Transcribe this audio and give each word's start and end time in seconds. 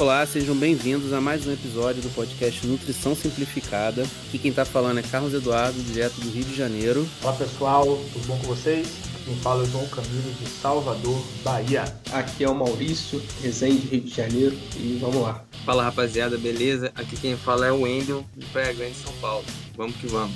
Olá, 0.00 0.24
sejam 0.24 0.56
bem-vindos 0.56 1.12
a 1.12 1.20
mais 1.20 1.46
um 1.46 1.52
episódio 1.52 2.00
do 2.00 2.08
podcast 2.14 2.66
Nutrição 2.66 3.14
Simplificada. 3.14 4.02
Aqui 4.26 4.38
quem 4.38 4.48
está 4.48 4.64
falando 4.64 4.96
é 4.96 5.02
Carlos 5.02 5.34
Eduardo, 5.34 5.78
direto 5.82 6.14
do 6.22 6.30
Rio 6.30 6.42
de 6.42 6.56
Janeiro. 6.56 7.06
Olá 7.22 7.34
pessoal, 7.34 7.84
tudo 8.10 8.26
bom 8.26 8.38
com 8.38 8.46
vocês? 8.46 8.88
Quem 9.26 9.36
fala 9.36 9.62
é 9.62 9.66
o 9.66 9.70
João 9.70 9.86
Camilo 9.88 10.32
de 10.40 10.48
Salvador, 10.48 11.22
Bahia. 11.44 11.84
Aqui 12.12 12.44
é 12.44 12.48
o 12.48 12.54
Maurício, 12.54 13.22
Resende, 13.42 13.88
Rio 13.88 14.00
de 14.00 14.14
Janeiro, 14.14 14.56
e 14.78 14.96
vamos 14.98 15.20
lá. 15.20 15.44
Fala 15.66 15.82
rapaziada, 15.82 16.38
beleza? 16.38 16.90
Aqui 16.94 17.18
quem 17.18 17.36
fala 17.36 17.66
é 17.66 17.70
o 17.70 17.82
Wendel, 17.82 18.24
de 18.34 18.46
Praia 18.46 18.72
Grande, 18.72 18.94
São 18.94 19.12
Paulo. 19.20 19.44
Vamos 19.76 19.96
que 19.96 20.06
vamos. 20.06 20.34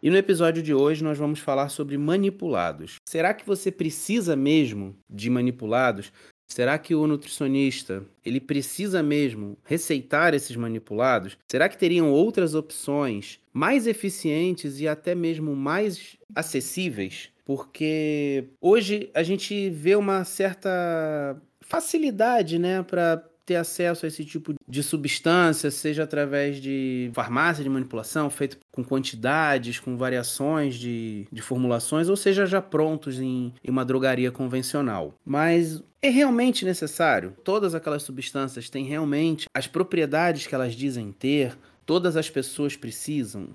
E 0.00 0.10
no 0.10 0.16
episódio 0.16 0.62
de 0.62 0.72
hoje 0.72 1.02
nós 1.02 1.18
vamos 1.18 1.40
falar 1.40 1.68
sobre 1.70 1.98
manipulados. 1.98 2.96
Será 3.08 3.34
que 3.34 3.44
você 3.44 3.70
precisa 3.72 4.36
mesmo 4.36 4.94
de 5.10 5.28
manipulados? 5.28 6.12
Será 6.48 6.78
que 6.78 6.94
o 6.94 7.06
nutricionista, 7.06 8.04
ele 8.24 8.40
precisa 8.40 9.02
mesmo 9.02 9.58
receitar 9.64 10.34
esses 10.34 10.56
manipulados? 10.56 11.36
Será 11.50 11.68
que 11.68 11.76
teriam 11.76 12.10
outras 12.10 12.54
opções 12.54 13.40
mais 13.52 13.86
eficientes 13.86 14.80
e 14.80 14.86
até 14.88 15.14
mesmo 15.14 15.54
mais 15.54 16.16
acessíveis? 16.34 17.30
Porque 17.44 18.44
hoje 18.60 19.10
a 19.12 19.22
gente 19.22 19.68
vê 19.68 19.96
uma 19.96 20.24
certa 20.24 21.36
facilidade, 21.60 22.58
né, 22.58 22.82
para 22.82 23.27
ter 23.48 23.56
acesso 23.56 24.04
a 24.04 24.08
esse 24.08 24.26
tipo 24.26 24.52
de 24.68 24.82
substância, 24.82 25.70
seja 25.70 26.02
através 26.02 26.60
de 26.60 27.10
farmácia 27.14 27.64
de 27.64 27.70
manipulação, 27.70 28.28
feito 28.28 28.58
com 28.70 28.84
quantidades, 28.84 29.80
com 29.80 29.96
variações 29.96 30.74
de, 30.74 31.26
de 31.32 31.40
formulações, 31.40 32.10
ou 32.10 32.16
seja, 32.16 32.44
já 32.44 32.60
prontos 32.60 33.18
em, 33.18 33.54
em 33.64 33.70
uma 33.70 33.86
drogaria 33.86 34.30
convencional. 34.30 35.14
Mas 35.24 35.82
é 36.02 36.10
realmente 36.10 36.66
necessário? 36.66 37.34
Todas 37.42 37.74
aquelas 37.74 38.02
substâncias 38.02 38.68
têm 38.68 38.84
realmente 38.84 39.46
as 39.54 39.66
propriedades 39.66 40.46
que 40.46 40.54
elas 40.54 40.74
dizem 40.74 41.10
ter? 41.10 41.56
Todas 41.86 42.18
as 42.18 42.28
pessoas 42.28 42.76
precisam? 42.76 43.48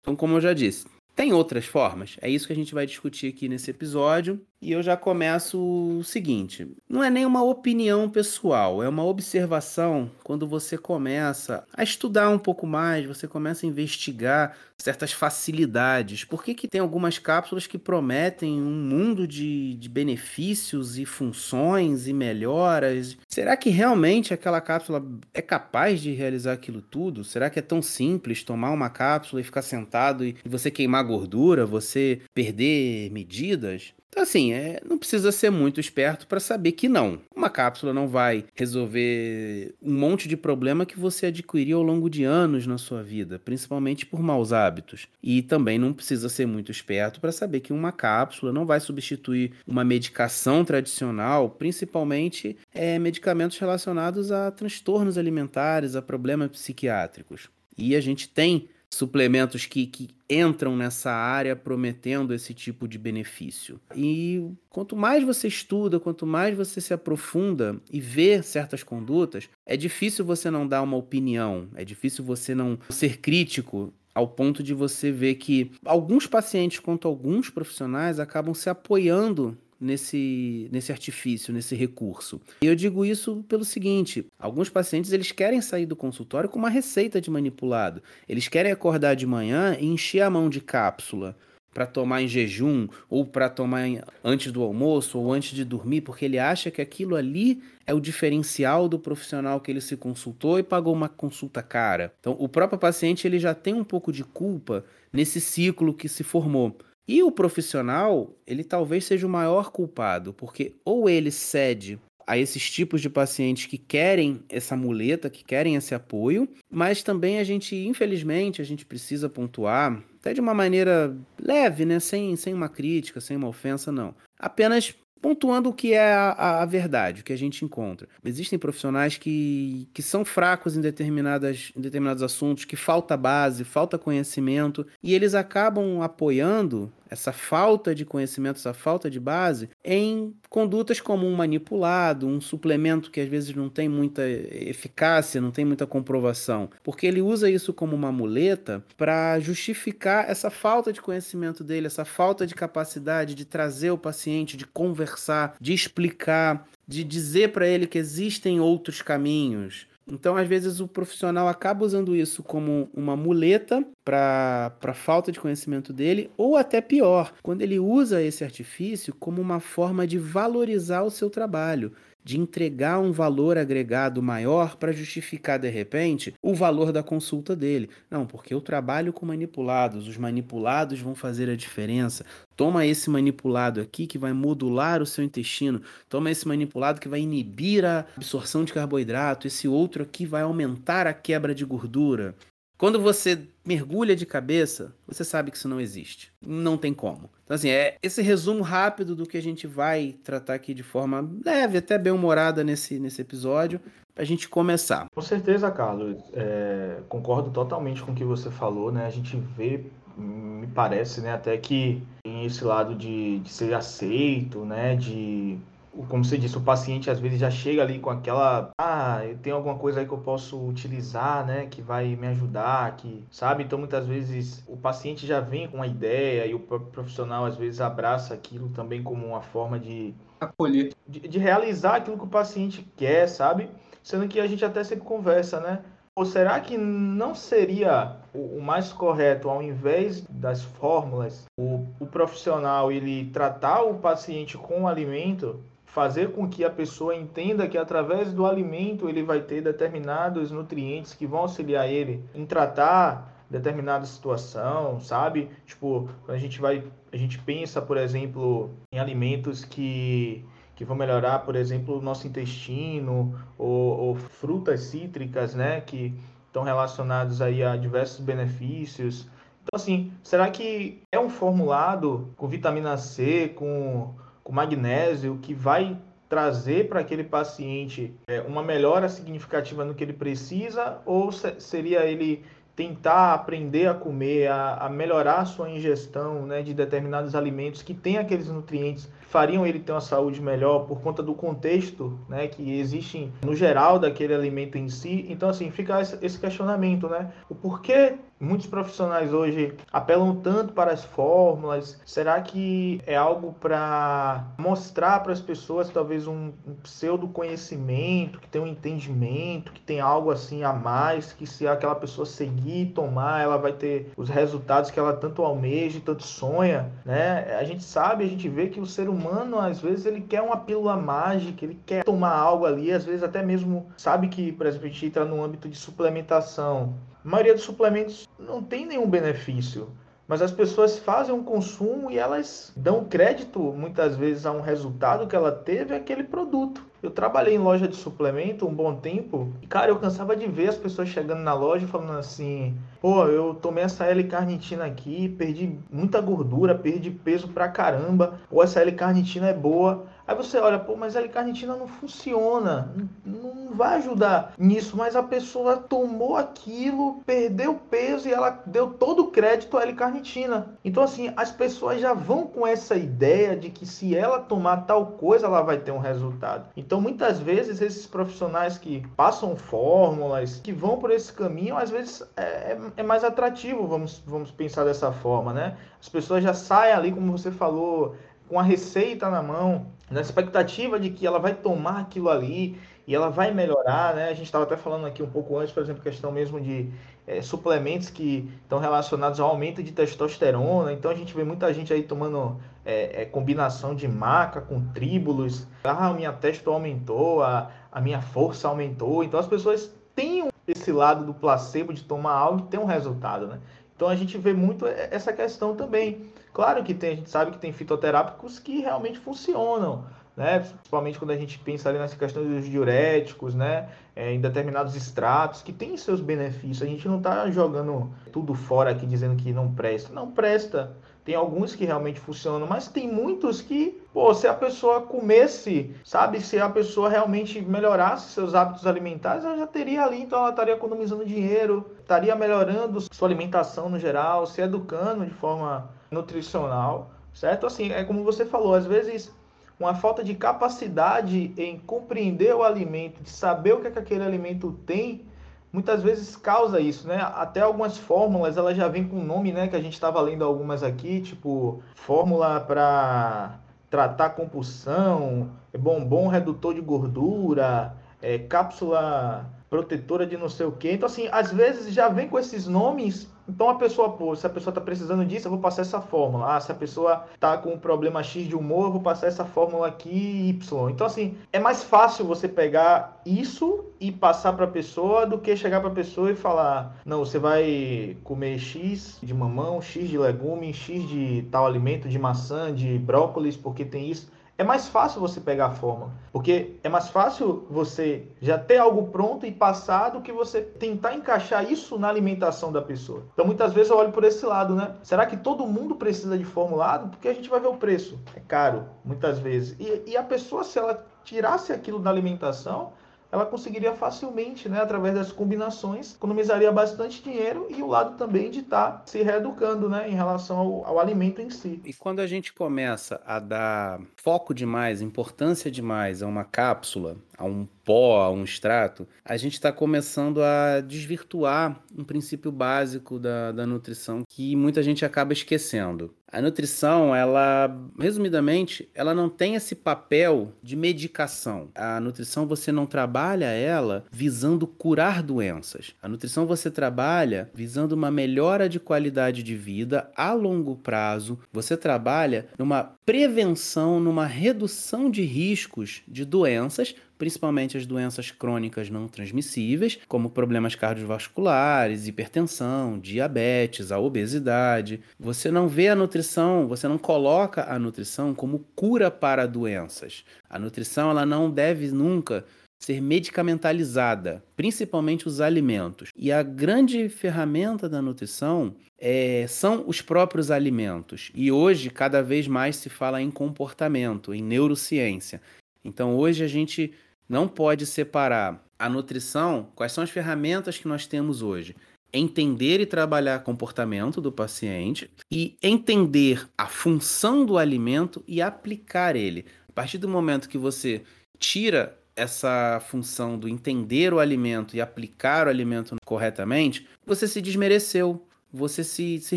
Então, 0.00 0.16
como 0.16 0.34
eu 0.34 0.40
já 0.40 0.52
disse, 0.52 0.86
tem 1.14 1.32
outras 1.32 1.66
formas? 1.66 2.16
É 2.20 2.28
isso 2.28 2.48
que 2.48 2.52
a 2.52 2.56
gente 2.56 2.74
vai 2.74 2.84
discutir 2.84 3.28
aqui 3.28 3.48
nesse 3.48 3.70
episódio. 3.70 4.40
E 4.60 4.72
eu 4.72 4.82
já 4.82 4.96
começo 4.96 5.58
o 5.98 6.02
seguinte: 6.02 6.66
não 6.88 7.02
é 7.02 7.10
nem 7.10 7.26
uma 7.26 7.42
opinião 7.42 8.08
pessoal, 8.08 8.82
é 8.82 8.88
uma 8.88 9.04
observação 9.04 10.10
quando 10.24 10.46
você 10.46 10.78
começa 10.78 11.64
a 11.72 11.82
estudar 11.82 12.30
um 12.30 12.38
pouco 12.38 12.66
mais, 12.66 13.06
você 13.06 13.28
começa 13.28 13.66
a 13.66 13.68
investigar 13.68 14.56
certas 14.78 15.12
facilidades. 15.12 16.24
Por 16.24 16.42
que, 16.42 16.54
que 16.54 16.68
tem 16.68 16.80
algumas 16.80 17.18
cápsulas 17.18 17.66
que 17.66 17.78
prometem 17.78 18.60
um 18.60 18.70
mundo 18.70 19.26
de, 19.26 19.74
de 19.74 19.88
benefícios 19.88 20.98
e 20.98 21.04
funções 21.04 22.06
e 22.06 22.12
melhoras? 22.12 23.16
Será 23.28 23.56
que 23.56 23.70
realmente 23.70 24.34
aquela 24.34 24.60
cápsula 24.60 25.04
é 25.32 25.42
capaz 25.42 26.00
de 26.00 26.12
realizar 26.12 26.52
aquilo 26.52 26.80
tudo? 26.80 27.24
Será 27.24 27.50
que 27.50 27.58
é 27.58 27.62
tão 27.62 27.82
simples 27.82 28.42
tomar 28.42 28.70
uma 28.70 28.90
cápsula 28.90 29.40
e 29.40 29.44
ficar 29.44 29.62
sentado 29.62 30.24
e 30.24 30.36
você 30.44 30.70
queimar 30.70 31.04
gordura, 31.04 31.66
você 31.66 32.20
perder 32.34 33.10
medidas? 33.10 33.94
Então, 34.16 34.22
assim, 34.22 34.50
é, 34.56 34.80
não 34.88 34.96
precisa 34.96 35.30
ser 35.30 35.50
muito 35.50 35.78
esperto 35.78 36.26
para 36.26 36.40
saber 36.40 36.72
que 36.72 36.88
não. 36.88 37.20
Uma 37.34 37.50
cápsula 37.50 37.92
não 37.92 38.08
vai 38.08 38.44
resolver 38.54 39.74
um 39.82 39.92
monte 39.92 40.26
de 40.26 40.36
problema 40.36 40.86
que 40.86 40.98
você 40.98 41.26
adquiriu 41.26 41.76
ao 41.76 41.84
longo 41.84 42.08
de 42.08 42.24
anos 42.24 42.66
na 42.66 42.78
sua 42.78 43.02
vida, 43.02 43.38
principalmente 43.38 44.06
por 44.06 44.22
maus 44.22 44.52
hábitos. 44.52 45.08
E 45.22 45.42
também 45.42 45.78
não 45.78 45.92
precisa 45.92 46.30
ser 46.30 46.46
muito 46.46 46.72
esperto 46.72 47.20
para 47.20 47.32
saber 47.32 47.60
que 47.60 47.72
uma 47.72 47.92
cápsula 47.92 48.50
não 48.50 48.64
vai 48.64 48.80
substituir 48.80 49.52
uma 49.66 49.84
medicação 49.84 50.64
tradicional, 50.64 51.50
principalmente 51.50 52.56
é, 52.74 52.98
medicamentos 52.98 53.58
relacionados 53.58 54.32
a 54.32 54.50
transtornos 54.50 55.18
alimentares, 55.18 55.94
a 55.94 56.00
problemas 56.00 56.50
psiquiátricos. 56.50 57.50
E 57.76 57.94
a 57.94 58.00
gente 58.00 58.26
tem 58.28 58.68
suplementos 58.96 59.66
que, 59.66 59.86
que 59.86 60.08
entram 60.28 60.76
nessa 60.76 61.12
área 61.12 61.54
prometendo 61.54 62.34
esse 62.34 62.52
tipo 62.52 62.88
de 62.88 62.98
benefício. 62.98 63.80
E 63.94 64.42
quanto 64.68 64.96
mais 64.96 65.22
você 65.22 65.46
estuda, 65.48 66.00
quanto 66.00 66.26
mais 66.26 66.56
você 66.56 66.80
se 66.80 66.92
aprofunda 66.92 67.80
e 67.92 68.00
vê 68.00 68.42
certas 68.42 68.82
condutas, 68.82 69.48
é 69.64 69.76
difícil 69.76 70.24
você 70.24 70.50
não 70.50 70.66
dar 70.66 70.82
uma 70.82 70.96
opinião, 70.96 71.68
é 71.74 71.84
difícil 71.84 72.24
você 72.24 72.54
não 72.54 72.78
ser 72.88 73.18
crítico 73.18 73.92
ao 74.14 74.26
ponto 74.26 74.62
de 74.62 74.72
você 74.72 75.12
ver 75.12 75.34
que 75.34 75.70
alguns 75.84 76.26
pacientes, 76.26 76.80
quanto 76.80 77.06
alguns 77.06 77.50
profissionais, 77.50 78.18
acabam 78.18 78.54
se 78.54 78.70
apoiando 78.70 79.58
nesse, 79.80 80.68
nesse 80.72 80.92
artifício, 80.92 81.52
nesse 81.52 81.74
recurso. 81.74 82.40
E 82.62 82.66
eu 82.66 82.74
digo 82.74 83.04
isso 83.04 83.44
pelo 83.48 83.64
seguinte: 83.64 84.26
alguns 84.38 84.68
pacientes 84.68 85.12
eles 85.12 85.32
querem 85.32 85.60
sair 85.60 85.86
do 85.86 85.96
consultório 85.96 86.48
com 86.48 86.58
uma 86.58 86.70
receita 86.70 87.20
de 87.20 87.30
manipulado. 87.30 88.02
Eles 88.28 88.48
querem 88.48 88.72
acordar 88.72 89.14
de 89.14 89.26
manhã 89.26 89.76
e 89.78 89.86
encher 89.86 90.20
a 90.20 90.30
mão 90.30 90.48
de 90.48 90.60
cápsula 90.60 91.36
para 91.76 91.86
tomar 91.86 92.22
em 92.22 92.28
jejum 92.28 92.88
ou 93.06 93.26
para 93.26 93.50
tomar 93.50 93.82
antes 94.24 94.50
do 94.50 94.62
almoço 94.62 95.18
ou 95.18 95.30
antes 95.30 95.54
de 95.54 95.62
dormir, 95.62 96.00
porque 96.00 96.24
ele 96.24 96.38
acha 96.38 96.70
que 96.70 96.80
aquilo 96.80 97.14
ali 97.14 97.62
é 97.86 97.92
o 97.92 98.00
diferencial 98.00 98.88
do 98.88 98.98
profissional 98.98 99.60
que 99.60 99.70
ele 99.70 99.82
se 99.82 99.94
consultou 99.94 100.58
e 100.58 100.62
pagou 100.62 100.94
uma 100.94 101.10
consulta 101.10 101.62
cara. 101.62 102.14
Então, 102.18 102.34
o 102.38 102.48
próprio 102.48 102.78
paciente 102.78 103.26
ele 103.26 103.38
já 103.38 103.52
tem 103.52 103.74
um 103.74 103.84
pouco 103.84 104.10
de 104.10 104.24
culpa 104.24 104.86
nesse 105.12 105.38
ciclo 105.38 105.92
que 105.92 106.08
se 106.08 106.24
formou. 106.24 106.74
E 107.08 107.22
o 107.22 107.30
profissional, 107.30 108.34
ele 108.46 108.64
talvez 108.64 109.04
seja 109.04 109.26
o 109.26 109.30
maior 109.30 109.70
culpado, 109.70 110.32
porque 110.32 110.74
ou 110.84 111.08
ele 111.08 111.30
cede 111.30 112.00
a 112.26 112.36
esses 112.36 112.68
tipos 112.68 113.00
de 113.00 113.08
pacientes 113.08 113.66
que 113.66 113.78
querem 113.78 114.42
essa 114.48 114.76
muleta, 114.76 115.30
que 115.30 115.44
querem 115.44 115.76
esse 115.76 115.94
apoio, 115.94 116.48
mas 116.68 117.02
também 117.02 117.38
a 117.38 117.44
gente, 117.44 117.76
infelizmente, 117.76 118.60
a 118.60 118.64
gente 118.64 118.84
precisa 118.84 119.28
pontuar, 119.28 120.02
até 120.18 120.34
de 120.34 120.40
uma 120.40 120.52
maneira 120.52 121.16
leve, 121.38 121.84
né? 121.84 122.00
Sem, 122.00 122.34
sem 122.34 122.52
uma 122.52 122.68
crítica, 122.68 123.20
sem 123.20 123.36
uma 123.36 123.46
ofensa, 123.46 123.92
não. 123.92 124.12
Apenas 124.36 124.92
pontuando 125.26 125.70
o 125.70 125.72
que 125.72 125.92
é 125.92 126.12
a, 126.12 126.62
a, 126.62 126.64
verdade, 126.64 127.20
o 127.20 127.24
que 127.24 127.32
a 127.32 127.36
gente 127.36 127.64
encontra. 127.64 128.06
Existem 128.24 128.56
profissionais 128.56 129.18
que, 129.18 129.88
que 129.92 130.00
são 130.00 130.24
fracos 130.24 130.76
em, 130.76 130.80
determinadas, 130.80 131.72
em 131.76 131.80
determinados 131.80 132.22
assuntos, 132.22 132.64
que 132.64 132.76
falta 132.76 133.16
base, 133.16 133.64
falta 133.64 133.98
conhecimento, 133.98 134.86
e 135.02 135.12
eles 135.12 135.34
acabam 135.34 136.00
apoiando 136.00 136.92
essa 137.10 137.32
falta 137.32 137.94
de 137.94 138.04
conhecimento, 138.04 138.56
essa 138.56 138.74
falta 138.74 139.10
de 139.10 139.20
base, 139.20 139.68
em 139.84 140.34
condutas 140.48 141.00
como 141.00 141.26
um 141.26 141.34
manipulado, 141.34 142.26
um 142.26 142.40
suplemento 142.40 143.10
que 143.10 143.20
às 143.20 143.28
vezes 143.28 143.54
não 143.54 143.68
tem 143.68 143.88
muita 143.88 144.22
eficácia, 144.28 145.40
não 145.40 145.50
tem 145.50 145.64
muita 145.64 145.86
comprovação, 145.86 146.70
porque 146.82 147.06
ele 147.06 147.22
usa 147.22 147.50
isso 147.50 147.72
como 147.72 147.94
uma 147.94 148.12
muleta 148.12 148.84
para 148.96 149.38
justificar 149.40 150.28
essa 150.30 150.50
falta 150.50 150.92
de 150.92 151.00
conhecimento 151.00 151.62
dele, 151.62 151.86
essa 151.86 152.04
falta 152.04 152.46
de 152.46 152.54
capacidade 152.54 153.34
de 153.34 153.44
trazer 153.44 153.90
o 153.90 153.98
paciente, 153.98 154.56
de 154.56 154.66
conversar, 154.66 155.56
de 155.60 155.72
explicar, 155.72 156.66
de 156.86 157.02
dizer 157.02 157.52
para 157.52 157.66
ele 157.66 157.86
que 157.86 157.98
existem 157.98 158.60
outros 158.60 159.02
caminhos. 159.02 159.86
Então, 160.08 160.36
às 160.36 160.46
vezes, 160.46 160.78
o 160.78 160.86
profissional 160.86 161.48
acaba 161.48 161.84
usando 161.84 162.14
isso 162.14 162.42
como 162.42 162.88
uma 162.94 163.16
muleta 163.16 163.84
para 164.04 164.94
falta 164.94 165.32
de 165.32 165.40
conhecimento 165.40 165.92
dele, 165.92 166.30
ou 166.36 166.56
até 166.56 166.80
pior, 166.80 167.32
quando 167.42 167.62
ele 167.62 167.78
usa 167.78 168.22
esse 168.22 168.44
artifício 168.44 169.12
como 169.18 169.42
uma 169.42 169.58
forma 169.58 170.06
de 170.06 170.16
valorizar 170.16 171.02
o 171.02 171.10
seu 171.10 171.28
trabalho, 171.28 171.92
de 172.26 172.40
entregar 172.40 172.98
um 172.98 173.12
valor 173.12 173.56
agregado 173.56 174.20
maior 174.20 174.74
para 174.74 174.90
justificar 174.90 175.60
de 175.60 175.70
repente 175.70 176.34
o 176.42 176.56
valor 176.56 176.90
da 176.90 177.00
consulta 177.00 177.54
dele. 177.54 177.88
Não, 178.10 178.26
porque 178.26 178.52
eu 178.52 178.60
trabalho 178.60 179.12
com 179.12 179.24
manipulados, 179.24 180.08
os 180.08 180.16
manipulados 180.16 180.98
vão 180.98 181.14
fazer 181.14 181.48
a 181.48 181.54
diferença. 181.54 182.26
Toma 182.56 182.84
esse 182.84 183.08
manipulado 183.08 183.80
aqui 183.80 184.08
que 184.08 184.18
vai 184.18 184.32
modular 184.32 185.00
o 185.00 185.06
seu 185.06 185.22
intestino. 185.22 185.80
Toma 186.08 186.28
esse 186.28 186.48
manipulado 186.48 187.00
que 187.00 187.08
vai 187.08 187.20
inibir 187.20 187.84
a 187.84 188.04
absorção 188.16 188.64
de 188.64 188.72
carboidrato. 188.72 189.46
Esse 189.46 189.68
outro 189.68 190.02
aqui 190.02 190.26
vai 190.26 190.42
aumentar 190.42 191.06
a 191.06 191.14
quebra 191.14 191.54
de 191.54 191.64
gordura. 191.64 192.34
Quando 192.78 193.00
você 193.00 193.48
mergulha 193.64 194.14
de 194.14 194.26
cabeça, 194.26 194.94
você 195.06 195.24
sabe 195.24 195.50
que 195.50 195.56
isso 195.56 195.68
não 195.68 195.80
existe. 195.80 196.30
Não 196.40 196.76
tem 196.76 196.92
como. 196.92 197.30
Então, 197.44 197.54
assim, 197.54 197.70
é 197.70 197.96
esse 198.02 198.20
resumo 198.20 198.62
rápido 198.62 199.16
do 199.16 199.24
que 199.24 199.38
a 199.38 199.42
gente 199.42 199.66
vai 199.66 200.14
tratar 200.22 200.54
aqui 200.54 200.74
de 200.74 200.82
forma 200.82 201.28
leve, 201.44 201.78
até 201.78 201.96
bem 201.96 202.12
humorada 202.12 202.62
nesse, 202.62 202.98
nesse 202.98 203.22
episódio, 203.22 203.80
para 204.14 204.22
a 204.22 204.26
gente 204.26 204.48
começar. 204.48 205.06
Com 205.14 205.22
certeza, 205.22 205.70
Carlos. 205.70 206.18
É, 206.34 206.98
concordo 207.08 207.50
totalmente 207.50 208.02
com 208.02 208.12
o 208.12 208.14
que 208.14 208.24
você 208.24 208.50
falou, 208.50 208.92
né? 208.92 209.06
A 209.06 209.10
gente 209.10 209.36
vê, 209.56 209.84
me 210.16 210.66
parece, 210.66 211.20
né, 211.22 211.32
até 211.32 211.56
que 211.56 212.02
tem 212.22 212.44
esse 212.44 212.62
lado 212.62 212.94
de, 212.94 213.38
de 213.38 213.48
ser 213.48 213.72
aceito, 213.72 214.66
né? 214.66 214.96
De 214.96 215.58
como 216.04 216.24
você 216.24 216.36
disse, 216.36 216.56
o 216.56 216.60
paciente 216.60 217.10
às 217.10 217.18
vezes 217.18 217.38
já 217.38 217.50
chega 217.50 217.82
ali 217.82 217.98
com 217.98 218.10
aquela, 218.10 218.70
ah, 218.78 219.20
tem 219.42 219.52
alguma 219.52 219.76
coisa 219.76 220.00
aí 220.00 220.06
que 220.06 220.12
eu 220.12 220.18
posso 220.18 220.66
utilizar, 220.66 221.46
né, 221.46 221.66
que 221.66 221.80
vai 221.80 222.14
me 222.16 222.26
ajudar, 222.28 222.96
que, 222.96 223.24
sabe? 223.30 223.64
Então 223.64 223.78
muitas 223.78 224.06
vezes 224.06 224.62
o 224.66 224.76
paciente 224.76 225.26
já 225.26 225.40
vem 225.40 225.68
com 225.68 225.78
uma 225.78 225.86
ideia 225.86 226.46
e 226.46 226.54
o 226.54 226.60
profissional 226.60 227.44
às 227.44 227.56
vezes 227.56 227.80
abraça 227.80 228.34
aquilo 228.34 228.68
também 228.70 229.02
como 229.02 229.26
uma 229.26 229.40
forma 229.40 229.78
de 229.78 230.14
acolher, 230.40 230.92
de, 231.06 231.20
de 231.20 231.38
realizar 231.38 231.96
aquilo 231.96 232.18
que 232.18 232.24
o 232.24 232.28
paciente 232.28 232.86
quer, 232.96 233.26
sabe? 233.28 233.70
Sendo 234.02 234.28
que 234.28 234.38
a 234.38 234.46
gente 234.46 234.64
até 234.64 234.84
sempre 234.84 235.04
conversa, 235.04 235.60
né? 235.60 235.82
Ou 236.18 236.24
será 236.24 236.58
que 236.60 236.78
não 236.78 237.34
seria 237.34 238.16
o, 238.32 238.58
mais 238.58 238.90
correto, 238.90 239.50
ao 239.50 239.62
invés 239.62 240.22
das 240.30 240.62
fórmulas, 240.62 241.44
o, 241.58 241.86
o 242.00 242.06
profissional 242.06 242.90
ele 242.90 243.30
tratar 243.30 243.82
o 243.82 243.98
paciente 243.98 244.56
com 244.56 244.84
o 244.84 244.88
alimento, 244.88 245.60
fazer 245.96 246.32
com 246.32 246.46
que 246.46 246.62
a 246.62 246.68
pessoa 246.68 247.16
entenda 247.16 247.66
que 247.66 247.78
através 247.78 248.30
do 248.30 248.44
alimento 248.44 249.08
ele 249.08 249.22
vai 249.22 249.40
ter 249.40 249.62
determinados 249.62 250.50
nutrientes 250.50 251.14
que 251.14 251.26
vão 251.26 251.40
auxiliar 251.40 251.88
ele 251.88 252.22
em 252.34 252.44
tratar 252.44 253.46
determinada 253.48 254.04
situação, 254.04 255.00
sabe? 255.00 255.48
Tipo, 255.64 256.10
a 256.28 256.36
gente 256.36 256.60
vai, 256.60 256.84
a 257.10 257.16
gente 257.16 257.38
pensa, 257.38 257.80
por 257.80 257.96
exemplo, 257.96 258.74
em 258.92 258.98
alimentos 258.98 259.64
que 259.64 260.44
que 260.74 260.84
vão 260.84 260.94
melhorar, 260.94 261.38
por 261.38 261.56
exemplo, 261.56 261.98
o 261.98 262.02
nosso 262.02 262.26
intestino, 262.26 263.34
ou, 263.56 263.98
ou 263.98 264.14
frutas 264.14 264.80
cítricas, 264.80 265.54
né, 265.54 265.80
que 265.80 266.14
estão 266.48 266.62
relacionados 266.64 267.40
aí 267.40 267.64
a 267.64 267.74
diversos 267.74 268.20
benefícios. 268.20 269.26
Então, 269.62 269.74
assim, 269.74 270.12
será 270.22 270.50
que 270.50 271.00
é 271.10 271.18
um 271.18 271.30
formulado 271.30 272.30
com 272.36 272.46
vitamina 272.46 272.98
C, 272.98 273.48
com, 273.56 274.14
com 274.46 274.52
magnésio, 274.52 275.40
que 275.42 275.52
vai 275.52 275.98
trazer 276.28 276.88
para 276.88 277.00
aquele 277.00 277.24
paciente 277.24 278.14
é, 278.28 278.40
uma 278.42 278.62
melhora 278.62 279.08
significativa 279.08 279.84
no 279.84 279.92
que 279.92 280.04
ele 280.04 280.12
precisa, 280.12 280.98
ou 281.04 281.32
seria 281.32 282.04
ele 282.04 282.44
tentar 282.76 283.34
aprender 283.34 283.88
a 283.88 283.94
comer, 283.94 284.46
a, 284.46 284.74
a 284.74 284.88
melhorar 284.88 285.38
a 285.38 285.44
sua 285.44 285.68
ingestão 285.68 286.46
né, 286.46 286.62
de 286.62 286.72
determinados 286.72 287.34
alimentos 287.34 287.82
que 287.82 287.92
têm 287.92 288.18
aqueles 288.18 288.46
nutrientes 288.46 289.10
fariam 289.36 289.66
ele 289.66 289.80
ter 289.80 289.92
uma 289.92 290.00
saúde 290.00 290.40
melhor 290.40 290.86
por 290.86 291.02
conta 291.02 291.22
do 291.22 291.34
contexto 291.34 292.18
né, 292.26 292.48
que 292.48 292.78
existe 292.78 293.30
no 293.44 293.54
geral 293.54 293.98
daquele 293.98 294.34
alimento 294.34 294.78
em 294.78 294.88
si. 294.88 295.26
Então, 295.28 295.50
assim, 295.50 295.70
fica 295.70 296.00
esse 296.00 296.40
questionamento, 296.40 297.06
né? 297.06 297.30
O 297.46 297.54
porquê 297.54 298.14
muitos 298.38 298.66
profissionais 298.66 299.32
hoje 299.32 299.74
apelam 299.92 300.36
tanto 300.36 300.72
para 300.72 300.92
as 300.92 301.04
fórmulas? 301.04 302.00
Será 302.04 302.40
que 302.40 303.00
é 303.06 303.16
algo 303.16 303.54
para 303.54 304.44
mostrar 304.58 305.22
para 305.22 305.32
as 305.32 305.40
pessoas 305.40 305.90
talvez 305.90 306.26
um, 306.26 306.52
um 306.66 306.74
pseudo 306.82 307.28
conhecimento, 307.28 308.40
que 308.40 308.48
tem 308.48 308.60
um 308.60 308.66
entendimento, 308.66 309.72
que 309.72 309.80
tem 309.80 310.00
algo 310.00 310.30
assim 310.30 310.62
a 310.62 310.72
mais, 310.72 311.32
que 311.32 311.46
se 311.46 311.66
aquela 311.66 311.94
pessoa 311.94 312.26
seguir 312.26 312.82
e 312.82 312.86
tomar, 312.86 313.42
ela 313.42 313.56
vai 313.56 313.72
ter 313.72 314.12
os 314.16 314.28
resultados 314.28 314.90
que 314.90 314.98
ela 314.98 315.14
tanto 315.14 315.42
almeja 315.42 315.98
e 315.98 316.00
tanto 316.00 316.22
sonha, 316.22 316.92
né? 317.04 317.56
A 317.58 317.64
gente 317.64 317.84
sabe, 317.84 318.24
a 318.24 318.28
gente 318.28 318.48
vê 318.48 318.68
que 318.68 318.80
o 318.80 318.86
ser 318.86 319.08
humano 319.08 319.25
humano, 319.26 319.58
às 319.58 319.80
vezes, 319.80 320.06
ele 320.06 320.20
quer 320.20 320.42
uma 320.42 320.56
pílula 320.56 320.96
mágica, 320.96 321.64
ele 321.64 321.78
quer 321.84 322.04
tomar 322.04 322.34
algo 322.34 322.64
ali, 322.64 322.92
às 322.92 323.04
vezes 323.04 323.22
até 323.22 323.42
mesmo 323.42 323.86
sabe 323.96 324.28
que, 324.28 324.52
por 324.52 324.66
exemplo, 324.66 324.86
a 324.86 324.90
gente 324.90 325.06
entra 325.06 325.24
no 325.24 325.42
âmbito 325.42 325.68
de 325.68 325.76
suplementação. 325.76 326.94
A 327.24 327.28
maioria 327.28 327.54
dos 327.54 327.64
suplementos 327.64 328.28
não 328.38 328.62
tem 328.62 328.86
nenhum 328.86 329.08
benefício 329.08 329.88
mas 330.28 330.42
as 330.42 330.52
pessoas 330.52 330.98
fazem 330.98 331.34
um 331.34 331.42
consumo 331.42 332.10
e 332.10 332.18
elas 332.18 332.72
dão 332.76 333.04
crédito 333.04 333.60
muitas 333.60 334.16
vezes 334.16 334.44
a 334.46 334.52
um 334.52 334.60
resultado 334.60 335.26
que 335.26 335.36
ela 335.36 335.52
teve 335.52 335.94
aquele 335.94 336.24
produto. 336.24 336.84
Eu 337.02 337.10
trabalhei 337.10 337.54
em 337.54 337.58
loja 337.58 337.86
de 337.86 337.94
suplemento 337.94 338.66
um 338.66 338.74
bom 338.74 338.96
tempo 338.96 339.52
e, 339.62 339.66
cara, 339.66 339.90
eu 339.90 339.98
cansava 339.98 340.34
de 340.34 340.46
ver 340.46 340.70
as 340.70 340.76
pessoas 340.76 341.08
chegando 341.08 341.40
na 341.40 341.54
loja 341.54 341.86
falando 341.86 342.18
assim: 342.18 342.76
pô, 343.00 343.24
eu 343.26 343.54
tomei 343.54 343.84
essa 343.84 344.06
L-carnitina 344.06 344.86
aqui, 344.86 345.28
perdi 345.28 345.78
muita 345.90 346.20
gordura, 346.20 346.74
perdi 346.74 347.10
peso 347.10 347.48
pra 347.48 347.68
caramba, 347.68 348.40
ou 348.50 348.62
essa 348.62 348.80
L-carnitina 348.80 349.48
é 349.48 349.54
boa. 349.54 350.06
Aí 350.26 350.34
você 350.34 350.58
olha, 350.58 350.78
pô, 350.78 350.96
mas 350.96 351.14
a 351.14 351.20
L-carnitina 351.20 351.76
não 351.76 351.86
funciona, 351.86 352.92
não 353.24 353.72
vai 353.72 353.96
ajudar 353.98 354.54
nisso, 354.58 354.96
mas 354.96 355.14
a 355.14 355.22
pessoa 355.22 355.76
tomou 355.76 356.36
aquilo, 356.36 357.20
perdeu 357.24 357.74
peso 357.74 358.28
e 358.28 358.32
ela 358.32 358.62
deu 358.66 358.88
todo 358.94 359.24
o 359.24 359.30
crédito 359.30 359.78
à 359.78 359.82
L-carnitina. 359.82 360.76
Então, 360.84 361.02
assim, 361.02 361.32
as 361.36 361.52
pessoas 361.52 362.00
já 362.00 362.12
vão 362.12 362.46
com 362.46 362.66
essa 362.66 362.96
ideia 362.96 363.56
de 363.56 363.70
que 363.70 363.86
se 363.86 364.16
ela 364.16 364.40
tomar 364.40 364.78
tal 364.78 365.06
coisa, 365.12 365.46
ela 365.46 365.62
vai 365.62 365.78
ter 365.78 365.92
um 365.92 365.98
resultado. 365.98 366.68
Então, 366.76 367.00
muitas 367.00 367.38
vezes, 367.38 367.80
esses 367.80 368.06
profissionais 368.06 368.78
que 368.78 369.06
passam 369.16 369.54
fórmulas, 369.54 370.60
que 370.62 370.72
vão 370.72 370.98
por 370.98 371.10
esse 371.10 371.32
caminho, 371.32 371.76
às 371.76 371.90
vezes 371.90 372.22
é, 372.36 372.42
é, 372.42 372.78
é 372.96 373.02
mais 373.02 373.22
atrativo, 373.22 373.86
vamos, 373.86 374.22
vamos 374.26 374.50
pensar 374.50 374.84
dessa 374.84 375.12
forma, 375.12 375.52
né? 375.52 375.76
As 376.00 376.08
pessoas 376.08 376.42
já 376.42 376.54
saem 376.54 376.92
ali, 376.92 377.12
como 377.12 377.36
você 377.36 377.50
falou, 377.50 378.14
com 378.48 378.58
a 378.58 378.62
receita 378.62 379.28
na 379.28 379.42
mão, 379.42 379.86
na 380.10 380.20
expectativa 380.20 380.98
de 380.98 381.10
que 381.10 381.26
ela 381.26 381.38
vai 381.38 381.54
tomar 381.54 382.00
aquilo 382.00 382.28
ali 382.28 382.78
e 383.06 383.14
ela 383.14 383.28
vai 383.28 383.52
melhorar, 383.52 384.14
né? 384.14 384.28
A 384.28 384.34
gente 384.34 384.46
estava 384.46 384.64
até 384.64 384.76
falando 384.76 385.06
aqui 385.06 385.22
um 385.22 385.28
pouco 385.28 385.56
antes, 385.58 385.72
por 385.72 385.82
exemplo, 385.82 386.02
questão 386.02 386.32
mesmo 386.32 386.60
de 386.60 386.90
é, 387.26 387.40
suplementos 387.40 388.10
que 388.10 388.50
estão 388.62 388.78
relacionados 388.78 389.38
ao 389.38 389.50
aumento 389.50 389.82
de 389.82 389.92
testosterona. 389.92 390.92
Então 390.92 391.10
a 391.10 391.14
gente 391.14 391.34
vê 391.34 391.44
muita 391.44 391.72
gente 391.72 391.92
aí 391.92 392.02
tomando 392.02 392.60
é, 392.84 393.22
é, 393.22 393.24
combinação 393.24 393.94
de 393.94 394.08
maca 394.08 394.60
com 394.60 394.80
tríbulos. 394.92 395.66
Ah, 395.84 396.12
minha 396.12 396.32
testo 396.32 396.70
aumentou, 396.70 397.42
a, 397.42 397.70
a 397.92 398.00
minha 398.00 398.20
força 398.20 398.66
aumentou. 398.68 399.22
Então 399.22 399.38
as 399.38 399.46
pessoas 399.46 399.92
têm 400.14 400.48
esse 400.66 400.90
lado 400.90 401.24
do 401.24 401.34
placebo 401.34 401.92
de 401.92 402.02
tomar 402.02 402.32
algo 402.32 402.60
e 402.60 402.70
ter 402.70 402.78
um 402.78 402.86
resultado, 402.86 403.46
né? 403.46 403.60
Então 403.94 404.08
a 404.08 404.16
gente 404.16 404.36
vê 404.36 404.52
muito 404.52 404.86
essa 404.86 405.32
questão 405.32 405.74
também. 405.74 406.28
Claro 406.56 406.82
que 406.82 406.94
tem, 406.94 407.10
a 407.10 407.14
gente 407.16 407.28
sabe 407.28 407.50
que 407.50 407.58
tem 407.58 407.70
fitoterápicos 407.70 408.58
que 408.58 408.80
realmente 408.80 409.18
funcionam, 409.18 410.06
né? 410.34 410.60
Principalmente 410.60 411.18
quando 411.18 411.32
a 411.32 411.36
gente 411.36 411.58
pensa 411.58 411.90
ali 411.90 411.98
nessa 411.98 412.16
questão 412.16 412.42
dos 412.42 412.64
diuréticos, 412.64 413.54
né? 413.54 413.90
É, 414.16 414.32
em 414.32 414.40
determinados 414.40 414.96
extratos 414.96 415.60
que 415.60 415.70
tem 415.70 415.94
seus 415.98 416.18
benefícios. 416.18 416.80
A 416.80 416.86
gente 416.86 417.06
não 417.06 417.18
está 417.18 417.50
jogando 417.50 418.10
tudo 418.32 418.54
fora 418.54 418.90
aqui 418.90 419.04
dizendo 419.04 419.36
que 419.36 419.52
não 419.52 419.70
presta. 419.74 420.14
Não 420.14 420.30
presta. 420.30 420.96
Tem 421.26 421.34
alguns 421.34 421.74
que 421.74 421.84
realmente 421.84 422.18
funcionam, 422.18 422.66
mas 422.66 422.88
tem 422.88 423.06
muitos 423.06 423.60
que, 423.60 424.02
pô, 424.10 424.32
se 424.32 424.48
a 424.48 424.54
pessoa 424.54 425.02
comesse, 425.02 425.94
sabe, 426.02 426.40
se 426.40 426.58
a 426.58 426.70
pessoa 426.70 427.10
realmente 427.10 427.60
melhorasse 427.60 428.30
seus 428.30 428.54
hábitos 428.54 428.86
alimentares, 428.86 429.44
ela 429.44 429.58
já 429.58 429.66
teria 429.66 430.06
ali, 430.06 430.22
então 430.22 430.38
ela 430.38 430.50
estaria 430.50 430.72
economizando 430.72 431.26
dinheiro, 431.26 431.84
estaria 432.00 432.34
melhorando 432.34 432.98
sua 433.12 433.28
alimentação 433.28 433.90
no 433.90 433.98
geral, 433.98 434.46
se 434.46 434.62
educando 434.62 435.22
de 435.26 435.34
forma 435.34 435.94
nutricional, 436.10 437.10
certo? 437.32 437.66
Assim, 437.66 437.92
é 437.92 438.04
como 438.04 438.24
você 438.24 438.44
falou, 438.44 438.74
às 438.74 438.86
vezes 438.86 439.32
uma 439.78 439.94
falta 439.94 440.24
de 440.24 440.34
capacidade 440.34 441.52
em 441.56 441.78
compreender 441.78 442.54
o 442.54 442.62
alimento, 442.62 443.22
de 443.22 443.30
saber 443.30 443.74
o 443.74 443.80
que, 443.80 443.88
é 443.88 443.90
que 443.90 443.98
aquele 443.98 444.24
alimento 444.24 444.72
tem, 444.86 445.26
muitas 445.70 446.02
vezes 446.02 446.34
causa 446.34 446.80
isso, 446.80 447.06
né? 447.06 447.20
Até 447.34 447.60
algumas 447.60 447.98
fórmulas, 447.98 448.56
elas 448.56 448.76
já 448.76 448.88
vêm 448.88 449.06
com 449.06 449.22
nome, 449.22 449.52
né? 449.52 449.68
Que 449.68 449.76
a 449.76 449.80
gente 449.80 449.92
estava 449.92 450.20
lendo 450.20 450.44
algumas 450.44 450.82
aqui, 450.82 451.20
tipo 451.20 451.82
fórmula 451.94 452.60
para 452.60 453.58
tratar 453.90 454.30
compulsão, 454.30 455.50
bombom 455.78 456.28
redutor 456.28 456.74
de 456.74 456.80
gordura, 456.80 457.94
é, 458.22 458.38
cápsula 458.38 459.46
protetora 459.68 460.26
de 460.26 460.36
não 460.36 460.48
sei 460.48 460.66
o 460.66 460.72
quê. 460.72 460.92
Então, 460.92 461.06
assim, 461.06 461.28
às 461.30 461.52
vezes 461.52 461.92
já 461.92 462.08
vem 462.08 462.28
com 462.28 462.38
esses 462.38 462.66
nomes 462.66 463.28
então 463.48 463.68
a 463.68 463.76
pessoa, 463.76 464.10
pô, 464.10 464.34
se 464.34 464.46
a 464.46 464.50
pessoa 464.50 464.70
está 464.70 464.80
precisando 464.80 465.24
disso, 465.24 465.46
eu 465.46 465.50
vou 465.50 465.60
passar 465.60 465.82
essa 465.82 466.00
fórmula. 466.00 466.56
Ah, 466.56 466.60
se 466.60 466.70
a 466.72 466.74
pessoa 466.74 467.26
está 467.34 467.56
com 467.58 467.74
um 467.74 467.78
problema 467.78 468.22
X 468.22 468.46
de 468.46 468.56
humor, 468.56 468.86
eu 468.86 468.92
vou 468.92 469.00
passar 469.00 469.28
essa 469.28 469.44
fórmula 469.44 469.86
aqui 469.86 470.48
Y. 470.48 470.90
Então 470.90 471.06
assim, 471.06 471.36
é 471.52 471.58
mais 471.58 471.82
fácil 471.82 472.24
você 472.24 472.48
pegar 472.48 473.20
isso 473.24 473.84
e 474.00 474.10
passar 474.12 474.52
para 474.54 474.64
a 474.64 474.68
pessoa 474.68 475.26
do 475.26 475.38
que 475.38 475.56
chegar 475.56 475.80
para 475.80 475.90
a 475.90 475.94
pessoa 475.94 476.30
e 476.30 476.36
falar: 476.36 476.96
"Não, 477.04 477.24
você 477.24 477.38
vai 477.38 478.16
comer 478.24 478.58
X 478.58 479.18
de 479.22 479.32
mamão, 479.32 479.80
X 479.80 480.08
de 480.08 480.18
legume, 480.18 480.72
X 480.72 481.08
de 481.08 481.46
tal 481.50 481.66
alimento, 481.66 482.08
de 482.08 482.18
maçã, 482.18 482.74
de 482.74 482.98
brócolis, 482.98 483.56
porque 483.56 483.84
tem 483.84 484.10
isso" 484.10 484.30
é 484.58 484.64
mais 484.64 484.88
fácil 484.88 485.20
você 485.20 485.40
pegar 485.40 485.66
a 485.66 485.70
fórmula. 485.70 486.10
Porque 486.32 486.76
é 486.82 486.88
mais 486.88 487.08
fácil 487.08 487.66
você 487.70 488.26
já 488.40 488.58
ter 488.58 488.78
algo 488.78 489.08
pronto 489.08 489.44
e 489.44 489.52
passar 489.52 490.10
do 490.10 490.20
que 490.20 490.32
você 490.32 490.60
tentar 490.60 491.14
encaixar 491.14 491.70
isso 491.70 491.98
na 491.98 492.08
alimentação 492.08 492.72
da 492.72 492.80
pessoa. 492.80 493.24
Então 493.32 493.44
muitas 493.44 493.72
vezes 493.72 493.90
eu 493.90 493.98
olho 493.98 494.12
por 494.12 494.24
esse 494.24 494.44
lado, 494.46 494.74
né? 494.74 494.94
Será 495.02 495.26
que 495.26 495.36
todo 495.36 495.66
mundo 495.66 495.94
precisa 495.96 496.38
de 496.38 496.44
formulado? 496.44 497.10
Porque 497.10 497.28
a 497.28 497.34
gente 497.34 497.48
vai 497.48 497.60
ver 497.60 497.68
o 497.68 497.76
preço. 497.76 498.18
É 498.34 498.40
caro, 498.40 498.86
muitas 499.04 499.38
vezes. 499.38 499.76
E, 499.78 500.10
e 500.10 500.16
a 500.16 500.22
pessoa, 500.22 500.64
se 500.64 500.78
ela 500.78 501.06
tirasse 501.24 501.72
aquilo 501.72 501.98
da 501.98 502.10
alimentação, 502.10 502.92
ela 503.30 503.44
conseguiria 503.44 503.94
facilmente, 503.94 504.68
né, 504.68 504.80
através 504.80 505.14
das 505.14 505.32
combinações, 505.32 506.14
economizaria 506.14 506.70
bastante 506.70 507.22
dinheiro 507.22 507.66
e 507.68 507.82
o 507.82 507.86
lado 507.86 508.16
também 508.16 508.50
de 508.50 508.60
estar 508.60 508.92
tá 508.92 509.02
se 509.06 509.22
reeducando 509.22 509.88
né, 509.88 510.08
em 510.08 510.14
relação 510.14 510.58
ao, 510.58 510.86
ao 510.86 510.98
alimento 510.98 511.40
em 511.40 511.50
si. 511.50 511.80
E 511.84 511.92
quando 511.92 512.20
a 512.20 512.26
gente 512.26 512.52
começa 512.52 513.20
a 513.26 513.38
dar 513.38 514.00
foco 514.26 514.52
demais, 514.52 515.00
importância 515.02 515.70
demais 515.70 516.20
a 516.20 516.26
uma 516.26 516.42
cápsula, 516.42 517.16
a 517.38 517.44
um 517.44 517.64
pó, 517.84 518.22
a 518.22 518.30
um 518.32 518.42
extrato, 518.42 519.06
a 519.24 519.36
gente 519.36 519.52
está 519.52 519.70
começando 519.70 520.42
a 520.42 520.80
desvirtuar 520.80 521.80
um 521.96 522.02
princípio 522.02 522.50
básico 522.50 523.20
da, 523.20 523.52
da 523.52 523.64
nutrição 523.64 524.24
que 524.28 524.56
muita 524.56 524.82
gente 524.82 525.04
acaba 525.04 525.32
esquecendo. 525.32 526.12
A 526.32 526.42
nutrição, 526.42 527.14
ela, 527.14 527.72
resumidamente, 527.96 528.90
ela 528.92 529.14
não 529.14 529.28
tem 529.28 529.54
esse 529.54 529.76
papel 529.76 530.52
de 530.60 530.74
medicação. 530.74 531.68
A 531.72 532.00
nutrição 532.00 532.48
você 532.48 532.72
não 532.72 532.84
trabalha 532.84 533.46
ela 533.46 534.04
visando 534.10 534.66
curar 534.66 535.22
doenças. 535.22 535.94
A 536.02 536.08
nutrição 536.08 536.44
você 536.44 536.68
trabalha 536.68 537.48
visando 537.54 537.94
uma 537.94 538.10
melhora 538.10 538.68
de 538.68 538.80
qualidade 538.80 539.44
de 539.44 539.54
vida 539.54 540.10
a 540.16 540.32
longo 540.32 540.74
prazo. 540.74 541.38
Você 541.52 541.76
trabalha 541.76 542.48
numa 542.58 542.82
prevenção, 543.06 544.00
numa 544.00 544.15
redução 544.24 545.10
de 545.10 545.22
riscos 545.22 546.02
de 546.08 546.24
doenças 546.24 546.94
principalmente 547.18 547.76
as 547.76 547.86
doenças 547.86 548.30
crônicas 548.30 548.90
não 548.90 549.08
transmissíveis, 549.08 549.98
como 550.08 550.30
problemas 550.30 550.74
cardiovasculares, 550.74 552.06
hipertensão, 552.06 552.98
diabetes, 552.98 553.90
a 553.90 553.98
obesidade. 553.98 555.00
Você 555.18 555.50
não 555.50 555.68
vê 555.68 555.88
a 555.88 555.96
nutrição, 555.96 556.66
você 556.68 556.86
não 556.86 556.98
coloca 556.98 557.72
a 557.72 557.78
nutrição 557.78 558.34
como 558.34 558.66
cura 558.74 559.10
para 559.10 559.46
doenças. 559.46 560.24
A 560.48 560.58
nutrição 560.58 561.10
ela 561.10 561.24
não 561.24 561.50
deve 561.50 561.88
nunca 561.88 562.44
ser 562.78 563.00
medicamentalizada, 563.00 564.44
principalmente 564.54 565.26
os 565.26 565.40
alimentos. 565.40 566.10
E 566.16 566.30
a 566.30 566.42
grande 566.42 567.08
ferramenta 567.08 567.88
da 567.88 568.02
nutrição 568.02 568.74
é, 568.98 569.46
são 569.48 569.84
os 569.86 570.00
próprios 570.02 570.50
alimentos. 570.50 571.30
E 571.34 571.50
hoje, 571.50 571.90
cada 571.90 572.22
vez 572.22 572.46
mais 572.46 572.76
se 572.76 572.88
fala 572.88 573.20
em 573.20 573.30
comportamento, 573.30 574.34
em 574.34 574.42
neurociência. 574.42 575.40
Então, 575.84 576.16
hoje 576.16 576.44
a 576.44 576.48
gente 576.48 576.92
não 577.28 577.48
pode 577.48 577.86
separar 577.86 578.64
a 578.78 578.88
nutrição, 578.88 579.68
quais 579.74 579.92
são 579.92 580.04
as 580.04 580.10
ferramentas 580.10 580.78
que 580.78 580.88
nós 580.88 581.06
temos 581.06 581.42
hoje. 581.42 581.74
Entender 582.12 582.80
e 582.80 582.86
trabalhar 582.86 583.40
comportamento 583.40 584.20
do 584.20 584.30
paciente 584.30 585.10
e 585.30 585.56
entender 585.62 586.46
a 586.56 586.66
função 586.66 587.44
do 587.44 587.58
alimento 587.58 588.22
e 588.28 588.40
aplicar 588.40 589.16
ele. 589.16 589.44
A 589.68 589.72
partir 589.72 589.98
do 589.98 590.08
momento 590.08 590.48
que 590.48 590.56
você 590.56 591.02
tira 591.38 591.98
essa 592.16 592.80
função 592.88 593.38
do 593.38 593.48
entender 593.48 594.12
o 594.12 594.18
alimento 594.18 594.74
e 594.74 594.80
aplicar 594.80 595.46
o 595.46 595.50
alimento 595.50 595.96
corretamente, 596.04 596.88
você 597.04 597.28
se 597.28 597.42
desmereceu, 597.42 598.26
você 598.52 598.82
se, 598.82 599.20
se 599.20 599.36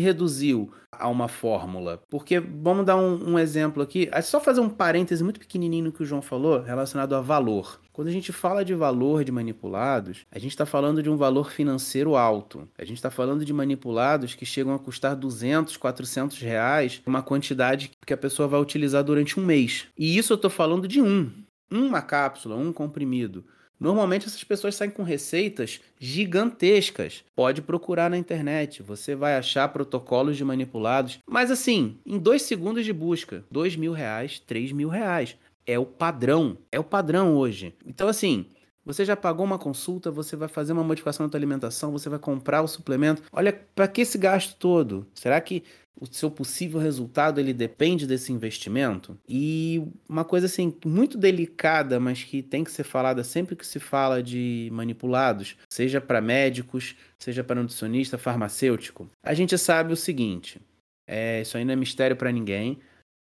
reduziu 0.00 0.72
a 0.90 1.08
uma 1.08 1.28
fórmula. 1.28 2.02
Porque, 2.08 2.40
vamos 2.40 2.86
dar 2.86 2.96
um, 2.96 3.32
um 3.32 3.38
exemplo 3.38 3.82
aqui, 3.82 4.08
é 4.12 4.22
só 4.22 4.40
fazer 4.40 4.60
um 4.60 4.68
parêntese 4.68 5.22
muito 5.22 5.40
pequenininho 5.40 5.92
que 5.92 6.02
o 6.02 6.06
João 6.06 6.22
falou, 6.22 6.60
relacionado 6.62 7.14
a 7.14 7.20
valor. 7.20 7.80
Quando 7.92 8.08
a 8.08 8.12
gente 8.12 8.32
fala 8.32 8.64
de 8.64 8.74
valor 8.74 9.24
de 9.24 9.32
manipulados, 9.32 10.24
a 10.30 10.38
gente 10.38 10.52
está 10.52 10.64
falando 10.64 11.02
de 11.02 11.10
um 11.10 11.16
valor 11.16 11.50
financeiro 11.50 12.16
alto. 12.16 12.66
A 12.78 12.84
gente 12.84 12.96
está 12.96 13.10
falando 13.10 13.44
de 13.44 13.52
manipulados 13.52 14.34
que 14.34 14.46
chegam 14.46 14.74
a 14.74 14.78
custar 14.78 15.14
200, 15.14 15.76
400 15.76 16.38
reais, 16.38 17.02
uma 17.06 17.22
quantidade 17.22 17.90
que 18.06 18.14
a 18.14 18.16
pessoa 18.16 18.48
vai 18.48 18.60
utilizar 18.60 19.04
durante 19.04 19.38
um 19.38 19.44
mês. 19.44 19.86
E 19.98 20.16
isso 20.16 20.32
eu 20.32 20.36
estou 20.36 20.50
falando 20.50 20.88
de 20.88 21.00
um. 21.00 21.30
Uma 21.70 22.02
cápsula, 22.02 22.56
um 22.56 22.72
comprimido. 22.72 23.44
Normalmente 23.80 24.26
essas 24.26 24.44
pessoas 24.44 24.74
saem 24.74 24.90
com 24.90 25.02
receitas 25.02 25.80
gigantescas. 25.98 27.24
Pode 27.34 27.62
procurar 27.62 28.10
na 28.10 28.18
internet, 28.18 28.82
você 28.82 29.14
vai 29.14 29.36
achar 29.36 29.68
protocolos 29.68 30.36
de 30.36 30.44
manipulados. 30.44 31.18
Mas 31.26 31.50
assim, 31.50 31.98
em 32.04 32.18
dois 32.18 32.42
segundos 32.42 32.84
de 32.84 32.92
busca, 32.92 33.42
dois 33.50 33.76
mil 33.76 33.92
reais, 33.92 34.38
três 34.38 34.70
mil 34.70 34.90
reais. 34.90 35.34
É 35.66 35.78
o 35.78 35.86
padrão, 35.86 36.58
é 36.70 36.78
o 36.78 36.84
padrão 36.84 37.34
hoje. 37.36 37.74
Então 37.86 38.08
assim, 38.08 38.44
você 38.84 39.04
já 39.04 39.16
pagou 39.16 39.46
uma 39.46 39.58
consulta, 39.58 40.10
você 40.10 40.36
vai 40.36 40.48
fazer 40.48 40.72
uma 40.72 40.84
modificação 40.84 41.24
na 41.24 41.30
sua 41.30 41.38
alimentação, 41.38 41.92
você 41.92 42.08
vai 42.08 42.18
comprar 42.18 42.60
o 42.60 42.68
suplemento. 42.68 43.22
Olha, 43.32 43.52
para 43.74 43.88
que 43.88 44.02
esse 44.02 44.18
gasto 44.18 44.56
todo? 44.58 45.06
Será 45.14 45.40
que 45.40 45.62
o 46.00 46.06
seu 46.06 46.30
possível 46.30 46.80
resultado 46.80 47.38
ele 47.38 47.52
depende 47.52 48.06
desse 48.06 48.32
investimento? 48.32 49.18
E 49.28 49.82
uma 50.08 50.24
coisa 50.24 50.46
assim 50.46 50.74
muito 50.84 51.18
delicada, 51.18 52.00
mas 52.00 52.24
que 52.24 52.42
tem 52.42 52.64
que 52.64 52.72
ser 52.72 52.84
falada 52.84 53.22
sempre 53.22 53.54
que 53.54 53.66
se 53.66 53.78
fala 53.78 54.22
de 54.22 54.70
manipulados, 54.72 55.56
seja 55.68 56.00
para 56.00 56.20
médicos, 56.20 56.96
seja 57.18 57.44
para 57.44 57.60
nutricionista, 57.60 58.16
farmacêutico. 58.16 59.08
A 59.22 59.34
gente 59.34 59.56
sabe 59.58 59.92
o 59.92 59.96
seguinte, 59.96 60.60
é, 61.06 61.42
isso 61.42 61.56
aí 61.56 61.64
não 61.64 61.74
é 61.74 61.76
mistério 61.76 62.16
para 62.16 62.32
ninguém. 62.32 62.78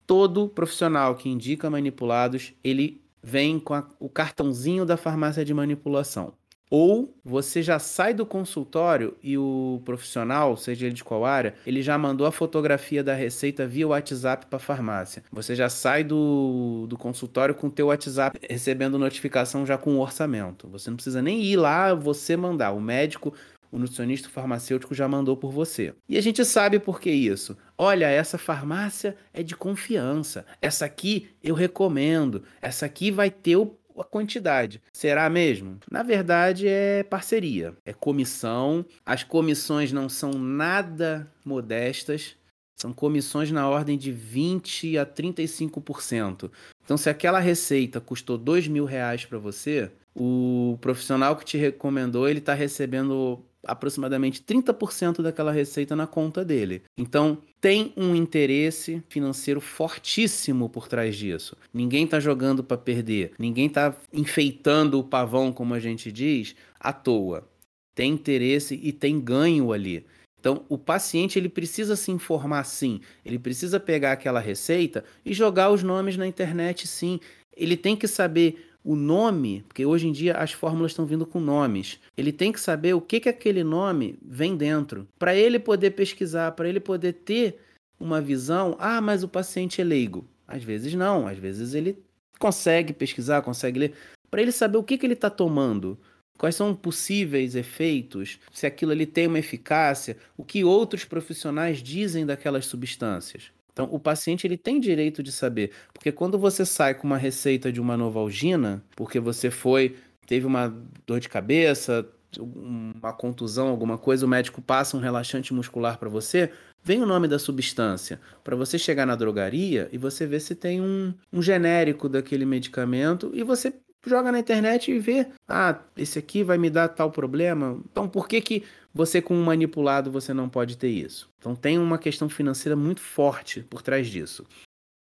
Todo 0.08 0.48
profissional 0.48 1.15
que 1.15 1.29
indica 1.29 1.70
manipulados, 1.70 2.53
ele 2.63 3.01
vem 3.22 3.60
com 3.60 3.74
a, 3.74 3.88
o 4.00 4.10
cartãozinho 4.10 4.86
da 4.86 4.98
farmácia 4.98 5.43
de 5.46 5.53
manipulação. 5.53 6.34
Ou 6.75 7.15
você 7.24 7.62
já 7.62 7.77
sai 7.77 8.15
do 8.15 8.25
consultório 8.25 9.15
e 9.22 9.38
o 9.38 9.80
profissional, 9.86 10.58
seja 10.58 10.88
ele 10.88 10.96
de 10.96 11.03
qual 11.03 11.24
área, 11.24 11.53
ele 11.68 11.84
já 11.84 11.96
mandou 12.00 12.25
a 12.25 12.32
fotografia 12.32 13.03
da 13.03 13.13
receita 13.13 13.68
via 13.68 13.88
WhatsApp 13.88 14.48
para 14.48 14.58
a 14.58 14.60
farmácia. 14.60 15.24
Você 15.32 15.53
já 15.53 15.70
sai 15.70 16.03
do, 16.03 16.88
do 16.89 16.98
consultório 16.98 17.53
com 17.53 17.68
o 17.68 17.70
teu 17.70 17.88
WhatsApp 17.89 18.39
recebendo 18.50 18.98
notificação 18.98 19.68
já 19.68 19.77
com 19.77 19.98
o 19.98 20.00
orçamento. 20.00 20.68
Você 20.70 20.89
não 20.89 20.98
precisa 20.98 21.22
nem 21.22 21.44
ir 21.44 21.58
lá, 21.58 21.94
você 21.94 22.36
mandar. 22.36 22.72
O 22.72 22.82
médico 22.82 23.36
o 23.74 23.80
nutricionista 23.80 24.30
farmacêutico 24.30 24.94
já 24.94 25.08
mandou 25.08 25.36
por 25.36 25.51
você. 25.51 25.96
E 26.08 26.15
a 26.15 26.22
gente 26.22 26.46
sabe 26.46 26.77
por 26.77 27.01
que 27.01 27.10
isso. 27.10 27.58
Olha, 27.75 28.06
essa 28.06 28.38
farmácia 28.38 29.15
é 29.34 29.42
de 29.42 29.56
confiança. 29.56 30.46
Essa 30.62 30.86
aqui 30.86 31.30
eu 31.44 31.56
recomendo. 31.56 32.44
Essa 32.62 32.86
aqui 32.86 33.10
vai 33.10 33.32
ter 33.32 33.56
o 33.56 33.75
a 33.98 34.04
quantidade. 34.04 34.82
Será 34.92 35.30
mesmo? 35.30 35.80
Na 35.90 36.04
verdade, 36.04 36.68
é 36.68 37.04
parceria, 37.04 37.76
é 37.86 37.94
comissão. 37.94 38.86
As 39.06 39.24
comissões 39.24 39.92
não 39.92 40.08
são 40.10 40.34
nada 40.34 41.32
modestas, 41.46 42.36
são 42.76 42.92
comissões 42.92 43.52
na 43.52 43.68
ordem 43.70 43.98
de 43.98 44.12
20 44.12 44.98
a 44.98 45.06
35%. 45.06 46.52
Então, 46.84 46.98
se 46.98 47.10
aquela 47.10 47.40
receita 47.40 48.02
custou 48.02 48.38
dois 48.38 48.68
mil 48.68 48.86
reais 48.86 49.26
para 49.26 49.38
você, 49.38 49.92
o 50.16 50.78
profissional 50.82 51.36
que 51.36 51.46
te 51.46 51.58
recomendou 51.58 52.28
ele 52.28 52.40
está 52.40 52.54
recebendo 52.54 53.44
aproximadamente 53.65 54.41
30% 54.41 55.22
daquela 55.22 55.51
receita 55.51 55.96
na 55.96 56.05
conta 56.05 56.43
dele. 56.43 56.84
Então, 56.98 57.38
tem 57.62 57.93
um 57.96 58.15
interesse 58.15 59.01
financeiro 59.10 59.62
fortíssimo 59.62 60.70
por 60.70 60.88
trás 60.88 61.15
disso. 61.15 61.55
Ninguém 61.74 62.05
está 62.05 62.20
jogando 62.20 62.63
para 62.63 62.77
perder, 62.77 63.32
ninguém 63.39 63.67
está 63.67 63.96
enfeitando 64.12 65.00
o 65.00 65.03
pavão, 65.03 65.51
como 65.53 65.74
a 65.74 65.79
gente 65.79 66.12
diz, 66.12 66.55
à 66.79 66.91
toa. 66.91 67.48
Tem 67.96 68.12
interesse 68.12 68.79
e 68.82 68.91
tem 68.91 69.20
ganho 69.20 69.72
ali. 69.72 70.05
Então, 70.39 70.65
o 70.67 70.77
paciente 70.77 71.39
ele 71.39 71.48
precisa 71.48 71.96
se 71.96 72.12
informar 72.12 72.65
sim, 72.65 73.00
ele 73.24 73.39
precisa 73.39 73.79
pegar 73.79 74.12
aquela 74.12 74.41
receita 74.41 75.05
e 75.25 75.34
jogar 75.34 75.70
os 75.70 75.84
nomes 75.84 76.17
na 76.17 76.27
internet 76.27 76.86
sim. 76.86 77.17
Ele 77.55 77.77
tem 77.77 77.96
que 77.96 78.10
saber 78.10 78.73
o 78.84 78.96
nome, 78.96 79.63
porque 79.68 79.86
hoje 79.86 80.08
em 80.08 80.12
dia 80.12 80.36
as 80.36 80.52
fórmulas 80.52 80.92
estão 80.92 81.06
vindo 81.06 81.25
com 81.25 81.40
nomes. 81.40 82.00
Ele 82.18 82.32
tem 82.32 82.52
que 82.52 82.60
saber 82.60 82.94
o 82.94 83.02
que 83.02 83.20
que 83.20 83.30
aquele 83.30 83.63
nome 83.63 84.18
vem 84.22 84.58
dentro, 84.58 85.08
para 85.18 85.36
ele 85.36 85.58
poder 85.58 85.92
pesquisar, 85.92 86.52
para 86.52 86.68
ele 86.68 86.80
poder 86.80 87.13
ter 87.13 87.60
uma 88.00 88.20
visão. 88.20 88.75
Ah, 88.80 89.00
mas 89.00 89.24
o 89.24 89.28
paciente 89.28 89.80
é 89.80 89.84
leigo. 89.84 90.28
Às 90.48 90.63
vezes 90.63 90.94
não, 90.94 91.28
às 91.28 91.38
vezes 91.38 91.74
ele 91.74 91.98
consegue 92.38 92.92
pesquisar, 92.92 93.42
consegue 93.42 93.80
ler, 93.80 93.94
para 94.30 94.42
ele 94.42 94.52
saber 94.52 94.78
o 94.78 94.84
que 94.84 94.98
que 94.98 95.06
ele 95.06 95.13
está 95.13 95.30
tomando. 95.30 95.98
Quais 96.38 96.56
são 96.56 96.75
possíveis 96.75 97.56
efeitos? 97.56 98.40
Se 98.52 98.66
aquilo 98.66 98.92
ali 98.92 99.06
tem 99.06 99.28
uma 99.28 99.40
eficácia? 99.40 100.18
O 100.36 100.44
que 100.44 100.63
outros 100.63 101.06
profissionais 101.06 101.78
dizem 101.82 102.25
daquelas 102.25 102.66
substâncias? 102.66 103.52
Então, 103.74 103.89
o 103.92 104.00
paciente 104.00 104.46
ele 104.46 104.58
tem 104.58 104.80
direito 104.80 105.24
de 105.24 105.32
saber, 105.32 105.72
porque 105.94 106.12
quando 106.12 106.38
você 106.38 106.65
sai 106.65 106.94
com 106.94 107.08
uma 107.08 107.18
receita 107.18 107.72
de 107.72 107.82
uma 107.82 107.98
novalgina, 107.98 108.84
porque 108.96 109.20
você 109.20 109.50
foi, 109.50 109.98
teve 110.27 110.46
uma 110.46 110.74
dor 111.06 111.20
de 111.20 111.27
cabeça, 111.27 112.08
uma 112.39 113.13
contusão, 113.13 113.68
alguma 113.68 113.98
coisa, 113.98 114.25
o 114.25 114.30
médico 114.30 114.62
passa 114.62 114.96
um 114.96 115.00
relaxante 115.00 115.53
muscular 115.53 115.98
para 115.98 116.10
você, 116.10 116.51
vem 116.84 117.01
o 117.01 117.06
nome 117.06 117.27
da 117.27 117.39
substância, 117.39 118.20
para 118.44 118.56
você 118.56 118.77
chegar 118.77 119.06
na 119.06 119.15
drogaria 119.15 119.89
e 119.92 119.98
você 119.98 120.25
ver 120.25 120.39
se 120.39 120.56
tem 120.56 120.82
um, 120.82 121.13
um 121.32 121.42
genérico 121.42 122.08
daquele 122.08 122.46
medicamento 122.46 123.32
e 123.34 123.44
você 123.44 123.74
joga 124.06 124.32
na 124.32 124.40
internet 124.40 124.92
e 124.92 125.00
vê, 125.00 125.28
ah, 125.48 125.80
esse 125.96 126.20
aqui 126.20 126.44
vai 126.44 126.58
me 126.58 126.70
dar 126.70 126.90
tal 126.90 127.12
problema. 127.12 127.80
Então, 127.92 128.08
por 128.08 128.28
que 128.28 128.42
que 128.42 128.64
você 128.94 129.22
com 129.22 129.36
um 129.36 129.44
manipulado 129.44 130.12
você 130.12 130.34
não 130.34 130.50
pode 130.50 130.78
ter 130.78 130.90
isso? 130.90 131.30
Então, 131.40 131.56
tem 131.56 131.80
uma 131.80 131.98
questão 131.98 132.30
financeira 132.30 132.76
muito 132.76 133.02
forte 133.02 133.62
por 133.62 133.82
trás 133.82 134.08
disso. 134.08 134.46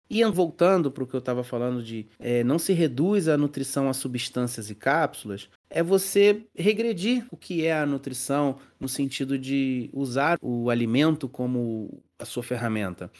E 0.09 0.25
voltando 0.25 0.91
para 0.91 1.03
o 1.03 1.07
que 1.07 1.15
eu 1.15 1.19
estava 1.19 1.43
falando 1.43 1.83
de 1.83 2.07
é, 2.19 2.45
não 2.45 2.59
se 2.61 2.73
reduz 2.73 3.27
a 3.27 3.37
nutrição 3.37 3.89
a 3.89 3.93
substâncias 3.93 4.71
e 4.71 4.75
cápsulas, 4.75 5.49
é 5.69 5.83
você 5.83 6.45
regredir 6.55 7.27
o 7.31 7.37
que 7.37 7.67
é 7.67 7.77
a 7.77 7.85
nutrição 7.85 8.59
no 8.79 8.89
sentido 8.89 9.37
de 9.37 9.91
usar 9.93 10.39
o 10.41 10.71
alimento 10.71 11.29
como 11.29 12.01
a 12.21 12.25
sua 12.25 12.45
ferramenta, 12.45 13.11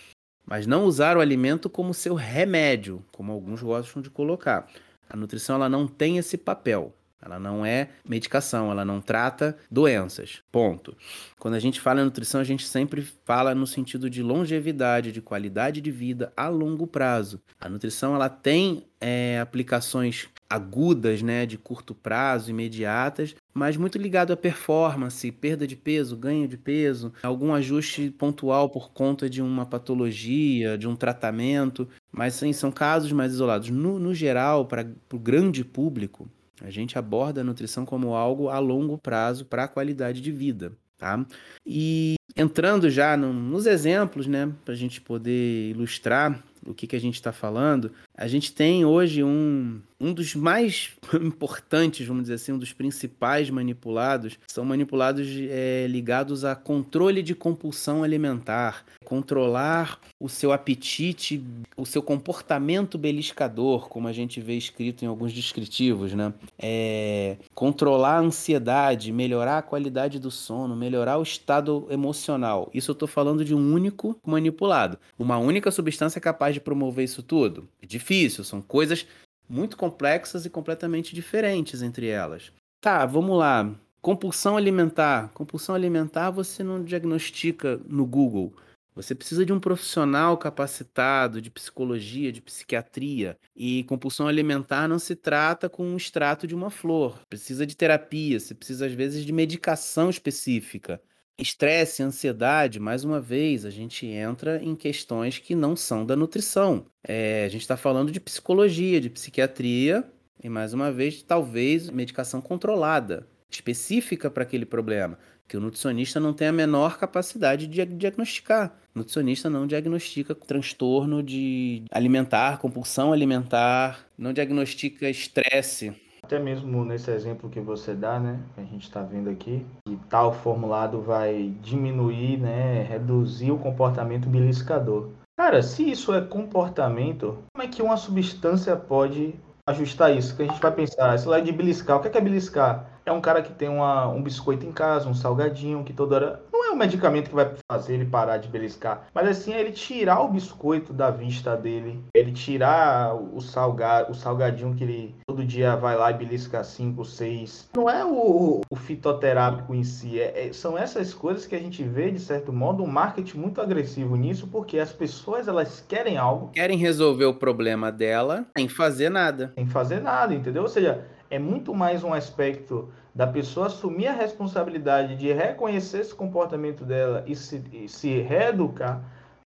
mas 0.47 0.65
não 0.65 0.85
usar 0.85 1.17
o 1.17 1.21
alimento 1.21 1.69
como 1.69 1.93
seu 1.93 2.15
remédio, 2.15 3.05
como 3.11 3.33
alguns 3.33 3.61
gostam 3.61 4.01
de 4.01 4.09
colocar. 4.09 4.69
A 5.09 5.17
nutrição 5.17 5.57
ela 5.57 5.69
não 5.69 5.87
tem 5.87 6.19
esse 6.19 6.37
papel. 6.37 6.95
Ela 7.21 7.41
não 7.41 7.67
é 7.67 7.89
medicação, 8.09 8.71
ela 8.71 8.85
não 8.85 9.01
trata 9.01 9.57
doenças. 9.71 10.43
Ponto. 10.53 10.97
Quando 11.39 11.55
a 11.55 11.59
gente 11.59 11.81
fala 11.81 12.01
em 12.01 12.05
nutrição, 12.05 12.41
a 12.41 12.45
gente 12.45 12.67
sempre 12.67 13.03
fala 13.25 13.55
no 13.55 13.67
sentido 13.67 14.09
de 14.09 14.23
longevidade, 14.23 15.11
de 15.11 15.21
qualidade 15.21 15.81
de 15.81 15.91
vida 15.91 16.33
a 16.37 16.49
longo 16.49 16.87
prazo. 16.87 17.41
A 17.61 17.69
nutrição 17.69 18.15
ela 18.15 18.29
tem 18.29 18.87
é, 19.01 19.41
aplicações 19.41 20.29
agudas, 20.49 21.23
né, 21.23 21.45
de 21.47 21.59
curto 21.59 21.95
prazo, 21.95 22.51
imediatas, 22.51 23.35
mas 23.57 23.75
muito 23.75 23.97
ligado 23.97 24.35
à 24.35 24.37
performance, 24.37 25.33
perda 25.33 25.67
de 25.67 25.75
peso, 25.75 26.15
ganho 26.15 26.47
de 26.47 26.59
peso, 26.59 27.11
algum 27.23 27.55
ajuste 27.55 28.11
pontual 28.11 28.69
por 28.69 28.93
conta 28.93 29.31
de 29.31 29.41
uma 29.41 29.65
patologia, 29.65 30.77
de 30.77 30.87
um 30.87 30.95
tratamento, 30.95 31.89
mas 32.13 32.35
sim, 32.35 32.53
são 32.53 32.71
casos 32.71 33.11
mais 33.13 33.33
isolados. 33.33 33.71
No, 33.71 33.99
no 33.99 34.15
geral, 34.15 34.67
para 34.67 34.87
o 35.11 35.19
grande 35.19 35.65
público, 35.65 36.29
a 36.61 36.69
gente 36.69 36.99
aborda 36.99 37.41
a 37.41 37.45
nutrição 37.45 37.87
como 37.87 38.15
algo 38.15 38.51
a 38.51 38.59
longo 38.59 38.99
prazo 38.99 39.47
para 39.47 39.65
a 39.65 39.69
qualidade 39.69 40.21
de 40.21 40.31
vida, 40.31 40.73
tá? 40.99 41.25
E 41.65 42.17
entrando 42.37 42.91
já 42.91 43.17
no, 43.17 43.33
nos 43.33 43.65
exemplos, 43.65 44.27
né, 44.27 44.53
para 44.67 44.75
a 44.75 44.77
gente 44.77 45.01
poder 45.01 45.71
ilustrar 45.71 46.45
o 46.67 46.75
que, 46.75 46.87
que 46.87 46.97
a 46.97 47.01
gente 47.01 47.15
está 47.15 47.33
falando, 47.33 47.91
a 48.17 48.27
gente 48.27 48.53
tem 48.53 48.85
hoje 48.85 49.23
um, 49.23 49.81
um 50.01 50.13
dos 50.13 50.35
mais 50.35 50.91
importantes, 51.21 52.07
vamos 52.07 52.25
dizer 52.25 52.35
assim, 52.35 52.53
um 52.53 52.59
dos 52.59 52.73
principais 52.73 53.51
manipulados, 53.51 54.39
são 54.47 54.65
manipulados 54.65 55.29
é, 55.51 55.87
ligados 55.87 56.45
a 56.45 56.55
controle 56.55 57.23
de 57.23 57.35
compulsão 57.35 58.03
alimentar, 58.03 58.85
controlar 59.05 60.01
o 60.19 60.29
seu 60.29 60.53
apetite, 60.53 61.43
o 61.77 61.85
seu 61.85 62.03
comportamento 62.03 62.97
beliscador, 62.97 63.89
como 63.89 64.09
a 64.09 64.13
gente 64.13 64.41
vê 64.41 64.55
escrito 64.57 65.05
em 65.05 65.09
alguns 65.09 65.33
descritivos, 65.33 66.15
né? 66.15 66.33
É, 66.59 67.37
controlar 67.55 68.17
a 68.17 68.21
ansiedade, 68.21 69.13
melhorar 69.13 69.59
a 69.59 69.63
qualidade 69.63 70.19
do 70.19 70.31
sono, 70.31 70.75
melhorar 70.75 71.19
o 71.19 71.23
estado 71.23 71.87
emocional. 71.91 72.71
Isso 72.73 72.91
eu 72.91 72.95
estou 72.95 73.09
falando 73.09 73.45
de 73.45 73.55
um 73.55 73.75
único 73.75 74.19
manipulado. 74.25 74.99
Uma 75.19 75.39
única 75.39 75.71
substância 75.71 76.21
capaz 76.21 76.55
de 76.55 76.61
promover 76.61 77.05
isso 77.05 77.23
tudo? 77.23 77.69
É 77.83 77.87
difícil, 78.07 78.45
são 78.45 78.63
coisas 78.63 79.07
muito 79.49 79.77
complexas 79.77 80.47
e 80.47 80.51
completamente 80.51 81.15
diferentes 81.15 81.83
entre 81.83 82.07
elas. 82.07 82.53
Tá, 82.81 83.05
vamos 83.05 83.37
lá. 83.37 83.75
Compulsão 84.01 84.57
alimentar. 84.57 85.31
Compulsão 85.33 85.75
alimentar 85.75 86.31
você 86.31 86.63
não 86.63 86.85
diagnostica 86.85 87.81
no 87.89 88.07
Google. 88.07 88.55
Você 88.95 89.15
precisa 89.15 89.45
de 89.45 89.53
um 89.53 89.61
profissional 89.61 90.39
capacitado 90.39 91.43
de 91.43 91.51
psicologia, 91.51 92.33
de 92.33 92.41
psiquiatria. 92.41 93.37
E 93.55 93.85
compulsão 93.85 94.27
alimentar 94.27 94.89
não 94.89 94.99
se 94.99 95.15
trata 95.15 95.69
com 95.69 95.85
um 95.85 95.97
extrato 95.97 96.47
de 96.47 96.55
uma 96.55 96.71
flor. 96.71 97.21
Precisa 97.29 97.67
de 97.67 97.77
terapia, 97.77 98.41
você 98.41 98.55
precisa, 98.55 98.87
às 98.87 98.93
vezes, 98.93 99.25
de 99.25 99.33
medicação 99.33 100.09
específica. 100.09 101.01
Estresse, 101.39 102.03
ansiedade, 102.03 102.81
mais 102.81 103.05
uma 103.05 103.21
vez, 103.21 103.67
a 103.67 103.71
gente 103.71 104.07
entra 104.07 104.63
em 104.63 104.75
questões 104.75 105.39
que 105.39 105.55
não 105.55 105.77
são 105.77 106.07
da 106.07 106.17
nutrição. 106.17 106.87
É, 107.07 107.45
a 107.45 107.49
gente 107.51 107.61
está 107.61 107.77
falando 107.77 108.11
de 108.11 108.19
psicologia, 108.19 108.99
de 108.99 109.11
psiquiatria, 109.11 110.03
e 110.43 110.49
mais 110.49 110.73
uma 110.73 110.91
vez, 110.91 111.23
talvez 111.23 111.91
medicação 111.91 112.41
controlada, 112.41 113.29
específica 113.51 114.31
para 114.31 114.45
aquele 114.45 114.65
problema, 114.65 115.19
que 115.47 115.59
o 115.59 115.61
nutricionista 115.61 116.19
não 116.19 116.33
tem 116.33 116.49
a 116.49 116.53
menor 116.53 116.97
capacidade 116.99 117.67
de 117.67 117.85
diagnosticar. 117.85 118.75
O 118.95 118.99
nutricionista 119.01 119.51
não 119.51 119.67
diagnostica 119.67 120.35
transtorno 120.35 121.23
de 121.23 121.85
alimentar, 121.91 122.59
compulsão 122.59 123.13
alimentar, 123.13 124.07
não 124.17 124.33
diagnostica 124.33 125.11
estresse, 125.11 125.95
até 126.27 126.41
mesmo 126.41 126.85
nesse 126.85 127.09
exemplo 127.13 127.49
que 127.49 127.61
você 127.61 127.95
dá, 127.95 128.19
né, 128.19 128.41
a 128.57 128.63
gente 128.63 128.83
está 128.83 129.01
vendo 129.01 129.31
aqui, 129.31 129.65
que 129.87 129.97
tal 130.11 130.33
formulado 130.33 131.01
vai 131.01 131.55
diminuir, 131.63 132.37
né, 132.37 132.83
reduzir 132.83 133.53
o 133.53 133.59
comportamento 133.59 134.29
beliscador. 134.29 135.11
Cara, 135.39 135.63
se 135.63 135.89
isso 135.89 136.13
é 136.13 136.21
comportamento, 136.21 137.39
como 137.55 137.65
é 137.65 137.69
que 137.69 137.81
uma 137.81 137.97
substância 137.97 138.75
pode 138.75 139.35
ajustar 139.69 140.17
isso? 140.17 140.35
Que 140.37 140.43
a 140.43 140.47
gente 140.47 140.61
vai 140.61 140.73
pensar, 140.73 141.15
isso 141.15 141.29
lá 141.29 141.39
é 141.39 141.43
de 141.43 141.53
beliscar, 141.53 141.99
o 141.99 142.01
que 142.01 142.09
é, 142.09 142.11
que 142.11 142.19
é 142.19 142.21
beliscar? 142.21 142.91
É 143.05 143.13
um 143.13 143.21
cara 143.21 143.41
que 143.41 143.53
tem 143.53 143.69
uma, 143.69 144.09
um 144.09 144.21
biscoito 144.21 144.67
em 144.67 144.73
casa, 144.73 145.09
um 145.09 145.15
salgadinho, 145.15 145.85
que 145.85 145.93
toda 145.93 146.17
hora 146.17 146.43
um 146.77 146.79
medicamento 146.79 147.31
que 147.31 147.35
vai 147.35 147.51
fazer 147.71 147.95
ele 147.95 148.05
parar 148.05 148.37
de 148.37 148.49
beliscar, 148.49 149.07
mas 149.15 149.27
assim 149.27 149.55
é 149.55 149.61
ele 149.61 149.73
tirar 149.73 150.21
o 150.21 150.29
biscoito 150.29 150.93
da 150.93 151.11
vista 151.11 151.57
dele, 151.57 152.01
ele 152.15 152.31
tirar 152.33 153.15
o 153.15 153.41
salgado, 153.41 154.13
o 154.13 154.15
salgadinho 154.15 154.75
que 154.75 154.85
ele 154.85 155.15
todo 155.27 155.45
dia 155.45 155.75
vai 155.75 155.97
lá 155.97 156.11
e 156.11 156.15
belisca 156.15 156.63
5, 156.63 157.05
6. 157.05 157.71
Não 157.75 157.89
é 157.89 158.05
o, 158.05 158.61
o 158.71 158.77
fitoterápico 158.77 159.75
em 159.75 159.83
si, 159.83 160.21
é, 160.21 160.49
é, 160.49 160.53
são 160.53 160.77
essas 160.77 161.15
coisas 161.15 161.47
que 161.47 161.57
a 161.57 161.59
gente 161.59 161.83
vê 161.83 162.11
de 162.11 162.21
certo 162.21 162.53
modo 162.53 162.83
um 162.83 162.87
marketing 162.87 163.39
muito 163.39 163.61
agressivo 163.61 164.15
nisso, 164.15 164.47
porque 164.47 164.79
as 164.79 164.93
pessoas 164.93 165.49
elas 165.49 165.83
querem 165.89 166.19
algo, 166.19 166.51
querem 166.53 166.77
resolver 166.77 167.25
o 167.25 167.35
problema 167.35 167.91
dela 167.91 168.47
sem 168.57 168.69
fazer 168.69 169.09
nada, 169.09 169.53
sem 169.55 169.67
fazer 169.67 170.01
nada, 170.01 170.35
entendeu? 170.35 170.63
Ou 170.63 170.69
seja, 170.69 171.07
é 171.31 171.39
muito 171.39 171.75
mais 171.75 172.05
um 172.05 172.13
aspecto 172.13 172.91
da 173.15 173.27
pessoa 173.27 173.67
assumir 173.67 174.09
a 174.09 174.13
responsabilidade 174.13 175.17
de 175.17 175.33
reconhecer 175.33 176.01
esse 176.01 176.15
comportamento 176.15 176.85
dela 176.85 177.25
e 177.27 177.35
se, 177.35 177.63
e 177.73 177.89
se 177.89 178.21
reeducar, 178.21 179.03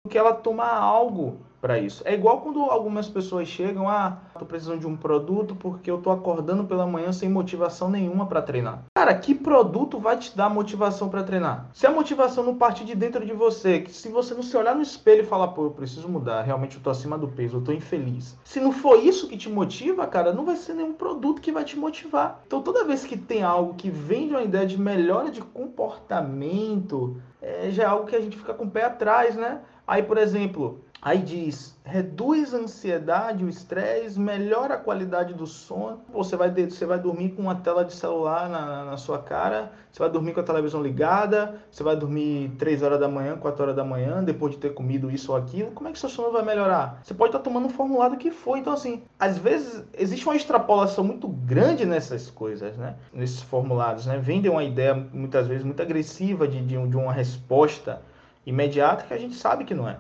do 0.05 0.11
que 0.11 0.17
ela 0.17 0.33
tomar 0.33 0.73
algo 0.73 1.46
para 1.61 1.79
isso. 1.79 2.03
É 2.05 2.15
igual 2.15 2.41
quando 2.41 2.61
algumas 2.63 3.09
pessoas 3.09 3.49
chegam, 3.49 3.89
ah, 3.89 4.19
tô 4.39 4.45
precisando 4.45 4.81
de 4.81 4.87
um 4.87 4.97
produto 4.97 5.55
porque 5.55 5.91
eu 5.91 5.99
tô 5.99 6.11
acordando 6.11 6.65
pela 6.65 6.87
manhã 6.87 7.13
sem 7.13 7.29
motivação 7.29 7.91
nenhuma 7.91 8.27
para 8.27 8.43
treinar. 8.43 8.85
Cara, 8.95 9.15
que 9.15 9.35
produto 9.35 9.99
vai 9.99 10.17
te 10.17 10.37
dar 10.37 10.49
motivação 10.49 11.09
para 11.09 11.23
treinar? 11.23 11.69
Se 11.73 11.87
a 11.87 11.91
motivação 11.91 12.45
não 12.45 12.57
parte 12.57 12.85
de 12.85 12.95
dentro 12.95 13.25
de 13.25 13.33
você, 13.33 13.81
que 13.81 13.93
se 13.93 14.09
você 14.09 14.35
não 14.35 14.43
se 14.43 14.57
olhar 14.57 14.75
no 14.75 14.83
espelho 14.83 15.23
e 15.23 15.27
falar, 15.27 15.49
pô, 15.49 15.65
eu 15.65 15.71
preciso 15.71 16.09
mudar, 16.09 16.43
realmente 16.43 16.77
eu 16.77 16.83
tô 16.83 16.91
acima 16.91 17.17
do 17.19 17.29
peso, 17.29 17.57
eu 17.57 17.63
tô 17.63 17.73
infeliz. 17.73 18.37
Se 18.45 18.61
não 18.61 18.73
for 18.73 18.99
isso 18.99 19.29
que 19.29 19.37
te 19.37 19.49
motiva, 19.49 20.07
cara, 20.07 20.33
não 20.33 20.45
vai 20.45 20.57
ser 20.57 20.75
nenhum 20.75 20.93
produto 20.93 21.41
que 21.41 21.53
vai 21.53 21.65
te 21.65 21.79
motivar. 21.79 22.43
Então 22.47 22.63
toda 22.63 22.85
vez 22.85 23.05
que 23.05 23.17
tem 23.17 23.43
algo 23.43 23.75
que 23.75 23.91
vem 23.91 24.29
de 24.29 24.35
uma 24.35 24.43
ideia 24.43 24.67
de 24.67 24.79
melhora 24.79 25.31
de 25.31 25.41
comportamento, 25.41 27.17
é, 27.41 27.71
já 27.71 27.85
é 27.85 27.87
algo 27.87 28.07
que 28.07 28.17
a 28.17 28.21
gente 28.21 28.37
fica 28.37 28.55
com 28.55 28.65
o 28.65 28.71
pé 28.71 28.85
atrás, 28.85 29.37
né? 29.37 29.61
Aí, 29.87 30.03
por 30.03 30.19
exemplo, 30.19 30.81
Aí 31.01 31.19
diz, 31.19 31.79
reduz 31.85 32.53
a 32.53 32.59
ansiedade, 32.59 33.45
o 33.45 33.49
estresse, 33.49 34.19
melhora 34.19 34.75
a 34.75 34.79
qualidade 34.79 35.35
do 35.35 35.47
sono. 35.47 36.01
Você 36.13 36.37
vai, 36.37 36.51
você 36.51 36.85
vai 36.85 36.99
dormir 36.99 37.31
com 37.31 37.43
uma 37.43 37.55
tela 37.55 37.85
de 37.85 37.95
celular 37.95 38.49
na, 38.49 38.85
na 38.85 38.97
sua 38.97 39.19
cara, 39.19 39.71
você 39.93 40.01
vai 40.01 40.11
dormir 40.11 40.33
com 40.33 40.41
a 40.41 40.43
televisão 40.43 40.83
ligada, 40.83 41.61
você 41.71 41.83
vai 41.83 41.97
dormir 41.97 42.51
3 42.59 42.83
horas 42.83 42.99
da 42.99 43.09
manhã, 43.09 43.37
4 43.37 43.63
horas 43.63 43.77
da 43.77 43.85
manhã, 43.85 44.25
depois 44.25 44.55
de 44.55 44.59
ter 44.59 44.75
comido 44.75 45.11
isso 45.11 45.31
ou 45.31 45.39
aquilo. 45.39 45.71
Como 45.71 45.89
é 45.89 45.93
que 45.93 45.99
seu 45.99 46.09
sono 46.09 46.33
vai 46.33 46.45
melhorar? 46.45 47.01
Você 47.05 47.15
pode 47.15 47.29
estar 47.29 47.39
tomando 47.39 47.67
um 47.67 47.71
formulado 47.71 48.17
que 48.17 48.31
foi. 48.31 48.59
Então, 48.59 48.73
assim, 48.73 49.05
às 49.19 49.39
vezes 49.39 49.85
existe 49.97 50.27
uma 50.27 50.35
extrapolação 50.35 51.05
muito 51.05 51.29
grande 51.29 51.87
nessas 51.87 52.31
coisas, 52.31 52.77
né? 52.77 52.97
Nesses 53.13 53.43
formulados, 53.43 54.07
né? 54.07 54.19
Vendem 54.19 54.51
uma 54.51 54.65
ideia, 54.65 54.95
muitas 54.95 55.47
vezes, 55.47 55.63
muito 55.63 55.81
agressiva 55.81 56.49
de, 56.49 56.61
de, 56.61 56.87
de 56.89 56.97
uma 56.97 57.13
resposta 57.13 58.03
imediata 58.45 59.05
que 59.05 59.15
a 59.15 59.19
gente 59.19 59.35
sabe 59.35 59.65
que 59.65 59.75
não 59.75 59.89
é. 59.89 59.99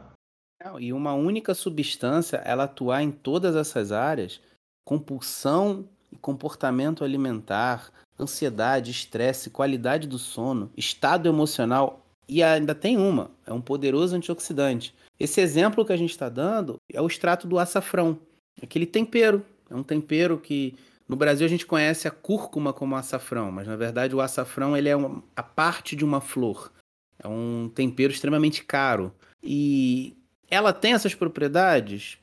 E 0.81 0.93
uma 0.93 1.13
única 1.15 1.55
substância, 1.55 2.39
ela 2.39 2.65
atuar 2.65 3.03
em 3.03 3.11
todas 3.11 3.55
essas 3.55 3.93
áreas, 3.93 4.41
compulsão 4.85 5.89
e 6.11 6.17
comportamento 6.17 7.05
alimentar, 7.05 7.93
ansiedade, 8.19 8.91
estresse, 8.91 9.51
qualidade 9.51 10.07
do 10.09 10.19
sono, 10.19 10.71
estado 10.77 11.29
emocional, 11.29 12.05
e 12.29 12.43
ainda 12.43 12.75
tem 12.75 12.97
uma, 12.97 13.31
é 13.47 13.53
um 13.53 13.61
poderoso 13.61 14.17
antioxidante. 14.17 14.95
Esse 15.19 15.41
exemplo 15.41 15.85
que 15.85 15.93
a 15.93 15.97
gente 15.97 16.11
está 16.11 16.29
dando 16.29 16.77
é 16.93 17.01
o 17.01 17.07
extrato 17.07 17.47
do 17.47 17.59
açafrão, 17.59 18.19
aquele 18.61 18.87
tempero, 18.87 19.45
é 19.71 19.75
um 19.75 19.83
tempero 19.83 20.39
que 20.39 20.75
no 21.09 21.17
Brasil 21.17 21.47
a 21.47 21.49
gente 21.51 21.67
conhece 21.67 22.09
a 22.09 22.11
cúrcuma 22.11 22.73
como 22.73 22.97
açafrão, 22.97 23.53
mas 23.53 23.67
na 23.67 23.77
verdade 23.77 24.15
o 24.15 24.21
açafrão 24.21 24.77
ele 24.77 24.89
é 24.89 24.97
uma, 24.97 25.23
a 25.35 25.43
parte 25.43 25.95
de 25.95 26.05
uma 26.05 26.21
flor. 26.21 26.73
É 27.19 27.29
um 27.29 27.71
tempero 27.75 28.13
extremamente 28.13 28.65
caro. 28.65 29.13
E 29.43 30.16
ela 30.51 30.73
tem 30.73 30.93
essas 30.93 31.15
propriedades? 31.15 32.19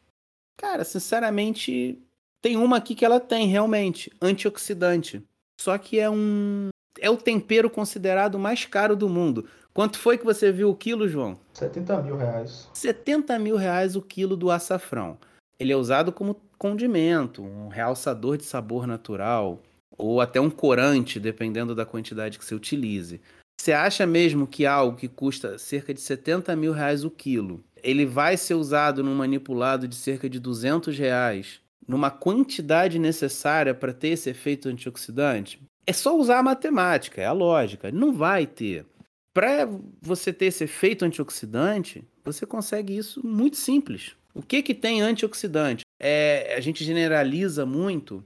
Cara, 0.58 0.84
sinceramente, 0.84 2.00
tem 2.42 2.58
uma 2.58 2.78
aqui 2.78 2.96
que 2.96 3.06
ela 3.06 3.20
tem 3.20 3.48
realmente, 3.48 4.12
antioxidante. 4.22 5.24
Só 5.60 5.78
que 5.78 6.00
é 6.00 6.10
um 6.10 6.70
é 7.00 7.10
o 7.10 7.18
tempero 7.18 7.70
considerado 7.70 8.38
mais 8.38 8.66
caro 8.66 8.96
do 8.96 9.10
mundo. 9.10 9.46
Quanto 9.74 9.98
foi 9.98 10.18
que 10.18 10.26
você 10.26 10.52
viu 10.52 10.70
o 10.70 10.76
quilo, 10.76 11.08
João? 11.08 11.40
70 11.54 12.02
mil 12.04 12.16
reais. 12.16 12.70
70 12.74 13.40
mil 13.40 13.56
reais 13.56 13.96
o 13.96 14.02
quilo 14.02 14.38
do 14.38 14.52
açafrão. 14.52 15.18
Ele 15.60 15.74
é 15.74 15.76
usado 15.76 16.12
como 16.12 16.40
condimento, 16.58 17.42
um 17.42 17.68
realçador 17.68 18.38
de 18.38 18.44
sabor 18.44 18.86
natural, 18.86 19.62
ou 19.98 20.22
até 20.22 20.40
um 20.40 20.50
corante, 20.50 21.20
dependendo 21.20 21.74
da 21.74 21.86
quantidade 21.86 22.38
que 22.38 22.46
você 22.46 22.56
utilize. 22.56 23.20
Você 23.60 23.72
acha 23.72 24.06
mesmo 24.06 24.46
que 24.46 24.66
algo 24.66 24.98
que 24.98 25.08
custa 25.08 25.58
cerca 25.58 25.94
de 25.94 26.02
70 26.02 26.56
mil 26.56 26.72
reais 26.72 27.04
o 27.04 27.10
quilo, 27.12 27.64
ele 27.84 28.06
vai 28.06 28.38
ser 28.38 28.54
usado 28.54 29.04
num 29.04 29.14
manipulado 29.14 29.88
de 29.88 29.96
cerca 29.96 30.30
de 30.30 30.40
200 30.40 30.98
reais, 30.98 31.60
numa 31.88 32.10
quantidade 32.10 32.98
necessária 32.98 33.74
para 33.74 33.94
ter 33.94 34.10
esse 34.10 34.30
efeito 34.30 34.70
antioxidante? 34.70 35.62
É 35.86 35.92
só 35.92 36.18
usar 36.18 36.40
a 36.40 36.44
matemática, 36.44 37.22
é 37.22 37.26
a 37.26 37.34
lógica. 37.34 37.92
Não 37.92 38.14
vai 38.14 38.48
ter. 38.48 38.86
Para 39.34 39.68
você 40.02 40.32
ter 40.32 40.46
esse 40.46 40.64
efeito 40.64 41.04
antioxidante, 41.04 42.04
você 42.24 42.46
consegue 42.46 42.96
isso 42.96 43.26
muito 43.26 43.58
simples. 43.58 44.16
O 44.34 44.42
que 44.42 44.64
que 44.64 44.74
tem 44.74 45.02
antioxidante? 45.02 45.84
É, 46.00 46.56
a 46.56 46.60
gente 46.60 46.84
generaliza 46.84 47.66
muito, 47.66 48.24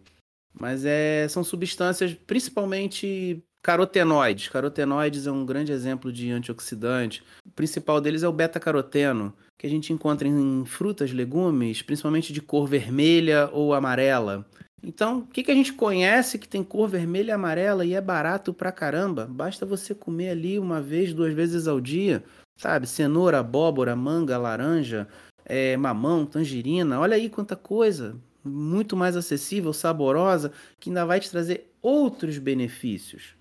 mas 0.54 0.86
é, 0.86 1.28
são 1.28 1.44
substâncias 1.44 2.14
principalmente 2.14 3.44
carotenoides. 3.68 4.48
Carotenoides 4.48 5.28
é 5.28 5.32
um 5.32 5.46
grande 5.46 5.74
exemplo 5.74 6.10
de 6.10 6.32
antioxidante. 6.32 7.22
O 7.46 7.50
principal 7.50 8.00
deles 8.00 8.24
é 8.24 8.28
o 8.28 8.32
beta-caroteno, 8.32 9.34
que 9.58 9.68
a 9.68 9.70
gente 9.70 9.92
encontra 9.92 10.26
em 10.26 10.64
frutas, 10.66 11.12
legumes, 11.12 11.82
principalmente 11.82 12.32
de 12.32 12.42
cor 12.42 12.66
vermelha 12.66 13.50
ou 13.52 13.74
amarela. 13.74 14.46
Então, 14.82 15.20
o 15.20 15.28
que, 15.28 15.44
que 15.44 15.52
a 15.52 15.54
gente 15.54 15.74
conhece 15.74 16.40
que 16.40 16.48
tem 16.48 16.64
cor 16.64 16.88
vermelha 16.88 17.32
e 17.32 17.34
amarela 17.34 17.86
e 17.86 17.94
é 17.94 18.00
barato 18.00 18.54
pra 18.54 18.72
caramba? 18.72 19.28
Basta 19.30 19.66
você 19.66 19.94
comer 19.94 20.30
ali 20.30 20.58
uma 20.58 20.82
vez, 20.82 21.14
duas 21.14 21.34
vezes 21.34 21.68
ao 21.68 21.82
dia, 21.82 22.24
sabe? 22.56 22.88
Cenoura, 22.88 23.40
abóbora, 23.40 23.98
manga, 23.98 24.38
laranja, 24.38 25.10
é, 25.44 25.76
mamão, 25.76 26.26
tangerina. 26.26 27.02
Olha 27.02 27.18
aí 27.18 27.28
quanta 27.28 27.58
coisa! 27.58 28.16
Muito 28.46 28.96
mais 28.96 29.18
acessível, 29.18 29.74
saborosa, 29.74 30.54
que 30.80 30.90
ainda 30.90 31.06
vai 31.06 31.20
te 31.20 31.30
trazer 31.30 31.70
outros 31.88 32.38
benefícios. 32.38 33.34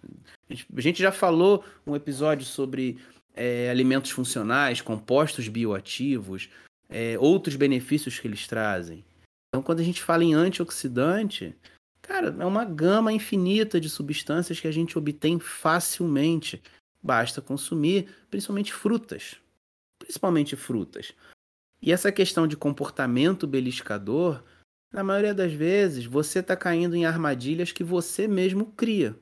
A 0.48 0.80
gente 0.80 1.02
já 1.02 1.10
falou 1.10 1.64
um 1.84 1.96
episódio 1.96 2.46
sobre 2.46 2.96
é, 3.34 3.68
alimentos 3.68 4.12
funcionais, 4.12 4.80
compostos 4.80 5.48
bioativos, 5.48 6.48
é, 6.88 7.18
outros 7.18 7.56
benefícios 7.56 8.20
que 8.20 8.28
eles 8.28 8.46
trazem. 8.46 9.04
Então, 9.48 9.60
quando 9.64 9.80
a 9.80 9.82
gente 9.82 10.00
fala 10.00 10.22
em 10.22 10.32
antioxidante, 10.32 11.56
cara, 12.00 12.36
é 12.38 12.46
uma 12.46 12.64
gama 12.64 13.12
infinita 13.12 13.80
de 13.80 13.90
substâncias 13.90 14.60
que 14.60 14.68
a 14.68 14.72
gente 14.72 14.96
obtém 14.96 15.40
facilmente. 15.40 16.62
Basta 17.02 17.40
consumir, 17.40 18.08
principalmente 18.30 18.72
frutas. 18.72 19.38
Principalmente 19.98 20.54
frutas. 20.54 21.12
E 21.82 21.90
essa 21.90 22.12
questão 22.12 22.46
de 22.46 22.56
comportamento 22.56 23.44
beliscador, 23.44 24.40
na 24.96 25.04
maioria 25.04 25.34
das 25.34 25.52
vezes, 25.52 26.06
você 26.06 26.38
está 26.38 26.56
caindo 26.56 26.96
em 26.96 27.04
armadilhas 27.04 27.70
que 27.70 27.84
você 27.84 28.26
mesmo 28.26 28.72
cria. 28.74 29.14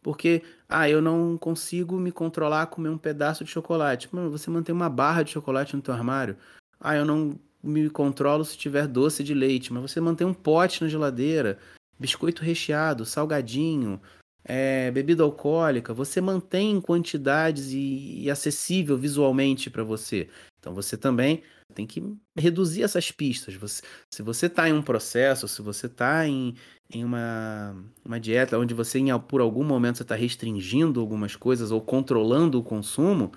Porque, 0.00 0.44
ah, 0.68 0.88
eu 0.88 1.02
não 1.02 1.36
consigo 1.36 1.98
me 1.98 2.12
controlar 2.12 2.62
a 2.62 2.66
comer 2.66 2.88
um 2.88 2.96
pedaço 2.96 3.44
de 3.44 3.50
chocolate. 3.50 4.08
Mano, 4.12 4.30
você 4.30 4.48
mantém 4.48 4.72
uma 4.72 4.88
barra 4.88 5.24
de 5.24 5.32
chocolate 5.32 5.74
no 5.74 5.82
teu 5.82 5.92
armário. 5.92 6.36
Ah, 6.78 6.94
eu 6.94 7.04
não 7.04 7.36
me 7.60 7.90
controlo 7.90 8.44
se 8.44 8.56
tiver 8.56 8.86
doce 8.86 9.24
de 9.24 9.34
leite, 9.34 9.72
mas 9.72 9.82
você 9.90 10.00
mantém 10.00 10.24
um 10.24 10.32
pote 10.32 10.82
na 10.82 10.88
geladeira, 10.88 11.58
biscoito 11.98 12.44
recheado, 12.44 13.04
salgadinho, 13.04 14.00
é, 14.44 14.88
bebida 14.92 15.24
alcoólica, 15.24 15.92
você 15.92 16.20
mantém 16.20 16.70
em 16.70 16.80
quantidades 16.80 17.72
e, 17.72 18.20
e 18.22 18.30
acessível 18.30 18.96
visualmente 18.96 19.68
para 19.68 19.82
você. 19.82 20.28
Então 20.60 20.72
você 20.72 20.96
também 20.96 21.42
tem 21.74 21.86
que 21.86 22.02
reduzir 22.36 22.82
essas 22.82 23.10
pistas. 23.10 23.54
Você, 23.54 23.82
se 24.12 24.22
você 24.22 24.46
está 24.46 24.68
em 24.68 24.72
um 24.72 24.82
processo, 24.82 25.46
se 25.46 25.62
você 25.62 25.86
está 25.86 26.26
em, 26.26 26.54
em 26.92 27.04
uma, 27.04 27.76
uma 28.04 28.18
dieta 28.18 28.58
onde 28.58 28.74
você, 28.74 28.98
em, 28.98 29.18
por 29.20 29.40
algum 29.40 29.64
momento, 29.64 30.02
está 30.02 30.14
restringindo 30.14 31.00
algumas 31.00 31.36
coisas 31.36 31.70
ou 31.70 31.80
controlando 31.80 32.58
o 32.58 32.64
consumo, 32.64 33.32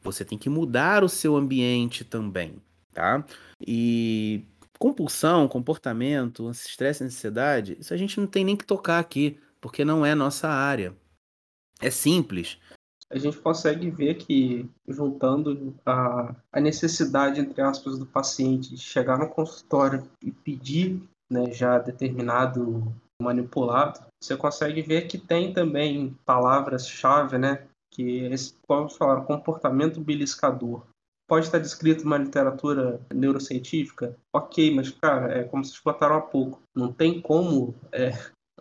você 0.00 0.24
tem 0.24 0.38
que 0.38 0.48
mudar 0.48 1.04
o 1.04 1.08
seu 1.08 1.36
ambiente 1.36 2.04
também, 2.04 2.56
tá? 2.92 3.24
E 3.64 4.44
compulsão, 4.78 5.46
comportamento, 5.46 6.50
estresse 6.50 7.04
ansiedade, 7.04 7.76
isso 7.78 7.94
a 7.94 7.96
gente 7.96 8.18
não 8.18 8.26
tem 8.26 8.44
nem 8.44 8.56
que 8.56 8.66
tocar 8.66 8.98
aqui, 8.98 9.38
porque 9.60 9.84
não 9.84 10.04
é 10.04 10.14
nossa 10.14 10.48
área. 10.48 10.96
É 11.80 11.90
simples 11.90 12.58
a 13.12 13.18
gente 13.18 13.38
consegue 13.38 13.90
ver 13.90 14.14
que, 14.14 14.68
juntando 14.88 15.74
a, 15.84 16.34
a 16.50 16.60
necessidade, 16.60 17.40
entre 17.40 17.60
aspas, 17.60 17.98
do 17.98 18.06
paciente 18.06 18.70
de 18.70 18.78
chegar 18.78 19.18
no 19.18 19.28
consultório 19.28 20.08
e 20.22 20.30
pedir 20.32 21.02
né, 21.30 21.52
já 21.52 21.78
determinado 21.78 22.92
manipulado, 23.20 24.00
você 24.20 24.36
consegue 24.36 24.80
ver 24.80 25.06
que 25.06 25.18
tem 25.18 25.52
também 25.52 26.16
palavras-chave, 26.24 27.36
né? 27.38 27.66
Que 27.92 28.26
é 28.26 28.34
vamos 28.66 28.96
falar, 28.96 29.20
comportamento 29.22 30.00
beliscador. 30.00 30.82
Pode 31.28 31.46
estar 31.46 31.58
descrito 31.58 32.04
numa 32.04 32.18
literatura 32.18 33.00
neurocientífica? 33.12 34.16
Ok, 34.34 34.74
mas, 34.74 34.90
cara, 34.90 35.38
é 35.38 35.44
como 35.44 35.64
vocês 35.64 35.80
botaram 35.84 36.16
há 36.16 36.20
pouco. 36.20 36.62
Não 36.74 36.92
tem 36.92 37.20
como 37.20 37.74
é, 37.92 38.10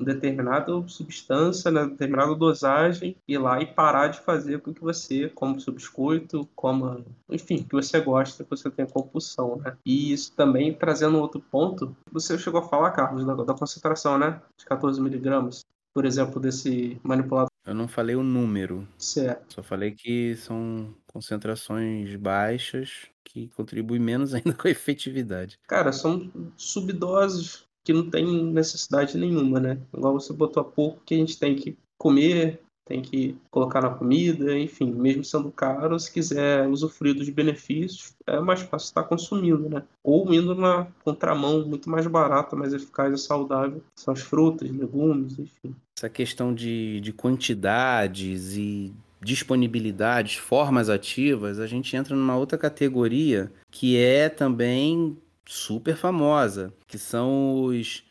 determinada 0.04 0.72
substância, 0.88 1.72
né, 1.72 1.86
determinada 1.86 2.36
dosagem, 2.36 3.16
ir 3.28 3.38
lá 3.38 3.62
e 3.62 3.66
parar 3.66 4.08
de 4.08 4.20
fazer 4.22 4.60
com 4.62 4.74
que 4.74 4.82
você 4.82 5.30
coma 5.30 5.60
seu 5.60 5.74
biscoito, 5.74 6.48
coma, 6.56 7.04
enfim, 7.30 7.64
que 7.64 7.74
você 7.74 8.00
gosta, 8.00 8.44
que 8.44 8.50
você 8.50 8.70
tenha 8.70 8.88
compulsão, 8.88 9.58
né? 9.58 9.78
E 9.86 10.12
isso 10.12 10.34
também, 10.36 10.74
trazendo 10.74 11.20
outro 11.20 11.42
ponto, 11.42 11.96
você 12.12 12.38
chegou 12.38 12.62
a 12.62 12.68
falar, 12.68 12.92
Carlos, 12.92 13.26
da, 13.26 13.34
da 13.36 13.54
concentração, 13.54 14.18
né, 14.18 14.42
de 14.58 14.66
14 14.66 15.02
miligramas, 15.02 15.66
por 15.94 16.06
exemplo, 16.06 16.40
desse 16.40 17.00
manipulado. 17.04 17.52
Eu 17.66 17.76
não 17.76 17.88
falei 17.88 18.16
o 18.16 18.24
número. 18.24 18.88
Certo. 18.98 19.54
Só 19.54 19.64
falei 19.64 19.92
que 19.92 20.36
são 20.36 20.96
concentrações 21.06 22.16
baixas 22.16 23.08
que 23.24 23.50
contribuem 23.50 24.02
menos 24.02 24.34
ainda 24.36 24.54
com 24.54 24.68
a 24.68 24.72
efetividade. 24.72 25.60
Cara, 25.68 25.92
são 25.92 26.32
subdoses 26.56 27.66
que 27.84 27.94
não 27.94 28.10
tem 28.10 28.44
necessidade 28.46 29.18
nenhuma, 29.18 29.60
né? 29.60 29.78
Igual 29.96 30.20
você 30.20 30.34
botou 30.34 30.62
há 30.62 30.64
pouco 30.64 31.02
que 31.06 31.16
a 31.16 31.18
gente 31.18 31.40
tem 31.40 31.56
que 31.56 31.78
comer, 31.98 32.62
tem 32.86 33.02
que 33.02 33.38
colocar 33.50 33.82
na 33.82 33.90
comida, 33.90 34.58
enfim, 34.58 34.92
mesmo 34.92 35.24
sendo 35.24 35.52
caro, 35.52 36.00
se 36.00 36.12
quiser 36.12 36.68
usufruir 36.68 37.16
dos 37.16 37.30
benefícios, 37.30 38.14
é 38.28 38.40
mais 38.40 38.62
fácil 38.62 38.88
estar 38.88 39.04
consumindo, 39.04 39.70
né? 39.70 39.84
Ou 40.04 40.34
indo 40.34 40.54
na 40.54 40.88
contramão, 41.04 41.66
muito 41.66 41.90
mais 41.90 42.06
barata, 42.08 42.56
mais 42.56 42.74
eficaz 42.74 43.14
e 43.14 43.18
saudável, 43.18 43.82
são 43.96 44.14
as 44.14 44.22
frutas, 44.22 44.70
legumes, 44.70 45.40
enfim. 45.40 45.76
Essa 45.98 46.10
questão 46.10 46.54
de, 46.54 47.00
de 47.00 47.14
quantidades 47.14 48.58
e 48.58 48.92
disponibilidades, 49.22 50.36
formas 50.36 50.90
ativas, 50.90 51.60
a 51.60 51.68
gente 51.68 51.96
entra 51.96 52.16
numa 52.16 52.36
outra 52.36 52.58
categoria 52.58 53.52
que 53.70 53.96
é 53.96 54.28
também 54.28 55.16
super 55.52 55.98
famosa, 55.98 56.74
que 56.88 56.98
são 56.98 57.66
os, 57.66 58.04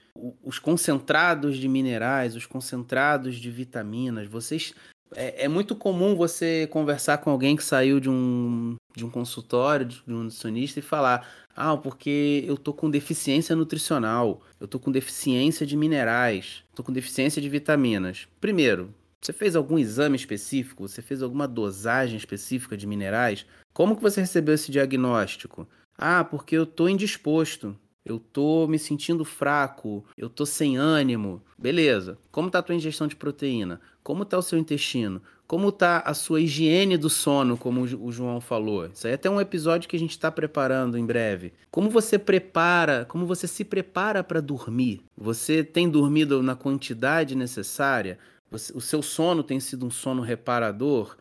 os 0.45 0.59
concentrados 0.59 1.57
de 1.57 1.67
minerais, 1.69 2.37
os 2.37 2.45
concentrados 2.45 3.37
de 3.37 3.51
vitaminas. 3.51 4.29
Vocês 4.29 4.75
é, 5.15 5.45
é, 5.45 5.49
muito 5.49 5.75
comum 5.75 6.15
você 6.15 6.69
conversar 6.71 7.19
com 7.19 7.31
alguém 7.31 7.57
que 7.57 7.65
saiu 7.65 7.99
de 7.99 8.11
um, 8.11 8.77
de 8.95 9.07
um 9.07 9.11
consultório, 9.11 9.87
de 9.87 10.03
um 10.07 10.25
nutricionista 10.25 10.81
e 10.81 10.83
falar: 10.83 11.27
Ah, 11.57 11.77
porque 11.79 12.45
eu 12.47 12.59
tô 12.59 12.75
com 12.75 12.91
deficiência 12.91 13.57
nutricional, 13.57 14.43
eu 14.61 14.69
tô 14.69 14.79
com 14.79 14.93
deficiência 14.93 15.65
de 15.65 15.79
minerais, 15.79 16.63
tô 16.75 16.83
com 16.83 16.93
deficiência 16.93 17.41
de 17.41 17.49
vitaminas. 17.49 18.29
Primeiro, 18.39 18.95
você 19.19 19.33
fez 19.33 19.57
algum 19.57 19.79
exame 19.79 20.17
específico? 20.17 20.87
Você 20.87 21.01
fez 21.01 21.23
alguma 21.23 21.49
dosagem 21.49 22.19
específica 22.19 22.77
de 22.77 22.87
minerais? 22.87 23.47
Como 23.73 23.97
que 23.97 24.03
você 24.03 24.21
recebeu 24.21 24.55
esse 24.55 24.71
diagnóstico? 24.71 25.67
Ah, 26.03 26.25
porque 26.25 26.57
eu 26.57 26.65
tô 26.65 26.89
indisposto. 26.89 27.77
Eu 28.03 28.19
tô 28.19 28.67
me 28.67 28.79
sentindo 28.79 29.23
fraco, 29.23 30.03
eu 30.17 30.31
tô 30.31 30.47
sem 30.47 30.79
ânimo. 30.79 31.43
Beleza. 31.59 32.17
Como 32.33 32.51
tá 32.51 32.61
a 32.61 32.63
tua 32.63 32.75
ingestão 32.75 33.07
de 33.07 33.15
proteína? 33.15 33.79
Como 34.03 34.25
tá 34.25 34.39
o 34.39 34.43
seu 34.43 34.59
intestino? 34.59 35.21
Como 35.47 35.71
tá 35.71 35.99
a 35.99 36.15
sua 36.15 36.41
higiene 36.41 36.97
do 36.97 37.11
sono, 37.11 37.59
como 37.59 37.83
o 37.83 38.11
João 38.11 38.41
falou? 38.41 38.87
Isso 38.87 39.07
aí 39.07 39.11
é 39.11 39.17
até 39.17 39.29
um 39.29 39.41
episódio 39.41 39.91
que 39.91 39.97
a 39.97 39.99
gente 39.99 40.13
está 40.13 40.31
preparando 40.31 40.97
em 40.97 41.05
breve. 41.05 41.53
Como 41.71 41.91
você 41.91 42.19
prepara, 42.19 43.05
como 43.05 43.27
você 43.27 43.47
se 43.47 43.63
prepara 43.63 44.25
para 44.25 44.41
dormir? 44.41 45.03
Você 45.19 45.63
tem 45.63 45.87
dormido 45.87 46.43
na 46.43 46.57
quantidade 46.57 47.35
necessária? 47.35 48.19
Você, 48.51 48.73
o 48.75 48.81
seu 48.81 49.03
sono 49.03 49.43
tem 49.43 49.61
sido 49.61 49.85
um 49.85 49.91
sono 49.91 50.23
reparador? 50.23 51.17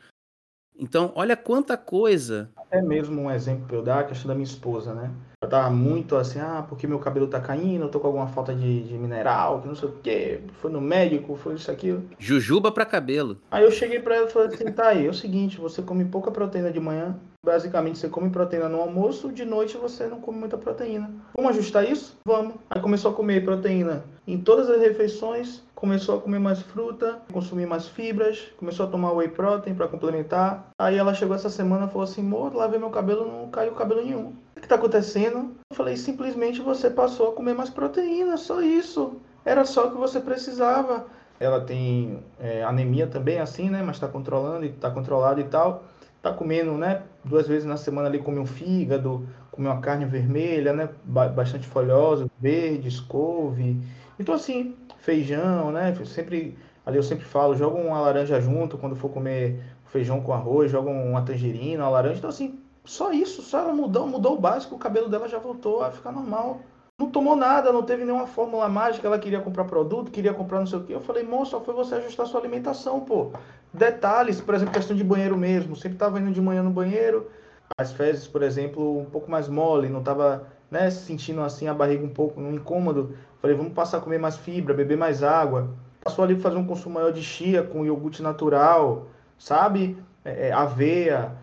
Então, 0.80 1.12
olha 1.14 1.36
quanta 1.36 1.76
coisa. 1.76 2.50
Até 2.56 2.82
mesmo 2.82 3.22
um 3.22 3.30
exemplo 3.30 3.68
que 3.68 3.76
eu 3.76 3.84
dar, 3.84 4.00
a 4.00 4.04
questão 4.06 4.30
da 4.30 4.34
minha 4.34 4.46
esposa, 4.46 4.94
né? 4.94 5.12
Ela 5.42 5.50
tava 5.50 5.70
muito 5.70 6.16
assim, 6.16 6.40
ah, 6.40 6.66
porque 6.68 6.86
meu 6.86 7.00
cabelo 7.00 7.28
tá 7.28 7.40
caindo, 7.40 7.86
eu 7.86 7.90
tô 7.90 8.00
com 8.00 8.08
alguma 8.08 8.28
falta 8.28 8.54
de, 8.54 8.84
de 8.84 8.94
mineral, 8.96 9.62
que 9.62 9.68
não 9.68 9.76
sei 9.76 9.88
o 9.88 9.94
quê, 10.04 10.42
foi 10.62 10.70
no 10.70 10.82
médico, 10.82 11.36
foi 11.38 11.56
isso, 11.56 11.72
aquilo. 11.72 12.04
Jujuba 12.18 12.72
pra 12.72 12.86
cabelo. 12.86 13.38
Aí 13.50 13.64
eu 13.64 13.72
cheguei 13.72 14.00
pra 14.00 14.16
ela 14.16 14.28
e 14.28 14.32
falei 14.32 14.50
assim, 14.50 14.72
tá 14.72 14.90
aí, 14.90 15.06
é 15.06 15.10
o 15.10 15.14
seguinte, 15.14 15.58
você 15.58 15.82
come 15.82 16.04
pouca 16.04 16.30
proteína 16.30 16.72
de 16.72 16.80
manhã, 16.80 17.18
basicamente 17.44 17.98
você 17.98 18.10
come 18.10 18.30
proteína 18.30 18.68
no 18.68 18.82
almoço, 18.82 19.32
de 19.32 19.46
noite 19.46 19.78
você 19.78 20.08
não 20.08 20.20
come 20.20 20.40
muita 20.40 20.58
proteína. 20.58 21.10
Vamos 21.36 21.52
ajustar 21.52 21.90
isso? 21.90 22.18
Vamos. 22.26 22.56
Aí 22.70 22.82
começou 22.82 23.12
a 23.12 23.14
comer 23.14 23.44
proteína 23.44 24.04
em 24.28 24.38
todas 24.38 24.70
as 24.70 24.82
refeições, 24.82 25.64
começou 25.80 26.18
a 26.18 26.22
comer 26.22 26.40
mais 26.40 26.62
fruta, 26.62 27.22
consumir 27.32 27.66
mais 27.66 27.88
fibras, 27.88 28.52
começou 28.58 28.86
a 28.86 28.90
tomar 28.90 29.14
whey 29.14 29.30
protein 29.30 29.74
para 29.74 29.88
complementar. 29.88 30.70
Aí 30.78 30.98
ela 30.98 31.14
chegou 31.14 31.36
essa 31.36 31.50
semana 31.50 31.86
e 31.86 31.90
falou 31.90 32.04
assim: 32.04 32.22
"Amor, 32.22 32.54
lavei 32.54 32.78
meu 32.78 32.90
cabelo, 32.90 33.26
não 33.26 33.50
caiu 33.50 33.72
cabelo 33.72 34.04
nenhum". 34.04 34.34
O 34.56 34.60
que 34.60 34.66
está 34.66 34.76
acontecendo? 34.76 35.56
Eu 35.72 35.76
falei: 35.76 35.96
"Simplesmente 35.96 36.62
você 36.62 36.90
passou 36.90 37.30
a 37.30 37.34
comer 37.34 37.56
mais 37.56 37.70
proteína, 37.70 38.36
só 38.36 38.62
isso. 38.62 39.14
Era 39.46 39.64
só 39.66 39.88
o 39.88 39.92
que 39.92 39.98
você 39.98 40.20
precisava". 40.20 41.06
Ela 41.40 41.62
tem 41.62 42.22
é, 42.38 42.62
anemia 42.64 43.08
também, 43.08 43.40
assim, 43.40 43.70
né? 43.70 43.82
Mas 43.82 43.96
está 43.96 44.08
controlando 44.10 44.66
e 44.66 44.70
está 44.70 44.92
controlado 44.92 45.40
e 45.40 45.46
tal. 45.46 45.84
Tá 46.22 46.34
comendo, 46.34 46.74
né? 46.74 47.04
Duas 47.24 47.48
vezes 47.48 47.64
na 47.64 47.78
semana 47.78 48.10
ali 48.10 48.20
come 48.20 48.40
um 48.40 48.46
fígado, 48.46 49.26
come 49.50 49.68
uma 49.68 49.80
carne 49.80 50.04
vermelha, 50.04 50.74
né? 50.74 50.90
Bastante 51.06 51.66
folhosa, 51.66 52.30
verde, 52.38 53.02
couve. 53.04 53.78
Então 54.20 54.36
assim, 54.36 54.76
feijão, 55.10 55.72
né? 55.72 55.96
Sempre, 56.06 56.56
ali 56.86 56.98
eu 56.98 57.04
sempre 57.04 57.26
falo, 57.26 57.56
joga 57.56 57.80
uma 57.80 58.00
laranja 58.00 58.40
junto 58.40 58.78
quando 58.78 58.96
for 58.96 59.10
comer 59.10 59.60
feijão 59.88 60.22
com 60.22 60.32
arroz, 60.32 60.70
joga 60.70 60.92
uma 60.92 61.24
tangerina, 61.24 61.84
uma 61.84 61.90
laranja. 61.90 62.20
Então, 62.20 62.30
assim, 62.30 62.60
só 62.86 63.12
isso, 63.12 63.42
só 63.42 63.60
ela 63.60 63.74
mudou, 63.74 64.06
mudou 64.06 64.36
o 64.36 64.40
básico, 64.40 64.76
o 64.76 64.80
cabelo 64.80 65.10
dela 65.10 65.28
já 65.28 65.40
voltou 65.40 65.84
a 65.84 65.90
ficar 65.90 66.12
normal. 66.12 66.62
Não 67.00 67.10
tomou 67.10 67.36
nada, 67.36 67.72
não 67.72 67.82
teve 67.82 68.04
nenhuma 68.04 68.28
fórmula 68.28 68.70
mágica, 68.70 69.08
ela 69.08 69.18
queria 69.18 69.40
comprar 69.40 69.64
produto, 69.64 70.12
queria 70.12 70.34
comprar 70.34 70.60
não 70.60 70.68
sei 70.68 70.78
o 70.78 70.84
quê. 70.84 70.94
Eu 70.94 71.02
falei, 71.02 71.24
moço, 71.24 71.52
só 71.52 71.62
foi 71.62 71.74
você 71.74 71.96
ajustar 71.96 72.28
sua 72.28 72.40
alimentação, 72.40 73.00
pô. 73.00 73.32
Detalhes, 73.74 74.40
por 74.42 74.54
exemplo, 74.54 74.74
questão 74.74 74.96
de 74.96 75.04
banheiro 75.04 75.38
mesmo. 75.38 75.76
Sempre 75.76 75.98
tava 75.98 76.20
indo 76.20 76.32
de 76.32 76.42
manhã 76.42 76.62
no 76.62 76.70
banheiro, 76.70 77.32
as 77.78 77.92
fezes, 77.94 78.28
por 78.28 78.44
exemplo, 78.44 79.00
um 79.00 79.06
pouco 79.06 79.32
mais 79.32 79.48
mole, 79.48 79.90
não 79.90 80.04
tava 80.04 80.46
né, 80.70 80.90
sentindo 80.90 81.42
assim 81.42 81.68
a 81.68 81.74
barriga 81.74 82.04
um 82.04 82.10
pouco, 82.10 82.40
um 82.40 82.54
incômodo. 82.54 83.16
Falei, 83.42 83.56
vamos 83.56 83.74
passar 83.74 83.98
a 83.98 84.02
comer 84.02 84.20
mais 84.20 84.38
fibra, 84.38 84.74
beber 84.74 84.98
mais 84.98 85.24
água. 85.24 85.70
Passou 86.04 86.24
ali 86.24 86.40
fazer 86.40 86.58
um 86.58 86.66
consumo 86.66 86.96
maior 86.96 87.12
de 87.12 87.22
chia 87.24 87.64
com 87.64 87.86
iogurte 87.86 88.22
natural, 88.22 89.08
sabe? 89.38 89.98
É, 90.24 90.48
é, 90.48 90.52
aveia, 90.52 91.34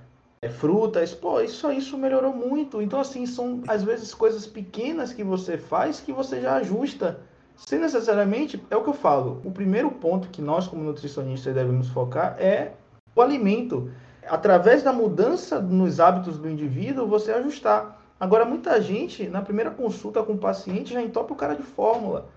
é, 0.41 0.49
frutas. 0.49 1.15
Pô, 1.15 1.41
isso, 1.41 1.71
isso 1.73 1.99
melhorou 1.99 2.33
muito. 2.33 2.81
Então, 2.81 3.01
assim, 3.01 3.27
são 3.27 3.63
às 3.67 3.83
vezes 3.83 4.15
coisas 4.15 4.47
pequenas 4.47 5.13
que 5.13 5.25
você 5.25 5.59
faz 5.59 6.01
que 6.01 6.13
você 6.13 6.41
já 6.41 6.57
ajusta. 6.57 7.21
Sem 7.57 7.79
necessariamente, 7.79 8.63
é 8.71 8.77
o 8.77 8.83
que 8.83 8.91
eu 8.91 8.95
falo. 8.95 9.41
O 9.45 9.51
primeiro 9.51 9.91
ponto 9.91 10.29
que 10.29 10.43
nós, 10.43 10.69
como 10.69 10.83
nutricionistas, 10.83 11.55
devemos 11.55 11.89
focar 11.89 12.37
é 12.39 12.73
o 13.15 13.23
alimento. 13.23 13.91
Através 14.29 14.83
da 14.83 14.93
mudança 14.93 15.61
nos 15.61 15.99
hábitos 15.99 16.39
do 16.39 16.51
indivíduo, 16.51 17.07
você 17.07 17.33
ajustar. 17.33 18.06
Agora, 18.19 18.45
muita 18.45 18.81
gente, 18.81 19.29
na 19.29 19.43
primeira 19.43 19.71
consulta 19.71 20.23
com 20.23 20.33
o 20.33 20.39
paciente, 20.39 20.95
já 20.95 21.03
entope 21.03 21.33
o 21.33 21.37
cara 21.37 21.55
de 21.55 21.63
fórmula, 21.63 22.29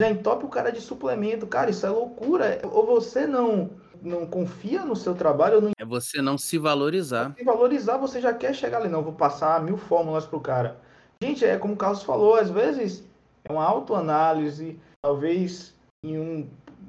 já 0.00 0.10
entope 0.10 0.44
o 0.44 0.48
cara 0.48 0.70
de 0.70 0.80
suplemento. 0.80 1.46
Cara, 1.46 1.70
isso 1.70 1.86
é 1.86 1.90
loucura. 1.90 2.60
Ou 2.64 2.84
você 2.84 3.26
não 3.26 3.70
não 4.02 4.26
confia 4.26 4.84
no 4.84 4.94
seu 4.94 5.14
trabalho. 5.14 5.60
Não... 5.60 5.70
É 5.78 5.84
você 5.84 6.22
não 6.22 6.38
se 6.38 6.58
valorizar. 6.58 7.34
Se 7.36 7.44
valorizar, 7.44 7.96
você 7.96 8.20
já 8.20 8.32
quer 8.32 8.54
chegar 8.54 8.78
ali. 8.78 8.88
Não, 8.88 9.02
vou 9.02 9.12
passar 9.12 9.62
mil 9.62 9.76
fórmulas 9.76 10.26
pro 10.26 10.40
cara. 10.40 10.80
Gente, 11.22 11.44
é 11.44 11.56
como 11.56 11.74
o 11.74 11.76
Carlos 11.76 12.02
falou, 12.02 12.36
às 12.36 12.48
vezes 12.48 13.04
é 13.44 13.52
uma 13.52 13.64
autoanálise, 13.64 14.78
talvez 15.02 15.74
em 16.04 16.16
um 16.16 16.48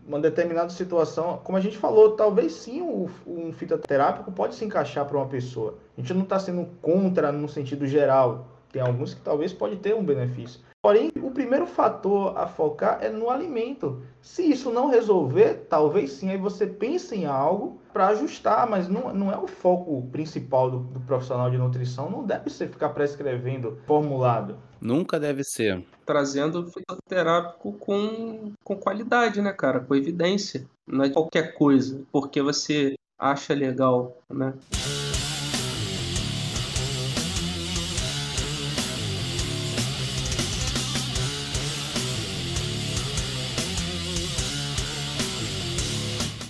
uma 0.10 0.20
determinada 0.20 0.72
situação, 0.72 1.40
como 1.44 1.56
a 1.56 1.62
gente 1.62 1.78
falou, 1.78 2.16
talvez 2.16 2.54
sim 2.54 2.82
um, 2.82 3.08
um 3.28 3.54
fitoterápico 3.54 4.32
pode 4.32 4.56
se 4.56 4.66
encaixar 4.66 5.06
para 5.06 5.16
uma 5.16 5.28
pessoa. 5.28 5.78
A 5.96 6.02
gente 6.02 6.16
não 6.16 6.24
está 6.24 6.40
sendo 6.40 6.68
contra 6.82 7.32
no 7.32 7.48
sentido 7.48 7.86
geral. 7.86 8.48
Tem 8.72 8.82
alguns 8.82 9.14
que 9.14 9.22
talvez 9.22 9.54
pode 9.54 9.76
ter 9.78 9.94
um 9.94 10.04
benefício. 10.04 10.62
Porém, 10.82 11.12
o 11.22 11.30
primeiro 11.30 11.68
fator 11.68 12.38
a 12.38 12.48
focar 12.48 13.00
é 13.02 13.10
no 13.10 13.30
alimento. 13.30 14.02
Se 14.22 14.50
isso 14.50 14.72
não 14.72 14.88
resolver, 14.88 15.66
talvez 15.70 16.14
sim, 16.14 16.30
aí 16.30 16.38
você 16.38 16.66
pense 16.66 17.14
em 17.16 17.26
algo 17.26 17.82
para 17.92 18.08
ajustar, 18.08 18.70
mas 18.70 18.88
não, 18.88 19.14
não 19.14 19.30
é 19.30 19.38
o 19.38 19.46
foco 19.46 20.08
principal 20.10 20.72
do, 20.72 20.80
do, 20.80 21.02
profissional 21.02 21.52
de 21.52 21.58
nutrição, 21.58 22.10
não 22.10 22.26
deve 22.26 22.50
ser 22.50 22.70
ficar 22.70 22.90
prescrevendo 22.90 23.78
formulado. 23.86 24.58
Nunca 24.80 25.20
deve 25.20 25.44
ser. 25.44 25.86
Trazendo 26.06 26.66
fitoterápico 26.72 27.74
com, 27.74 28.54
com 28.64 28.76
qualidade, 28.78 29.42
né, 29.42 29.52
cara? 29.52 29.82
Com 29.82 29.96
evidência. 29.96 30.66
Não 30.88 31.04
é 31.04 31.10
qualquer 31.10 31.56
coisa, 31.56 32.02
porque 32.10 32.42
você 32.42 32.96
acha 33.18 33.54
legal, 33.54 34.18
né? 34.30 34.54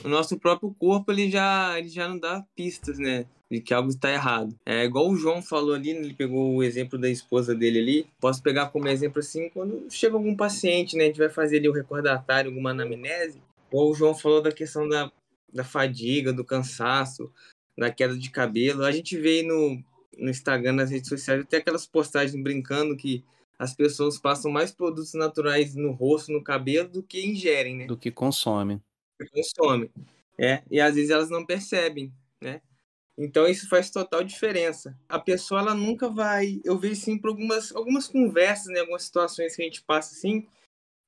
O 0.09 0.11
nosso 0.11 0.37
próprio 0.39 0.73
corpo 0.77 1.11
ele 1.11 1.29
já, 1.29 1.77
ele 1.77 1.87
já 1.87 2.09
não 2.09 2.17
dá 2.17 2.43
pistas, 2.55 2.97
né? 2.97 3.25
De 3.49 3.61
que 3.61 3.73
algo 3.73 3.89
está 3.89 4.11
errado. 4.11 4.55
É 4.65 4.83
igual 4.83 5.09
o 5.09 5.15
João 5.15 5.41
falou 5.41 5.73
ali, 5.73 5.93
né, 5.93 5.99
ele 6.01 6.13
pegou 6.13 6.55
o 6.55 6.63
exemplo 6.63 6.99
da 6.99 7.09
esposa 7.09 7.55
dele 7.55 7.79
ali. 7.79 8.07
Posso 8.19 8.41
pegar 8.43 8.67
como 8.67 8.87
exemplo 8.87 9.19
assim, 9.19 9.49
quando 9.49 9.85
chega 9.89 10.15
algum 10.15 10.35
paciente, 10.35 10.95
né? 10.95 11.03
A 11.03 11.07
gente 11.07 11.19
vai 11.19 11.29
fazer 11.29 11.57
ali 11.57 11.69
o 11.69 11.73
recordatário, 11.73 12.49
alguma 12.49 12.71
anamnese. 12.71 13.41
Ou 13.71 13.91
o 13.91 13.95
João 13.95 14.15
falou 14.15 14.41
da 14.41 14.51
questão 14.51 14.87
da, 14.87 15.11
da 15.53 15.63
fadiga, 15.63 16.33
do 16.33 16.43
cansaço, 16.43 17.31
da 17.77 17.91
queda 17.91 18.17
de 18.17 18.29
cabelo. 18.29 18.83
A 18.83 18.91
gente 18.91 19.17
vê 19.17 19.43
no, 19.43 19.81
no 20.17 20.29
Instagram, 20.29 20.73
nas 20.73 20.91
redes 20.91 21.09
sociais, 21.09 21.41
até 21.41 21.57
aquelas 21.57 21.85
postagens 21.85 22.41
brincando 22.41 22.97
que 22.97 23.23
as 23.57 23.73
pessoas 23.73 24.17
passam 24.17 24.51
mais 24.51 24.71
produtos 24.71 25.13
naturais 25.13 25.75
no 25.75 25.91
rosto, 25.91 26.31
no 26.31 26.43
cabelo, 26.43 26.87
do 26.87 27.03
que 27.03 27.25
ingerem, 27.25 27.75
né? 27.75 27.85
Do 27.87 27.97
que 27.97 28.09
consomem 28.09 28.81
consome. 29.27 29.91
É, 30.38 30.63
e 30.71 30.79
às 30.79 30.95
vezes 30.95 31.10
elas 31.10 31.29
não 31.29 31.45
percebem, 31.45 32.13
né? 32.41 32.62
Então 33.17 33.47
isso 33.47 33.67
faz 33.67 33.89
total 33.89 34.23
diferença. 34.23 34.97
A 35.10 35.19
pessoa 35.19 35.60
ela 35.62 35.75
nunca 35.75 36.10
vai, 36.10 36.62
eu 36.63 36.77
vejo 36.79 36.95
sim 36.95 37.17
por 37.17 37.29
algumas 37.29 37.75
algumas 37.75 38.08
conversas, 38.08 38.67
né, 38.67 38.79
algumas 38.79 39.03
situações 39.03 39.55
que 39.55 39.62
a 39.62 39.65
gente 39.65 39.84
passa 39.84 40.15
assim, 40.15 40.47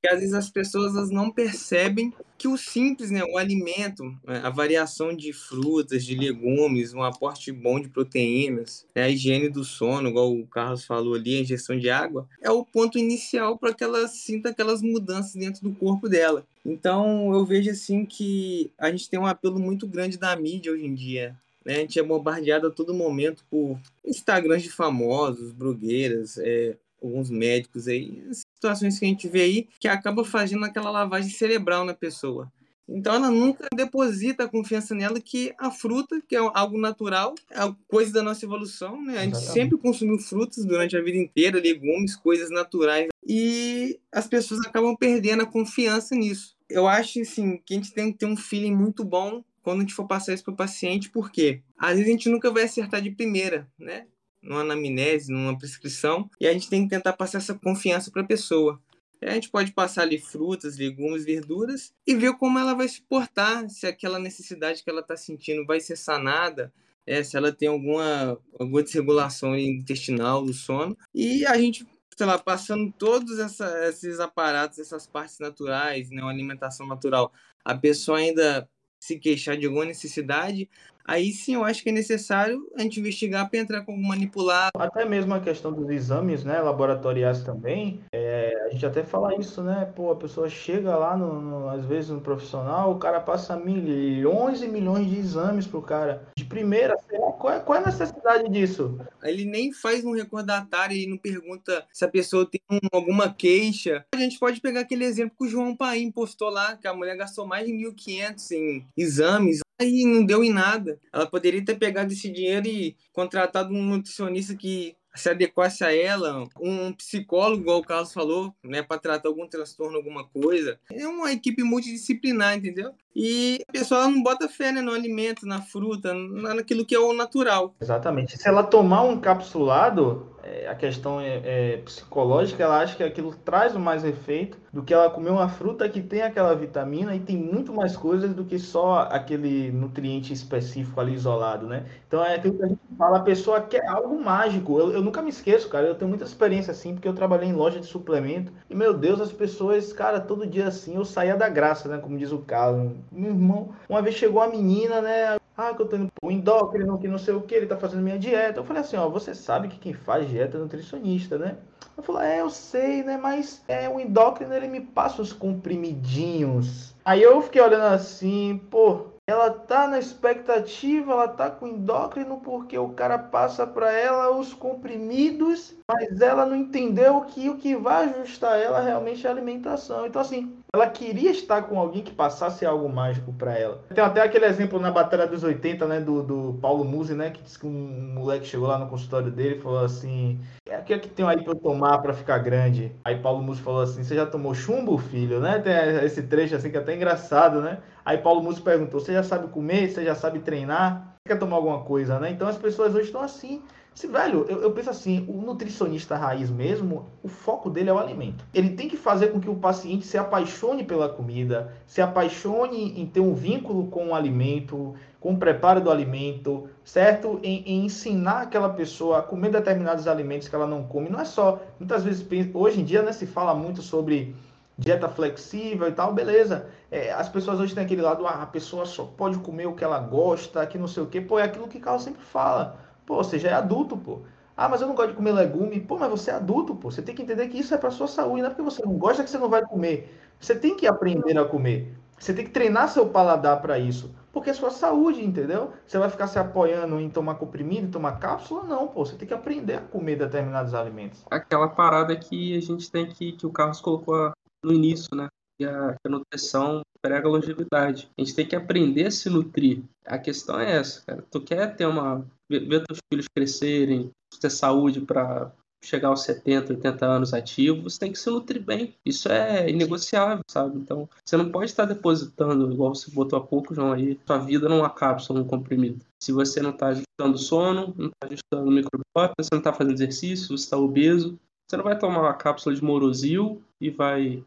que 0.02 0.10
às 0.10 0.20
vezes 0.20 0.34
as 0.34 0.50
pessoas 0.50 1.12
não 1.12 1.30
percebem 1.30 2.12
que 2.38 2.48
o 2.48 2.58
simples, 2.58 3.12
né, 3.12 3.24
o 3.24 3.38
alimento, 3.38 4.04
né, 4.26 4.42
a 4.44 4.50
variação 4.50 5.16
de 5.16 5.32
frutas, 5.32 6.04
de 6.04 6.16
legumes, 6.16 6.92
um 6.92 7.04
aporte 7.04 7.52
bom 7.52 7.80
de 7.80 7.88
proteínas, 7.88 8.84
né, 8.96 9.04
a 9.04 9.10
higiene 9.10 9.48
do 9.48 9.64
sono, 9.64 10.10
igual 10.10 10.34
o 10.34 10.48
Carlos 10.48 10.84
falou 10.84 11.14
ali, 11.14 11.38
a 11.38 11.42
ingestão 11.42 11.78
de 11.78 11.90
água, 11.92 12.28
é 12.42 12.50
o 12.50 12.66
ponto 12.66 12.98
inicial 12.98 13.60
para 13.60 13.76
que 13.76 13.84
ela 13.84 14.08
sinta 14.08 14.50
aquelas 14.50 14.82
mudanças 14.82 15.36
dentro 15.36 15.62
do 15.62 15.76
corpo 15.76 16.10
dela. 16.10 16.44
Então 16.66 17.32
eu 17.32 17.46
vejo 17.46 17.70
assim 17.70 18.04
que 18.04 18.72
a 18.80 18.90
gente 18.90 19.08
tem 19.08 19.20
um 19.20 19.28
apelo 19.28 19.60
muito 19.60 19.86
grande 19.86 20.18
da 20.18 20.36
mídia 20.36 20.72
hoje 20.72 20.86
em 20.86 20.96
dia. 20.96 21.38
Né? 21.64 21.76
A 21.76 21.80
gente 21.80 22.00
é 22.00 22.04
bombardeado 22.04 22.66
a 22.66 22.72
todo 22.72 22.92
momento 22.92 23.46
por 23.52 23.80
Instagrams 24.04 24.64
de 24.64 24.72
famosos, 24.72 25.52
blogueiras, 25.52 26.40
é, 26.40 26.76
alguns 27.02 27.30
médicos 27.30 27.88
aí, 27.88 28.24
situações 28.62 29.00
que 29.00 29.06
a 29.06 29.08
gente 29.08 29.28
vê 29.28 29.42
aí 29.42 29.68
que 29.80 29.88
acaba 29.88 30.24
fazendo 30.24 30.64
aquela 30.64 30.92
lavagem 30.92 31.32
cerebral 31.32 31.84
na 31.84 31.96
pessoa. 31.96 32.52
Então 32.88 33.16
ela 33.16 33.32
nunca 33.32 33.68
deposita 33.74 34.44
a 34.44 34.50
confiança 34.50 34.94
nela 34.94 35.20
que 35.20 35.54
a 35.58 35.72
fruta, 35.72 36.22
que 36.28 36.36
é 36.36 36.40
algo 36.40 36.78
natural, 36.78 37.34
é 37.50 37.60
coisa 37.88 38.12
da 38.12 38.22
nossa 38.22 38.46
evolução, 38.46 39.02
né? 39.02 39.18
A 39.18 39.24
gente 39.24 39.38
Exatamente. 39.38 39.54
sempre 39.54 39.78
consumiu 39.78 40.20
frutas 40.20 40.66
durante 40.66 40.98
a 40.98 41.02
vida 41.02 41.18
inteira, 41.18 41.60
legumes, 41.60 42.16
coisas 42.16 42.50
naturais, 42.50 43.08
e 43.26 43.98
as 44.12 44.28
pessoas 44.28 44.60
acabam 44.66 44.96
perdendo 44.96 45.44
a 45.44 45.46
confiança 45.46 46.16
nisso. 46.16 46.58
Eu 46.70 46.88
acho 46.88 47.22
assim 47.22 47.62
que 47.66 47.74
a 47.74 47.78
gente 47.78 47.94
tem 47.94 48.12
que 48.12 48.18
ter 48.18 48.26
um 48.26 48.36
feeling 48.36 48.76
muito 48.76 49.06
bom 49.06 49.42
quando 49.64 49.78
a 49.78 49.82
gente 49.82 49.94
for 49.94 50.08
passar 50.08 50.34
isso 50.34 50.44
para 50.44 50.54
o 50.54 50.58
paciente, 50.58 51.10
porque 51.10 51.62
às 51.78 51.92
vezes 51.92 52.08
a 52.08 52.12
gente 52.12 52.30
nunca 52.30 52.52
vai 52.52 52.64
acertar 52.64 53.02
de 53.02 53.12
primeira, 53.12 53.70
né? 53.80 54.06
Numa 54.42 54.62
anamnese, 54.62 55.32
numa 55.32 55.58
prescrição, 55.58 56.30
e 56.40 56.48
a 56.48 56.54
gente 56.54 56.70
tem 56.70 56.84
que 56.84 56.90
tentar 56.90 57.14
passar 57.14 57.38
essa 57.38 57.54
confiança 57.54 58.10
para 58.12 58.22
a 58.22 58.28
pessoa. 58.28 58.82
A 59.22 59.34
gente 59.36 59.50
pode 59.50 59.72
passar 59.72 60.02
ali 60.02 60.18
frutas, 60.18 60.78
legumes, 60.78 61.24
verduras 61.24 61.94
e 62.08 62.16
ver 62.16 62.34
como 62.38 62.58
ela 62.58 62.74
vai 62.74 62.88
se 62.88 63.02
portar, 63.04 63.70
se 63.70 63.86
aquela 63.86 64.18
necessidade 64.18 64.84
que 64.84 64.90
ela 64.90 65.02
está 65.02 65.16
sentindo 65.16 65.64
vai 65.64 65.80
ser 65.80 65.96
sanada, 65.96 66.74
é, 67.06 67.24
se 67.24 67.38
ela 67.38 67.52
tem 67.52 67.68
alguma, 67.68 68.40
alguma 68.60 68.82
desregulação 68.82 69.56
intestinal 69.56 70.44
do 70.44 70.54
sono. 70.54 70.98
E 71.14 71.46
a 71.46 71.56
gente, 71.56 71.86
sei 72.18 72.26
lá, 72.26 72.40
passando 72.40 72.92
todos 72.98 73.38
essa, 73.38 73.88
esses 73.90 74.20
aparatos, 74.20 74.80
essas 74.80 75.06
partes 75.06 75.38
naturais, 75.38 76.10
né, 76.10 76.22
uma 76.24 76.32
alimentação 76.32 76.88
natural, 76.88 77.32
a 77.64 77.76
pessoa 77.76 78.18
ainda 78.18 78.68
se 79.00 79.20
queixar 79.20 79.56
de 79.56 79.68
alguma 79.68 79.86
necessidade, 79.86 80.68
aí 81.06 81.32
sim 81.32 81.56
eu 81.56 81.64
acho 81.64 81.84
que 81.84 81.90
é 81.90 81.94
necessário 81.94 82.68
a 82.76 82.82
gente 82.82 83.00
investigar 83.00 83.50
para 83.50 83.60
entrar 83.60 83.82
com 83.82 83.96
manipulado. 83.96 84.72
Até 84.78 85.06
mesmo 85.06 85.34
a 85.34 85.40
questão 85.40 85.72
dos 85.72 85.90
exames, 85.90 86.44
né, 86.44 86.60
laboratoriais 86.60 87.44
também, 87.44 88.02
é, 88.12 88.66
a 88.66 88.70
gente 88.70 88.86
até 88.86 89.04
fala 89.04 89.36
isso, 89.36 89.62
né, 89.62 89.92
pô, 89.96 90.12
a 90.12 90.16
pessoa 90.16 90.50
chega 90.50 90.96
lá, 90.96 91.16
no, 91.18 91.42
no, 91.42 91.70
às 91.70 91.86
vezes 91.86 92.10
no 92.10 92.22
profissional, 92.22 92.92
o 92.92 93.00
cara 93.00 93.20
passa 93.20 93.56
milhões 93.56 94.62
e 94.62 94.68
milhões 94.68 95.10
de 95.10 95.18
exames 95.18 95.68
pro 95.68 95.82
cara. 95.82 96.28
De 96.36 96.46
primeira, 96.46 96.98
qual 97.40 97.54
é, 97.54 97.60
qual 97.60 97.80
é 97.80 97.82
a 97.82 97.86
necessidade 97.88 98.50
disso? 98.50 99.00
Ele 99.24 99.46
nem 99.46 99.72
faz 99.74 100.06
um 100.06 100.14
recordatário 100.14 100.96
e 100.96 101.08
não 101.08 101.18
pergunta 101.18 101.86
se 101.92 102.06
a 102.06 102.08
pessoa 102.08 102.46
tem 102.46 102.62
um, 102.70 102.80
alguma 102.92 103.34
queixa. 103.34 104.06
A 104.14 104.18
gente 104.18 104.40
pode 104.40 104.62
pegar 104.62 104.82
aquele 104.82 105.06
exemplo 105.06 105.36
que 105.38 105.46
o 105.46 105.50
João 105.50 105.76
Paim 105.76 106.12
postou 106.12 106.50
lá, 106.50 106.78
que 106.78 106.88
a 106.88 106.94
mulher 106.94 107.18
gastou 107.18 107.46
mais 107.46 107.66
de 107.66 107.74
1.500 107.74 108.52
em 108.52 108.88
exames 108.96 109.60
e 109.84 110.06
não 110.06 110.26
deu 110.26 110.44
em 110.44 110.52
nada. 110.52 111.00
Ela 111.14 111.26
poderia 111.26 111.64
ter 111.64 111.76
pegado 111.76 112.12
esse 112.12 112.30
dinheiro 112.30 112.68
e 112.68 112.96
contratado 113.14 113.74
um 113.74 113.84
nutricionista 113.84 114.56
que 114.56 114.96
se 115.16 115.30
adequasse 115.30 115.84
a 115.84 115.94
ela, 115.94 116.48
um 116.60 116.94
psicólogo, 116.94 117.62
igual 117.62 117.80
o 117.80 117.86
Carlos 117.86 118.14
falou, 118.14 118.54
né, 118.64 118.82
para 118.82 119.00
tratar 119.00 119.28
algum 119.28 119.48
transtorno, 119.48 119.98
alguma 119.98 120.24
coisa. 120.24 120.80
É 120.92 121.06
uma 121.06 121.32
equipe 121.32 121.64
multidisciplinar, 121.64 122.56
entendeu? 122.56 122.94
E 123.14 123.60
a 123.68 123.72
pessoa 123.72 124.08
não 124.08 124.24
bota 124.24 124.48
fé 124.48 124.72
né, 124.72 124.82
no 124.82 124.94
alimento, 124.94 125.46
na 125.46 125.62
fruta, 125.62 126.14
naquilo 126.14 126.86
que 126.86 126.96
é 126.96 127.00
o 127.00 127.14
natural. 127.14 127.76
Exatamente. 127.82 128.38
Se 128.38 128.48
ela 128.48 128.64
tomar 128.64 129.04
um 129.04 129.20
capsulado, 129.20 130.34
é, 130.44 130.68
a 130.68 130.76
questão 130.76 131.20
é, 131.20 131.42
é, 131.44 131.78
psicológica, 131.78 132.64
ela 132.64 132.80
acha 132.80 132.96
que 132.96 133.04
aquilo 133.04 133.34
traz 133.34 133.74
mais 133.76 134.04
efeito 134.04 134.58
do 134.72 134.82
que 134.82 134.94
ela 134.94 135.10
comer 135.10 135.30
uma 135.30 135.50
fruta 135.50 135.88
que 135.88 136.02
tem 136.02 136.22
aquela 136.22 136.56
vitamina 136.56 137.16
e 137.16 137.20
tem 137.20 137.38
muito 137.38 137.74
mais 137.74 137.96
coisas 137.96 138.34
do 138.34 138.46
que 138.46 138.58
só 138.58 139.08
aquele 139.12 139.72
nutriente 139.72 140.32
específico 140.34 141.00
ali 141.00 141.14
isolado, 141.14 141.68
né? 141.68 141.86
Então 142.08 142.24
é 142.24 142.36
aquilo 142.36 142.56
que 142.56 142.64
a 142.64 142.68
gente 142.68 142.80
fala, 142.98 143.18
a 143.18 143.24
pessoa 143.24 143.62
quer 143.62 143.86
algo 143.88 144.24
mágico. 144.24 144.80
Eu, 144.80 144.92
eu 144.94 145.02
nunca 145.02 145.22
me 145.22 145.30
esqueço, 145.30 145.70
cara, 145.70 145.88
eu 145.88 145.96
tenho 145.96 146.10
muita 146.10 146.24
experiência 146.24 146.72
assim, 146.72 146.94
porque 146.94 147.08
eu 147.08 147.14
trabalhei 147.14 147.50
em 147.50 147.54
loja 147.54 147.80
de 147.80 147.86
suplemento 147.86 148.52
e, 148.70 148.76
meu 148.76 148.94
Deus, 148.94 149.20
as 149.20 149.32
pessoas, 149.32 149.92
cara, 149.94 150.20
todo 150.20 150.48
dia 150.48 150.68
assim, 150.68 150.96
eu 150.96 151.06
saía 151.06 151.36
da 151.36 151.50
graça, 151.50 151.90
né? 151.90 151.98
Como 151.98 152.18
diz 152.18 152.32
o 152.32 152.40
Carlos. 152.40 152.94
Meu 153.12 153.32
irmão, 153.32 153.70
uma 153.90 154.02
vez 154.02 154.16
chegou 154.16 154.42
a 154.42 154.48
menina, 154.48 155.02
né? 155.02 155.41
Ah, 155.62 155.76
que 155.76 155.82
eu 155.84 155.88
tô 155.88 155.96
indo 155.96 156.12
pro 156.20 156.32
endócrino, 156.32 156.98
que 156.98 157.08
não 157.08 157.20
sei 157.20 157.36
o 157.36 157.42
que, 157.42 157.54
ele 157.54 157.68
tá 157.68 157.78
fazendo 157.78 158.02
minha 158.02 158.18
dieta. 158.18 158.60
Eu 158.60 158.64
falei 158.64 158.82
assim, 158.82 158.98
ó, 158.98 159.08
você 159.08 159.36
sabe 159.36 159.68
que 159.68 159.78
quem 159.78 159.94
faz 159.94 160.28
dieta 160.28 160.58
é 160.58 160.60
nutricionista, 160.60 161.38
né? 161.38 161.58
Eu 161.96 162.02
falei, 162.02 162.32
é, 162.32 162.42
eu 162.42 162.50
sei, 162.50 163.04
né? 163.04 163.16
Mas 163.16 163.64
é 163.68 163.88
o 163.88 164.00
endócrino, 164.00 164.56
ele 164.56 164.68
me 164.68 164.82
passa 164.82 165.22
os 165.22 165.32
comprimidinhos. 165.32 166.96
Aí 167.06 167.22
eu 167.22 167.40
fiquei 167.44 167.62
olhando 167.62 167.94
assim, 167.94 168.60
pô, 168.72 169.12
ela 169.28 169.50
tá 169.52 169.88
na 169.88 170.00
expectativa, 170.00 171.14
ela 171.14 171.28
tá 171.28 171.50
com 171.50 171.68
endócrino 171.68 172.40
porque 172.44 172.78
o 172.78 172.90
cara 172.90 173.18
passa 173.18 173.66
para 173.66 173.92
ela 173.92 174.36
os 174.36 174.54
comprimidos, 174.54 175.76
mas 175.88 176.20
ela 176.22 176.46
não 176.46 176.56
entendeu 176.56 177.22
que 177.22 177.50
o 177.50 177.58
que 177.58 177.76
vai 177.76 178.10
ajustar 178.10 178.60
ela 178.60 178.82
realmente 178.82 179.26
é 179.26 179.30
a 179.30 179.34
alimentação. 179.34 180.06
Então 180.06 180.22
assim, 180.22 180.58
ela 180.74 180.88
queria 180.88 181.32
estar 181.32 181.64
com 181.64 181.78
alguém 181.78 182.02
que 182.02 182.14
passasse 182.14 182.66
algo 182.66 182.88
mágico 182.88 183.34
para 183.34 183.58
ela. 183.58 183.84
Tem 183.94 184.02
até 184.02 184.22
aquele 184.22 184.46
exemplo 184.46 184.80
na 184.80 184.90
Batalha 184.90 185.28
dos 185.28 185.44
80, 185.44 185.86
né, 185.86 186.00
do, 186.00 186.24
do 186.24 186.60
Paulo 186.62 186.86
Musi, 186.86 187.14
né, 187.14 187.30
que 187.30 187.44
disse 187.44 187.60
que 187.60 187.68
um 187.68 188.14
moleque 188.14 188.48
chegou 188.48 188.70
lá 188.70 188.80
no 188.80 188.88
consultório 188.88 189.30
dele 189.30 189.56
e 189.56 189.62
falou 189.62 189.84
assim: 189.84 190.40
é, 190.66 190.78
"O 190.78 190.84
que 190.84 190.94
é 190.94 191.00
que 191.00 191.10
tem 191.10 191.28
aí 191.28 191.44
para 191.44 191.52
eu 191.52 191.58
tomar 191.58 191.98
para 191.98 192.14
ficar 192.14 192.38
grande?" 192.38 192.90
Aí 193.04 193.18
Paulo 193.18 193.44
Musi 193.44 193.62
falou 193.62 193.82
assim: 193.82 194.02
"Você 194.02 194.16
já 194.16 194.26
tomou 194.26 194.54
chumbo, 194.56 194.98
filho?", 194.98 195.42
né? 195.42 195.60
Tem 195.60 196.06
esse 196.06 196.24
trecho 196.24 196.56
assim 196.56 196.72
que 196.72 196.78
é 196.78 196.80
até 196.80 196.96
engraçado, 196.96 197.62
né? 197.62 197.80
Aí 198.06 198.18
Paulo 198.18 198.42
Musi 198.42 198.62
perguntou: 198.62 199.02
Você 199.02 199.12
já 199.12 199.24
sabe 199.24 199.50
comer? 199.50 199.90
Você 199.90 200.06
já 200.06 200.16
sabe 200.16 200.40
treinar? 200.40 201.16
Quer 201.28 201.38
tomar 201.38 201.58
alguma 201.58 201.82
coisa, 201.82 202.18
né? 202.18 202.32
Então 202.32 202.48
as 202.48 202.58
pessoas 202.58 202.96
hoje 202.96 203.08
estão 203.08 203.22
assim. 203.22 203.62
Se, 203.94 204.08
velho, 204.08 204.46
eu, 204.48 204.62
eu, 204.62 204.72
penso 204.72 204.90
assim, 204.90 205.26
o 205.28 205.34
nutricionista 205.42 206.16
raiz 206.16 206.50
mesmo, 206.50 207.08
o 207.22 207.28
foco 207.28 207.70
dele 207.70 207.90
é 207.90 207.94
o 207.94 208.00
alimento. 208.00 208.46
Ele 208.54 208.70
tem 208.70 208.88
que 208.88 208.96
fazer 208.96 209.28
com 209.28 209.40
que 209.40 209.50
o 209.50 209.56
paciente 209.56 210.06
se 210.06 210.18
apaixone 210.18 210.84
pela 210.84 211.10
comida, 211.10 211.74
se 211.86 212.02
apaixone 212.02 213.00
em 213.00 213.06
ter 213.06 213.20
um 213.20 213.34
vínculo 213.34 213.88
com 213.88 214.08
o 214.08 214.16
alimento, 214.16 214.96
com 215.20 215.34
o 215.34 215.38
preparo 215.38 215.82
do 215.82 215.92
alimento, 215.92 216.70
certo? 216.86 217.40
Em, 217.44 217.64
em 217.66 217.86
ensinar 217.86 218.44
aquela 218.44 218.70
pessoa 218.70 219.20
a 219.20 219.22
comer 219.22 219.52
determinados 219.52 220.08
alimentos 220.08 220.48
que 220.48 220.56
ela 220.56 220.66
não 220.66 220.84
come. 220.84 221.10
Não 221.10 221.20
é 221.20 221.26
só, 221.26 221.62
muitas 221.78 222.04
vezes, 222.04 222.26
hoje 222.54 222.80
em 222.80 222.86
dia, 222.86 223.02
né, 223.02 223.12
se 223.12 223.28
fala 223.28 223.54
muito 223.54 223.82
sobre 223.82 224.34
dieta 224.78 225.10
flexível 225.10 225.88
e 225.88 225.92
tal, 225.92 226.14
beleza. 226.14 226.68
É, 226.90 227.12
as 227.12 227.30
pessoas 227.30 227.60
hoje 227.60 227.76
têm 227.76 227.84
aquele 227.84 228.02
lado, 228.02 228.26
ah, 228.26 228.42
a 228.42 228.46
pessoa 228.48 228.86
só 228.86 229.04
pode 229.04 229.38
comer 229.40 229.68
o 229.68 229.74
que 229.74 229.84
ela 229.84 230.00
gosta, 230.00 230.66
que 230.66 230.78
não 230.78 230.88
sei 230.88 231.04
o 231.04 231.06
quê. 231.06 231.20
Pô, 231.20 231.38
é 231.38 231.44
aquilo 231.44 231.68
que 231.68 231.80
Carlos 231.80 232.04
sempre 232.04 232.22
fala. 232.24 232.80
Pô, 233.12 233.22
você 233.22 233.38
já 233.38 233.50
é 233.50 233.54
adulto, 233.56 233.98
pô. 233.98 234.22
Ah, 234.56 234.70
mas 234.70 234.80
eu 234.80 234.88
não 234.88 234.96
gosto 234.96 235.10
de 235.10 235.18
comer 235.18 235.34
legume. 235.34 235.82
Pô, 235.82 236.00
mas 236.00 236.10
você 236.10 236.32
é 236.32 236.36
adulto, 236.36 236.74
pô. 236.74 236.90
Você 236.90 237.02
tem 237.02 237.14
que 237.14 237.22
entender 237.22 237.50
que 237.50 237.60
isso 237.60 237.74
é 237.74 237.78
para 237.78 237.92
sua 237.92 238.08
saúde, 238.08 238.42
não 238.42 238.48
é 238.48 238.50
porque 238.52 238.62
você 238.62 238.82
não 238.86 238.94
gosta 238.94 239.22
que 239.22 239.30
você 239.30 239.38
não 239.38 239.50
vai 239.50 239.62
comer. 239.66 240.18
Você 240.40 240.56
tem 240.56 240.78
que 240.78 240.88
aprender 240.88 241.38
a 241.38 241.44
comer. 241.44 241.94
Você 242.18 242.34
tem 242.34 242.46
que 242.46 242.52
treinar 242.52 242.88
seu 242.88 243.10
paladar 243.10 243.62
para 243.62 243.78
isso. 243.78 244.16
Porque 244.32 244.50
é 244.50 244.54
sua 244.54 244.70
saúde, 244.70 245.22
entendeu? 245.22 245.74
Você 245.86 245.98
vai 245.98 246.10
ficar 246.10 246.28
se 246.28 246.40
apoiando 246.40 247.02
em 247.02 247.10
tomar 247.10 247.36
comprimido, 247.36 247.88
em 247.88 247.92
tomar 247.92 248.18
cápsula? 248.18 248.64
Não, 248.64 248.88
pô. 248.88 249.06
Você 249.06 249.18
tem 249.18 249.28
que 249.28 249.34
aprender 249.34 249.74
a 249.74 249.82
comer 249.82 250.16
determinados 250.16 250.74
alimentos. 250.74 251.26
Aquela 251.30 251.68
parada 251.68 252.16
que 252.16 252.56
a 252.56 252.62
gente 252.62 252.90
tem 252.90 253.08
que, 253.08 253.34
que 253.34 253.46
o 253.46 253.52
Carlos 253.52 253.82
colocou 253.82 254.32
no 254.64 254.72
início, 254.72 255.14
né? 255.14 255.28
E 255.62 255.66
a, 255.66 255.96
a 256.04 256.10
nutrição 256.10 256.82
prega 257.04 257.28
longevidade. 257.28 258.10
A 258.18 258.22
gente 258.22 258.34
tem 258.34 258.48
que 258.48 258.56
aprender 258.56 259.06
a 259.06 259.12
se 259.12 259.30
nutrir. 259.30 259.84
A 260.04 260.18
questão 260.18 260.60
é 260.60 260.72
essa, 260.78 261.04
cara. 261.06 261.24
Tu 261.30 261.40
quer 261.42 261.76
ter 261.76 261.86
uma. 261.86 262.26
ver, 262.50 262.84
teus 262.84 262.98
filhos 263.14 263.28
crescerem, 263.28 264.10
ter 264.40 264.50
saúde 264.50 265.02
para 265.02 265.52
chegar 265.84 266.10
aos 266.10 266.24
70, 266.24 266.74
80 266.74 267.06
anos 267.06 267.34
ativo, 267.34 267.84
você 267.84 268.00
tem 268.00 268.12
que 268.12 268.18
se 268.18 268.30
nutrir 268.30 268.64
bem. 268.64 268.96
Isso 269.06 269.30
é 269.30 269.70
inegociável, 269.70 270.44
sabe? 270.50 270.78
Então, 270.78 271.08
você 271.24 271.38
não 271.38 271.52
pode 271.52 271.66
estar 271.66 271.86
depositando, 271.86 272.72
igual 272.72 272.94
você 272.94 273.10
botou 273.12 273.38
há 273.38 273.42
pouco, 273.42 273.74
João, 273.74 273.94
aí, 273.94 274.20
sua 274.26 274.38
vida 274.40 274.70
numa 274.70 274.90
cápsula, 274.90 275.40
num 275.40 275.48
comprimido. 275.48 276.04
Se 276.22 276.32
você 276.32 276.62
não 276.62 276.72
está 276.72 276.88
ajustando 276.88 277.38
sono, 277.38 277.94
não 277.98 278.08
está 278.08 278.28
ajustando 278.28 278.70
o 278.70 278.72
microbiota, 278.72 279.34
você 279.40 279.50
não 279.52 279.60
está 279.60 279.74
fazendo 279.74 279.94
exercício, 279.94 280.56
você 280.56 280.64
está 280.66 280.78
obeso, 280.78 281.40
você 281.68 281.78
não 281.78 281.84
vai 281.84 281.98
tomar 281.98 282.20
uma 282.20 282.34
cápsula 282.34 282.76
de 282.76 282.84
morosil 282.84 283.62
e 283.80 283.90
vai 283.90 284.44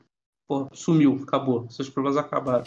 Pô, 0.47 0.69
sumiu, 0.75 1.21
acabou. 1.23 1.67
Seus 1.71 1.89
problemas 1.89 2.19
acabaram. 2.19 2.65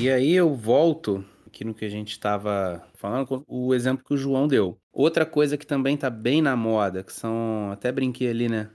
E 0.00 0.08
aí 0.08 0.32
eu 0.32 0.54
volto 0.54 1.22
aqui 1.46 1.64
no 1.64 1.74
que 1.74 1.84
a 1.84 1.88
gente 1.90 2.12
estava 2.12 2.82
falando, 2.94 3.44
o 3.46 3.74
exemplo 3.74 4.04
que 4.04 4.14
o 4.14 4.16
João 4.16 4.46
deu. 4.48 4.78
Outra 4.92 5.26
coisa 5.26 5.58
que 5.58 5.66
também 5.66 5.96
está 5.96 6.08
bem 6.08 6.40
na 6.40 6.56
moda, 6.56 7.02
que 7.02 7.12
são, 7.12 7.70
até 7.72 7.92
brinquei 7.92 8.30
ali, 8.30 8.48
né? 8.48 8.70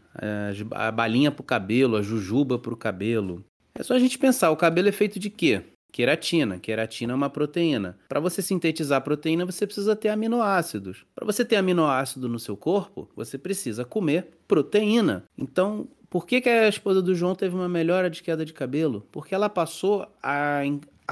A 0.71 0.91
balinha 0.91 1.31
pro 1.31 1.43
cabelo, 1.43 1.95
a 1.95 2.01
jujuba 2.01 2.59
pro 2.59 2.77
cabelo. 2.77 3.43
É 3.75 3.83
só 3.83 3.95
a 3.95 3.99
gente 3.99 4.19
pensar, 4.19 4.51
o 4.51 4.57
cabelo 4.57 4.89
é 4.89 4.91
feito 4.91 5.19
de 5.19 5.29
quê? 5.29 5.63
Queratina. 5.91 6.59
Queratina 6.59 7.13
é 7.13 7.15
uma 7.15 7.29
proteína. 7.29 7.97
Para 8.09 8.19
você 8.19 8.41
sintetizar 8.41 9.01
proteína, 9.03 9.45
você 9.45 9.65
precisa 9.65 9.95
ter 9.95 10.09
aminoácidos. 10.09 11.05
Para 11.13 11.25
você 11.25 11.45
ter 11.45 11.55
aminoácido 11.55 12.27
no 12.27 12.39
seu 12.39 12.57
corpo, 12.57 13.09
você 13.15 13.37
precisa 13.37 13.85
comer 13.85 14.27
proteína. 14.47 15.23
Então, 15.37 15.87
por 16.09 16.25
que, 16.25 16.41
que 16.41 16.49
a 16.49 16.67
esposa 16.67 17.01
do 17.01 17.15
João 17.15 17.35
teve 17.35 17.55
uma 17.55 17.69
melhora 17.69 18.09
de 18.09 18.23
queda 18.23 18.43
de 18.45 18.53
cabelo? 18.53 19.07
Porque 19.11 19.33
ela 19.33 19.49
passou 19.49 20.07
a, 20.21 20.61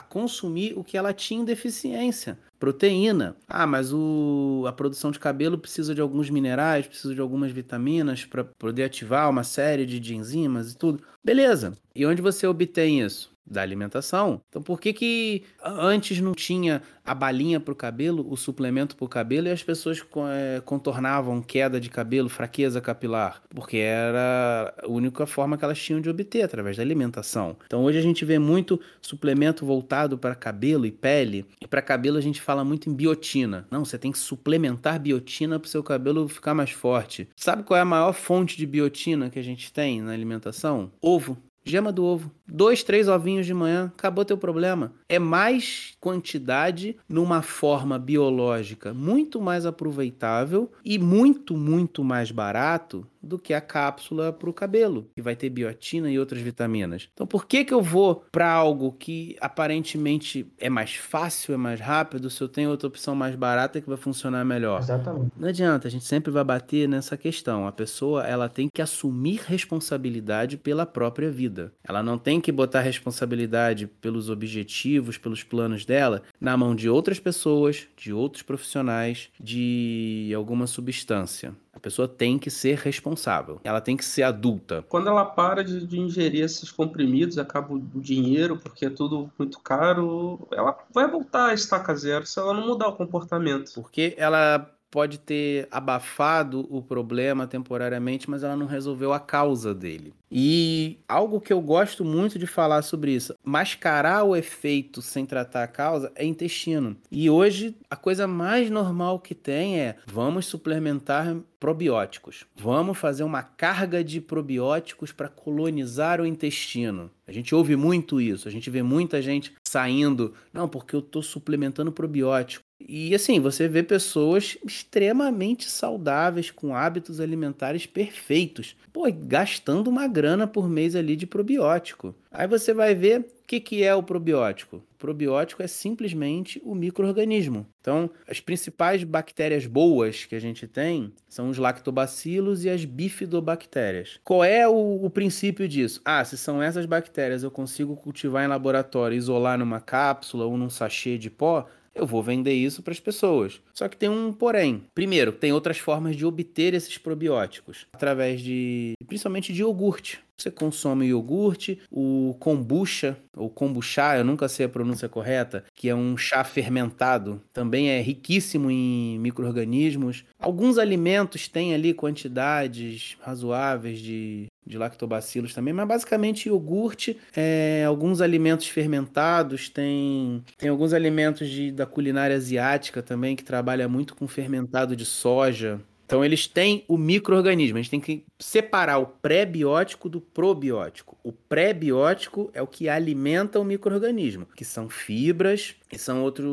consumir 0.04 0.74
o 0.78 0.84
que 0.84 0.98
ela 0.98 1.14
tinha 1.14 1.42
em 1.42 1.46
deficiência. 1.46 2.38
Proteína. 2.60 3.36
Ah, 3.48 3.66
mas 3.66 3.92
o, 3.92 4.66
a 4.68 4.72
produção 4.72 5.10
de 5.10 5.20
cabelo 5.20 5.58
precisa 5.58 5.96
de 5.96 6.02
alguns 6.02 6.30
minerais, 6.30 6.88
precisa 6.88 7.16
de 7.16 7.22
algumas 7.22 7.52
vitaminas 7.52 8.24
para 8.24 8.44
poder 8.44 8.84
ativar 8.84 9.30
uma 9.30 9.44
série 9.44 9.86
de, 9.86 10.00
de 10.00 10.16
enzimas 10.16 10.72
e 10.72 10.78
tudo. 10.78 11.04
Beleza. 11.24 11.74
E 11.96 12.06
onde 12.06 12.22
você 12.22 12.46
obtém 12.46 13.02
isso? 13.02 13.32
Da 13.52 13.62
alimentação. 13.62 14.42
Então 14.50 14.62
por 14.62 14.80
que 14.80 14.94
que 14.94 15.44
antes 15.64 16.20
não 16.22 16.34
tinha 16.34 16.82
a 17.04 17.14
balinha 17.14 17.60
para 17.60 17.74
o 17.74 17.76
cabelo, 17.76 18.26
o 18.32 18.38
suplemento 18.38 18.96
para 18.96 19.06
o 19.06 19.10
cabelo 19.10 19.48
e 19.48 19.52
as 19.52 19.62
pessoas 19.62 20.02
é, 20.30 20.62
contornavam 20.62 21.42
queda 21.42 21.80
de 21.80 21.90
cabelo, 21.90 22.30
fraqueza 22.30 22.80
capilar? 22.80 23.42
Porque 23.50 23.78
era 23.78 24.74
a 24.82 24.88
única 24.88 25.26
forma 25.26 25.58
que 25.58 25.66
elas 25.66 25.80
tinham 25.80 26.00
de 26.00 26.10
obter 26.10 26.44
através 26.44 26.78
da 26.78 26.84
alimentação. 26.84 27.58
Então 27.66 27.84
hoje 27.84 27.98
a 27.98 28.02
gente 28.02 28.24
vê 28.24 28.40
muito 28.40 28.80
suplemento 29.02 29.66
voltado 29.66 30.18
para 30.18 30.34
cabelo 30.34 30.86
e 30.86 30.92
pele. 30.92 31.46
E 31.60 31.68
para 31.68 31.82
cabelo 31.82 32.18
a 32.18 32.22
gente 32.22 32.42
fala 32.42 32.64
muito 32.64 32.90
em 32.90 32.94
biotina. 32.94 33.68
Não, 33.70 33.84
você 33.84 33.98
tem 33.98 34.12
que 34.12 34.20
suplementar 34.20 35.00
biotina 35.00 35.60
para 35.60 35.68
o 35.68 35.70
seu 35.70 35.84
cabelo 35.84 36.28
ficar 36.28 36.54
mais 36.54 36.72
forte. 36.72 37.28
Sabe 37.36 37.64
qual 37.64 37.78
é 37.78 37.82
a 37.82 37.86
maior 37.86 38.14
fonte 38.14 38.58
de 38.58 38.66
biotina 38.66 39.30
que 39.30 39.40
a 39.40 39.44
gente 39.44 39.72
tem 39.74 40.02
na 40.02 40.14
alimentação? 40.14 40.92
Ovo. 41.02 41.38
Gema 41.64 41.92
do 41.92 42.04
ovo. 42.04 42.32
Dois, 42.48 42.84
três 42.84 43.08
ovinhos 43.08 43.46
de 43.46 43.54
manhã, 43.54 43.92
acabou 43.98 44.26
teu 44.26 44.38
problema. 44.38 44.94
É 45.08 45.18
mais 45.18 45.94
quantidade 46.00 46.98
numa 47.08 47.42
forma 47.42 47.98
biológica 47.98 48.94
muito 48.94 49.40
mais 49.40 49.66
aproveitável 49.66 50.72
e 50.84 50.98
muito, 50.98 51.56
muito 51.56 52.04
mais 52.04 52.32
barato 52.32 53.06
do 53.22 53.38
que 53.38 53.54
a 53.54 53.62
cápsula 53.62 54.34
para 54.34 54.50
o 54.50 54.54
cabelo, 54.54 55.08
que 55.14 55.22
vai 55.22 55.36
ter 55.36 55.50
biotina 55.50 56.10
e 56.10 56.18
outras 56.18 56.42
vitaminas. 56.42 57.08
Então, 57.14 57.28
por 57.28 57.46
que, 57.46 57.64
que 57.64 57.74
eu 57.74 57.82
vou 57.82 58.26
para 58.32 58.52
algo 58.52 58.92
que 58.94 59.36
aparentemente 59.40 60.52
é 60.58 60.70
mais 60.70 60.96
fácil, 60.96 61.54
é 61.54 61.58
mais 61.58 61.80
rápido, 61.80 62.30
se 62.30 62.42
eu 62.42 62.50
tenho 62.50 62.72
outra 62.72 62.88
opção 62.88 63.14
mais 63.14 63.36
barata 63.36 63.80
que 63.80 63.88
vai 63.88 63.98
funcionar 63.98 64.44
melhor? 64.44 64.80
Exatamente. 64.80 65.32
Não 65.38 65.50
adianta, 65.50 65.88
a 65.88 65.92
gente 65.92 66.06
sempre 66.06 66.32
vai 66.32 66.44
bater 66.44 66.90
nessa 66.90 67.16
questão. 67.16 67.68
A 67.68 67.72
pessoa 67.72 68.26
ela 68.26 68.50
tem 68.50 68.68
que 68.68 68.82
assumir 68.82 69.42
responsabilidade 69.46 70.58
pela 70.58 70.86
própria 70.86 71.30
vida. 71.30 71.61
Ela 71.84 72.02
não 72.02 72.18
tem 72.18 72.40
que 72.40 72.52
botar 72.52 72.82
responsabilidade 72.82 73.88
pelos 73.88 74.30
objetivos, 74.30 75.18
pelos 75.18 75.44
planos 75.44 75.86
dela 75.86 76.24
na 76.40 76.56
mão 76.56 76.74
de 76.74 76.90
outras 76.90 77.20
pessoas, 77.20 77.88
de 77.98 78.14
outros 78.14 78.44
profissionais, 78.44 79.30
de 79.40 80.32
alguma 80.36 80.66
substância. 80.66 81.54
A 81.74 81.80
pessoa 81.80 82.08
tem 82.08 82.38
que 82.38 82.50
ser 82.50 82.78
responsável. 82.78 83.60
Ela 83.64 83.80
tem 83.80 83.96
que 83.96 84.04
ser 84.04 84.24
adulta. 84.24 84.84
Quando 84.90 85.08
ela 85.08 85.26
para 85.26 85.64
de, 85.64 85.86
de 85.86 86.00
ingerir 86.00 86.44
esses 86.44 86.70
comprimidos, 86.70 87.38
acaba 87.38 87.74
o 87.74 87.80
dinheiro, 87.96 88.58
porque 88.58 88.86
é 88.86 88.90
tudo 88.90 89.32
muito 89.40 89.60
caro, 89.60 90.48
ela 90.52 90.78
vai 90.94 91.10
voltar 91.10 91.50
a 91.50 91.54
estaca 91.54 91.96
zero 91.96 92.26
se 92.26 92.40
ela 92.40 92.54
não 92.54 92.68
mudar 92.68 92.90
o 92.90 92.96
comportamento. 92.96 93.72
Porque 93.74 94.14
ela 94.18 94.70
pode 94.92 95.18
ter 95.18 95.68
abafado 95.72 96.68
o 96.70 96.82
problema 96.82 97.48
temporariamente, 97.48 98.30
mas 98.30 98.44
ela 98.44 98.58
não 98.58 98.66
resolveu 98.66 99.14
a 99.14 99.20
causa 99.20 99.74
dele. 99.74 100.14
E 100.30 101.00
algo 101.08 101.40
que 101.42 101.52
eu 101.52 101.62
gosto 101.62 102.04
muito 102.04 102.38
de 102.38 102.46
falar 102.46 102.82
sobre 102.82 103.12
isso, 103.12 103.34
mascarar 103.44 104.24
o 104.24 104.36
efeito 104.36 105.02
sem 105.02 105.26
tratar 105.26 105.64
a 105.64 105.68
causa 105.68 106.12
é 106.16 106.26
intestino. 106.26 106.96
E 107.10 107.30
hoje 107.30 107.76
a 107.90 107.96
coisa 107.96 108.28
mais 108.28 108.70
normal 108.70 109.20
que 109.20 109.34
tem 109.34 109.80
é 109.80 109.96
vamos 110.06 110.46
suplementar 110.46 111.36
probióticos. 111.62 112.44
Vamos 112.56 112.98
fazer 112.98 113.24
uma 113.24 113.44
carga 113.44 114.04
de 114.04 114.20
probióticos 114.20 115.12
para 115.12 115.30
colonizar 115.30 116.20
o 116.20 116.26
intestino. 116.26 117.12
A 117.28 117.32
gente 117.32 117.54
ouve 117.54 117.76
muito 117.76 118.20
isso, 118.20 118.48
a 118.48 118.52
gente 118.52 118.68
vê 118.72 118.82
muita 118.82 119.22
gente 119.22 119.54
saindo, 119.64 120.34
não, 120.52 120.68
porque 120.68 120.96
eu 120.96 121.02
estou 121.02 121.22
suplementando 121.22 121.92
probiótico. 121.92 122.66
E 122.80 123.14
assim, 123.14 123.40
você 123.40 123.68
vê 123.68 123.84
pessoas 123.84 124.58
extremamente 124.66 125.70
saudáveis, 125.70 126.50
com 126.50 126.76
hábitos 126.76 127.20
alimentares 127.20 127.86
perfeitos, 127.86 128.76
pô, 128.92 129.04
gastando 129.12 129.88
uma 129.88 130.08
grana 130.08 130.48
por 130.48 130.68
mês 130.68 130.96
ali 130.96 131.16
de 131.16 131.28
probiótico. 131.28 132.16
Aí 132.32 132.48
você 132.48 132.74
vai 132.74 132.96
ver 132.96 133.28
que, 133.52 133.60
que 133.60 133.84
é 133.84 133.94
o 133.94 134.02
probiótico. 134.02 134.78
O 134.78 134.98
probiótico 134.98 135.62
é 135.62 135.68
simplesmente 135.68 136.62
o 136.64 136.74
microorganismo. 136.74 137.66
Então, 137.82 138.10
as 138.26 138.40
principais 138.40 139.04
bactérias 139.04 139.66
boas 139.66 140.24
que 140.24 140.36
a 140.36 140.40
gente 140.40 140.68
tem 140.68 141.12
são 141.28 141.50
os 141.50 141.58
lactobacilos 141.58 142.64
e 142.64 142.70
as 142.70 142.86
bifidobactérias. 142.86 144.20
Qual 144.24 144.42
é 144.42 144.66
o, 144.68 145.04
o 145.04 145.10
princípio 145.10 145.68
disso? 145.68 146.00
Ah, 146.06 146.24
se 146.24 146.38
são 146.38 146.62
essas 146.62 146.86
bactérias 146.86 147.44
eu 147.44 147.52
consigo 147.52 147.98
cultivar 147.98 148.46
em 148.46 148.48
laboratório, 148.48 149.18
isolar 149.18 149.58
numa 149.58 149.82
cápsula 149.82 150.46
ou 150.46 150.56
num 150.56 150.70
sachê 150.70 151.18
de 151.18 151.30
pó, 151.30 151.68
eu 151.94 152.08
vou 152.08 152.24
vender 152.24 152.54
isso 152.54 152.82
para 152.82 152.94
as 152.94 153.00
pessoas. 153.00 153.62
Só 153.74 153.88
que 153.88 153.98
tem 153.98 154.10
um 154.10 154.32
porém. 154.32 154.86
Primeiro, 154.94 155.32
tem 155.32 155.52
outras 155.52 155.78
formas 155.78 156.16
de 156.16 156.26
obter 156.26 156.74
esses 156.74 156.98
probióticos, 156.98 157.86
através 157.94 158.42
de, 158.42 158.94
principalmente 159.08 159.52
de 159.52 159.62
iogurte. 159.62 160.24
Você 160.42 160.50
consome 160.50 161.06
iogurte, 161.06 161.80
o 161.92 162.36
kombucha, 162.40 163.16
ou 163.38 163.48
kombucha, 163.48 164.18
eu 164.18 164.24
nunca 164.26 164.50
sei 164.50 164.66
a 164.66 164.70
pronúncia 164.70 165.08
correta, 165.08 165.64
que 165.76 165.88
é 165.88 165.94
um 165.94 166.18
chá 166.18 166.44
fermentado, 166.44 167.40
também 167.54 167.90
é 167.92 168.02
riquíssimo 168.02 168.72
em 168.72 169.20
micro-organismos. 169.20 170.26
Alguns 170.40 170.80
alimentos 170.80 171.48
têm 171.48 171.76
ali 171.76 171.94
quantidades 171.94 173.16
razoáveis 173.22 174.00
de 174.00 174.48
de 174.66 174.78
lactobacilos 174.78 175.54
também, 175.54 175.74
mas 175.74 175.88
basicamente 175.88 176.48
iogurte, 176.48 177.18
é, 177.36 177.84
alguns 177.86 178.22
alimentos 178.22 178.68
fermentados, 178.68 179.70
tem, 179.70 180.44
tem 180.56 180.70
alguns 180.70 180.94
alimentos 180.94 181.50
de, 181.50 181.72
da 181.72 181.86
culinária 181.86 182.36
asiática 182.36 183.02
também 183.02 183.36
que 183.36 183.44
trabalha 183.44 183.90
muito 183.90 184.16
com 184.16 184.28
fermentado 184.28 184.96
de 184.96 185.04
soja. 185.04 185.82
Então 186.12 186.26
eles 186.26 186.46
têm 186.46 186.84
o 186.90 186.98
microorganismo, 186.98 187.78
a 187.78 187.82
gente 187.82 187.90
tem 187.90 188.02
que 188.02 188.26
separar 188.38 188.98
o 188.98 189.06
pré-biótico 189.06 190.10
do 190.10 190.20
probiótico. 190.20 191.18
O 191.24 191.32
pré-biótico 191.32 192.52
é 192.54 192.62
o 192.62 192.68
que 192.68 192.90
alimenta 192.90 193.58
o 193.58 193.64
microorganismo, 193.64 194.46
que 194.54 194.66
são 194.66 194.90
fibras 194.90 195.74
e 195.90 195.98
são 195.98 196.22
outro, 196.22 196.50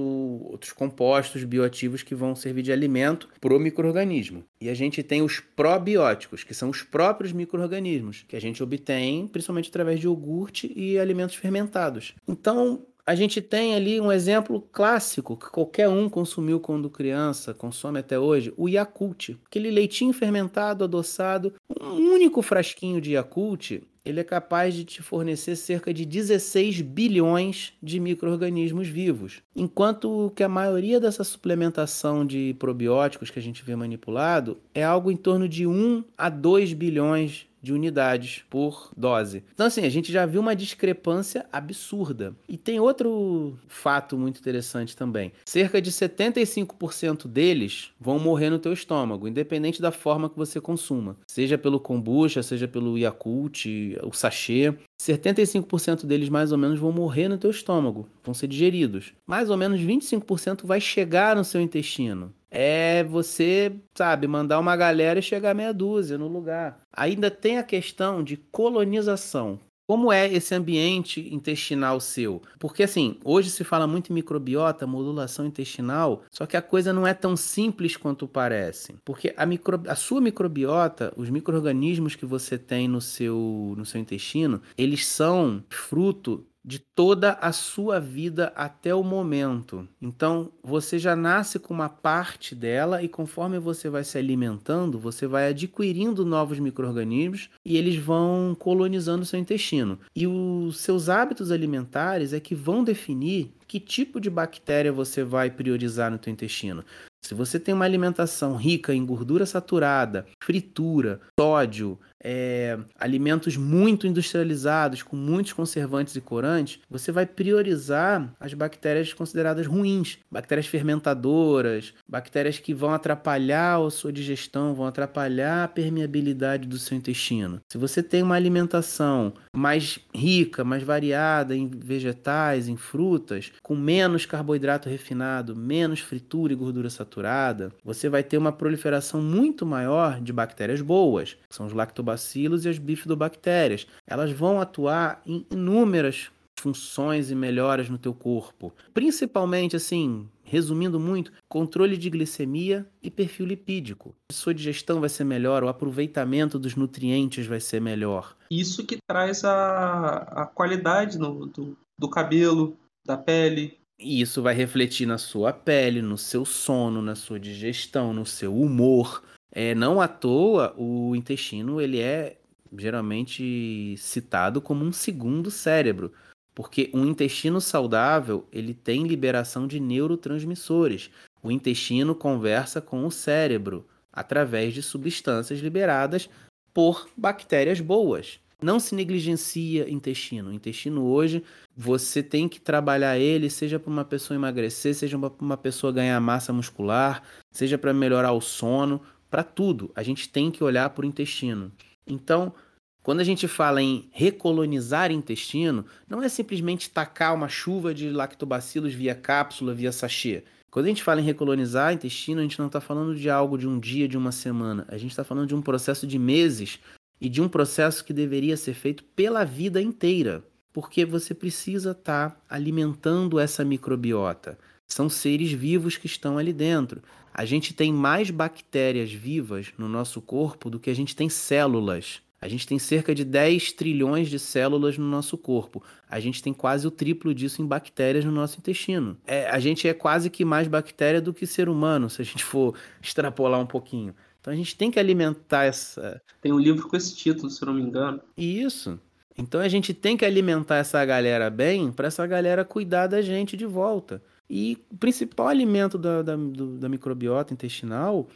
outros 0.49 0.73
compostos 0.73 1.43
bioativos 1.43 2.05
que 2.05 2.15
vão 2.15 2.37
servir 2.37 2.63
de 2.63 2.71
alimento 2.71 3.29
para 3.41 3.53
o 3.53 3.59
microorganismo. 3.59 4.45
E 4.61 4.69
a 4.69 4.75
gente 4.75 5.03
tem 5.03 5.23
os 5.23 5.41
probióticos, 5.41 6.45
que 6.45 6.55
são 6.55 6.71
os 6.71 6.85
próprios 6.85 7.33
microorganismos, 7.33 8.25
que 8.29 8.37
a 8.37 8.41
gente 8.41 8.63
obtém 8.63 9.27
principalmente 9.27 9.71
através 9.71 9.99
de 9.99 10.07
iogurte 10.07 10.73
e 10.77 11.01
alimentos 11.01 11.35
fermentados. 11.35 12.15
Então, 12.29 12.87
a 13.09 13.15
gente 13.15 13.41
tem 13.41 13.75
ali 13.75 13.99
um 13.99 14.13
exemplo 14.13 14.61
clássico 14.71 15.35
que 15.35 15.51
qualquer 15.51 15.89
um 15.89 16.11
consumiu 16.11 16.61
quando 16.61 16.91
criança, 16.91 17.55
consome 17.55 18.01
até 18.01 18.19
hoje, 18.19 18.53
o 18.55 18.69
Yakult. 18.69 19.31
Aquele 19.47 19.71
leitinho 19.71 20.13
fermentado, 20.13 20.85
adoçado, 20.85 21.55
um 21.81 22.13
único 22.13 22.43
frasquinho 22.43 23.01
de 23.01 23.13
Yakult, 23.13 23.81
ele 24.05 24.21
é 24.21 24.25
capaz 24.25 24.75
de 24.75 24.85
te 24.85 25.01
fornecer 25.01 25.57
cerca 25.57 25.93
de 25.93 26.05
16 26.05 26.83
bilhões 26.83 27.73
de 27.83 27.99
micro-organismos 27.99 28.89
vivos. 28.89 29.41
Enquanto 29.57 30.31
que 30.37 30.43
a 30.43 30.49
maioria 30.49 31.01
dessa 31.01 31.25
suplementação 31.25 32.27
de 32.27 32.55
probióticos 32.59 33.31
que 33.31 33.39
a 33.39 33.43
gente 33.43 33.65
vê 33.65 33.75
manipulado 33.75 34.59
é 34.75 34.85
algo 34.85 35.11
em 35.11 35.17
torno 35.17 35.49
de 35.49 35.67
1 35.67 36.05
a 36.17 36.29
2 36.29 36.75
bilhões 36.75 37.48
de 37.63 37.73
unidades 37.73 38.45
por 38.49 38.91
dose. 38.97 39.43
Então, 39.53 39.67
assim, 39.67 39.85
a 39.85 39.89
gente 39.89 40.13
já 40.13 40.27
viu 40.27 40.41
uma 40.41 40.55
discrepância 40.55 41.47
absurda. 41.53 42.35
E 42.49 42.57
tem 42.57 42.81
outro 42.81 43.59
fato 43.67 44.17
muito 44.17 44.41
interessante 44.41 44.97
também. 44.97 45.33
Cerca 45.45 45.81
de 45.81 45.91
75% 45.91 47.27
deles 47.27 47.91
vão 48.01 48.19
morrer 48.19 48.51
no 48.51 48.59
teu 48.59 48.73
estômago, 48.73 49.29
independente 49.29 49.83
da 49.83 49.91
forma 49.91 50.29
que 50.29 50.37
você 50.37 50.61
consuma. 50.61 51.17
Seja 51.27 51.59
pelo 51.59 51.81
kombucha, 51.81 52.43
seja 52.43 52.69
pelo 52.69 52.99
Yakult, 52.99 53.67
o 54.03 54.13
sachê. 54.13 54.75
75% 55.01 56.07
deles 56.07 56.29
mais 56.29 56.51
ou 56.51 56.59
menos 56.59 56.79
vão 56.79 56.91
morrer 56.91 57.29
no 57.29 57.39
teu 57.39 57.51
estômago, 57.51 58.09
vão 58.25 58.35
ser 58.35 58.49
digeridos. 58.49 59.13
Mais 59.27 59.49
ou 59.49 59.57
menos 59.57 59.81
25% 59.81 60.67
vai 60.67 60.81
chegar 60.81 61.37
no 61.37 61.45
seu 61.45 61.61
intestino 61.61 62.35
é 62.51 63.05
você, 63.05 63.73
sabe, 63.95 64.27
mandar 64.27 64.59
uma 64.59 64.77
galera 64.77 65.19
e 65.19 65.23
chegar 65.23 65.55
meia 65.55 65.73
dúzia 65.73 66.19
no 66.19 66.29
lugar. 66.29 66.81
Ainda 66.93 67.31
tem 67.31 67.59
a 67.59 67.63
questão 67.63 68.23
de 68.23 68.37
colonização. 68.37 69.61
Como 69.89 70.13
é 70.13 70.31
esse 70.31 70.55
ambiente 70.55 71.35
intestinal 71.35 71.99
seu? 71.99 72.43
Porque 72.59 72.83
assim, 72.83 73.19
hoje 73.25 73.51
se 73.51 73.65
fala 73.65 73.87
muito 73.87 74.11
em 74.11 74.15
microbiota, 74.15 74.87
modulação 74.87 75.47
intestinal, 75.47 76.25
só 76.31 76.45
que 76.45 76.59
a 76.59 76.63
coisa 76.63 76.93
não 76.93 77.07
é 77.07 77.15
tão 77.15 77.35
simples 77.35 77.97
quanto 77.97 78.29
parece. 78.29 78.97
Porque 79.03 79.33
a, 79.35 79.47
micro, 79.47 79.81
a 79.89 79.95
sua 79.95 80.21
microbiota, 80.21 81.11
os 81.17 81.31
micro-organismos 81.31 82.15
que 82.15 82.27
você 82.27 82.59
tem 82.59 82.87
no 82.87 83.01
seu, 83.01 83.75
no 83.79 83.87
seu 83.87 83.99
intestino, 83.99 84.61
eles 84.77 85.07
são 85.07 85.65
fruto 85.71 86.47
de 86.69 86.79
toda 86.79 87.33
a 87.41 87.51
sua 87.51 87.99
vida 87.99 88.53
até 88.55 88.95
o 88.95 89.03
momento. 89.03 89.89
Então, 90.03 90.53
você 90.63 90.99
já 90.99 91.17
nasce 91.17 91.59
com 91.59 91.73
uma 91.73 91.89
parte 91.89 92.55
dela 92.55 93.03
e 93.03 93.09
conforme 93.09 93.59
você 93.59 93.89
vai 93.89 94.05
se 94.05 94.19
alimentando, 94.19 94.99
você 94.99 95.27
vai 95.27 95.49
adquirindo 95.49 96.27
novos 96.27 96.59
microrganismos 96.59 97.49
e 97.65 97.79
eles 97.79 97.97
vão 97.97 98.55
colonizando 98.59 99.25
seu 99.25 99.41
intestino. 99.41 99.99
E 100.15 100.27
os 100.27 100.79
seus 100.81 101.09
hábitos 101.09 101.51
alimentares 101.51 102.35
é 102.35 102.39
que 102.39 102.55
vão 102.55 102.85
definir 102.85 103.51
que 103.69 103.79
tipo 103.79 104.19
de 104.19 104.31
bactéria 104.31 104.91
você 104.91 105.23
vai 105.23 105.51
priorizar 105.51 106.11
no 106.11 106.19
teu 106.19 106.33
intestino. 106.33 106.83
Se 107.21 107.35
você 107.35 107.61
tem 107.61 107.75
uma 107.75 107.85
alimentação 107.85 108.57
rica 108.57 108.95
em 108.95 109.05
gordura 109.05 109.45
saturada, 109.45 110.27
fritura, 110.43 111.21
sódio, 111.39 111.99
é, 112.23 112.79
alimentos 112.99 113.57
muito 113.57 114.07
industrializados, 114.07 115.03
com 115.03 115.17
muitos 115.17 115.53
conservantes 115.53 116.17
e 116.17 116.21
corantes, 116.21 116.81
você 116.89 117.13
vai 117.13 117.27
priorizar 117.27 118.35
as 118.41 118.55
bactérias 118.55 119.13
consideradas 119.13 119.67
ruins, 119.67 120.19
bactérias 120.31 120.67
fermentadoras, 120.67 121.95
bactérias 122.09 122.59
que 122.59 122.75
vão 122.75 122.93
atrapalhar 122.93 123.81
a 123.81 123.91
sua 123.91 124.13
digestão, 124.13 124.75
vão 124.75 124.87
atrapalhar 124.87 125.65
a 125.65 125.69
permeabilidade 125.69 126.67
do 126.67 126.79
seu 126.79 126.97
intestino. 126.97 127.61
Se 127.71 127.79
você 127.79 128.03
tem 128.03 128.23
uma 128.23 128.35
alimentação 128.35 129.33
mais 129.55 129.99
rica, 130.15 130.65
mais 130.65 130.83
variada 130.83 131.55
em 131.55 131.69
vegetais, 131.69 132.69
em 132.69 132.77
frutas, 132.77 133.53
com 133.63 133.75
menos 133.75 134.27
carboidrato 134.27 134.89
refinado, 134.89 135.55
menos 135.55 136.01
fritura 136.01 136.53
e 136.53 136.57
gordura 136.57 136.91
saturada, 136.91 137.73
você 137.85 138.09
vai 138.09 138.23
ter 138.23 138.39
uma 138.39 138.53
proliferação 138.53 139.21
muito 139.21 139.65
maior 139.67 140.21
de 140.21 140.33
bactérias 140.33 140.81
boas, 140.81 141.37
que 141.49 141.55
são 141.55 141.67
os 141.67 141.73
lactobacilos 141.73 142.65
e 142.65 142.69
as 142.69 142.79
bifidobactérias. 142.79 143.87
Elas 144.07 144.33
vão 144.33 144.61
atuar 144.61 145.23
em 145.27 145.47
inúmeras 145.51 146.31
funções 146.59 147.31
e 147.31 147.35
melhoras 147.35 147.89
no 147.89 147.99
teu 147.99 148.13
corpo. 148.13 148.73
Principalmente, 148.93 149.77
assim, 149.77 150.29
resumindo 150.43 150.99
muito, 150.99 151.33
controle 151.49 151.97
de 151.97 152.11
glicemia 152.11 152.87
e 153.03 153.11
perfil 153.11 153.47
lipídico. 153.47 154.15
Sua 154.33 154.55
digestão 154.55 155.01
vai 155.01 155.09
ser 155.09 155.25
melhor, 155.25 155.63
o 155.63 155.69
aproveitamento 155.69 156.59
dos 156.59 156.75
nutrientes 156.75 157.47
vai 157.47 157.61
ser 157.61 157.81
melhor. 157.81 158.37
Isso 158.51 158.85
que 158.85 158.99
traz 159.07 159.45
a, 159.45 160.17
a 160.17 160.47
qualidade 160.47 161.19
no, 161.19 161.47
do, 161.47 161.77
do 161.99 162.09
cabelo, 162.09 162.77
da 163.09 163.17
pele. 163.17 163.79
E 163.99 164.21
isso 164.21 164.43
vai 164.43 164.55
refletir 164.55 165.07
na 165.07 165.19
sua 165.19 165.53
pele, 165.53 166.01
no 166.01 166.17
seu 166.17 166.45
sono, 166.45 167.03
na 167.03 167.17
sua 167.17 167.41
digestão, 167.41 168.13
no 168.13 168.25
seu 168.25 168.55
humor. 168.57 169.25
É, 169.51 169.75
não 169.75 170.01
à 170.01 170.07
toa, 170.07 170.75
o 170.77 171.17
intestino 171.17 171.81
ele 171.81 171.99
é 171.99 172.37
geralmente 172.77 173.97
citado 173.97 174.61
como 174.61 174.85
um 174.85 174.93
segundo 174.93 175.51
cérebro. 175.51 176.13
Porque 176.55 176.91
um 176.93 177.07
intestino 177.07 177.61
saudável, 177.61 178.47
ele 178.53 178.75
tem 178.75 179.07
liberação 179.07 179.67
de 179.67 179.81
neurotransmissores. 179.81 181.11
O 181.43 181.51
intestino 181.51 182.15
conversa 182.15 182.81
com 182.81 183.07
o 183.07 183.11
cérebro 183.11 183.87
através 184.13 184.75
de 184.75 184.83
substâncias 184.83 185.61
liberadas 185.61 186.29
por 186.75 187.09
bactérias 187.17 187.81
boas. 187.81 188.41
Não 188.61 188.81
se 188.81 188.95
negligencia 188.95 189.89
intestino. 189.89 190.51
O 190.51 190.53
intestino 190.53 191.05
hoje, 191.05 191.45
você 191.77 192.23
tem 192.23 192.49
que 192.49 192.61
trabalhar 192.61 193.17
ele, 193.17 193.49
seja 193.49 193.79
para 193.79 193.91
uma 193.91 194.05
pessoa 194.05 194.37
emagrecer, 194.37 194.95
seja 194.95 195.17
para 195.17 195.33
uma 195.41 195.57
pessoa 195.57 195.93
ganhar 195.93 196.21
massa 196.21 196.53
muscular, 196.53 197.23
seja 197.53 197.79
para 197.79 197.95
melhorar 197.95 198.33
o 198.33 198.41
sono, 198.41 199.01
para 199.31 199.45
tudo. 199.45 199.93
A 199.95 200.03
gente 200.03 200.29
tem 200.29 200.51
que 200.51 200.65
olhar 200.65 200.91
para 200.91 201.05
o 201.05 201.07
intestino. 201.07 201.71
Então, 202.05 202.53
quando 203.01 203.21
a 203.21 203.25
gente 203.25 203.47
fala 203.47 203.81
em 203.81 204.09
recolonizar 204.13 205.13
intestino, 205.13 205.87
não 206.09 206.21
é 206.21 206.29
simplesmente 206.29 206.91
tacar 206.91 207.35
uma 207.35 207.49
chuva 207.49 207.95
de 207.95 208.11
lactobacilos 208.11 208.93
via 208.93 209.15
cápsula, 209.15 209.73
via 209.73 209.93
sachê. 209.93 210.43
Quando 210.71 210.87
a 210.87 210.89
gente 210.89 211.03
fala 211.03 211.21
em 211.21 211.25
recolonizar 211.25 211.95
intestino, 211.95 212.41
a 212.41 212.43
gente 212.43 212.59
não 212.59 212.67
está 212.67 212.81
falando 212.81 213.15
de 213.15 213.31
algo 213.31 213.57
de 213.57 213.67
um 213.67 213.79
dia, 213.79 214.07
de 214.07 214.19
uma 214.19 214.33
semana. 214.33 214.85
A 214.89 214.99
gente 214.99 215.13
está 215.13 215.25
falando 215.25 215.47
de 215.47 215.55
um 215.55 215.63
processo 215.63 216.07
de 216.07 216.19
meses 216.19 216.79
e 217.21 217.29
de 217.29 217.41
um 217.43 217.49
processo 217.49 218.05
que 218.05 218.13
deveria 218.13 218.57
ser 218.57 218.75
feito 218.75 219.05
pela 219.05 219.45
vida 219.45 219.81
inteira. 219.81 220.45
Porque 220.73 221.05
você 221.05 221.35
precisa 221.35 221.93
estar 221.93 222.31
tá 222.31 222.41
alimentando 222.49 223.39
essa 223.39 223.65
microbiota. 223.65 224.59
São 224.87 225.09
seres 225.09 225.53
vivos 225.53 225.97
que 225.97 226.07
estão 226.07 226.39
ali 226.39 226.53
dentro. 226.53 227.03
A 227.35 227.45
gente 227.45 227.75
tem 227.75 227.93
mais 227.93 228.31
bactérias 228.31 229.13
vivas 229.13 229.73
no 229.77 229.89
nosso 229.89 230.21
corpo 230.21 230.71
do 230.71 230.79
que 230.79 230.91
a 230.91 230.95
gente 230.95 231.15
tem 231.15 231.29
células. 231.29 232.21
A 232.41 232.47
gente 232.47 232.67
tem 232.67 232.79
cerca 232.79 233.15
de 233.15 233.25
10 233.25 233.73
trilhões 233.73 234.29
de 234.29 234.39
células 234.39 234.97
no 234.97 235.05
nosso 235.05 235.37
corpo. 235.37 235.83
A 236.09 236.21
gente 236.21 236.43
tem 236.43 236.53
quase 236.53 236.87
o 236.87 236.91
triplo 236.91 237.35
disso 237.35 237.61
em 237.61 237.67
bactérias 237.67 238.25
no 238.25 238.31
nosso 238.31 238.59
intestino. 238.59 239.17
É, 239.27 239.49
a 239.51 239.59
gente 239.59 239.89
é 239.89 239.95
quase 239.95 240.31
que 240.31 240.45
mais 240.45 240.69
bactéria 240.69 241.21
do 241.21 241.35
que 241.35 241.47
ser 241.47 241.69
humano, 241.69 242.09
se 242.09 242.23
a 242.23 242.25
gente 242.25 242.45
for 242.45 242.75
extrapolar 243.03 243.61
um 243.61 243.67
pouquinho. 243.67 244.15
Então 244.41 244.53
a 244.53 244.57
gente 244.57 244.77
tem 244.77 244.91
que 244.91 244.99
alimentar 244.99 245.65
essa. 245.65 246.21
Tem 246.41 246.53
um 246.53 246.59
livro 246.59 246.89
com 246.89 246.97
esse 246.97 247.15
título, 247.15 247.51
se 247.51 247.65
não 247.65 247.75
me 247.75 247.83
engano. 247.83 248.21
Isso. 248.37 248.99
Então 249.37 249.61
a 249.61 249.69
gente 249.69 249.95
tem 249.95 250.17
que 250.17 250.25
alimentar 250.25 250.77
essa 250.77 251.05
galera 251.05 251.49
bem 251.49 251.93
para 251.93 252.09
essa 252.09 252.27
galera 252.27 252.65
cuidar 252.65 253.07
da 253.07 253.23
gente 253.23 253.57
de 253.57 253.67
volta. 253.67 254.23
E 254.51 254.79
o 254.91 254.97
principal 254.97 255.49
alimento 255.49 255.99
da, 255.99 256.23
da, 256.23 256.37
do, 256.37 256.79
da 256.79 256.89
microbiota 256.89 257.53
intestinal 257.53 258.29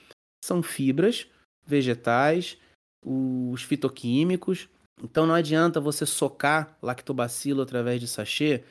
são 0.45 0.63
fibras 0.63 1.27
vegetais 1.67 2.59
os 3.05 3.63
fitoquímicos. 3.63 4.69
Então 5.03 5.27
não 5.27 5.35
adianta 5.35 5.81
você 5.81 6.07
socar 6.07 6.77
lactobacilo 6.81 7.63
através 7.63 8.01
de 8.01 8.07
sachê 8.07 8.63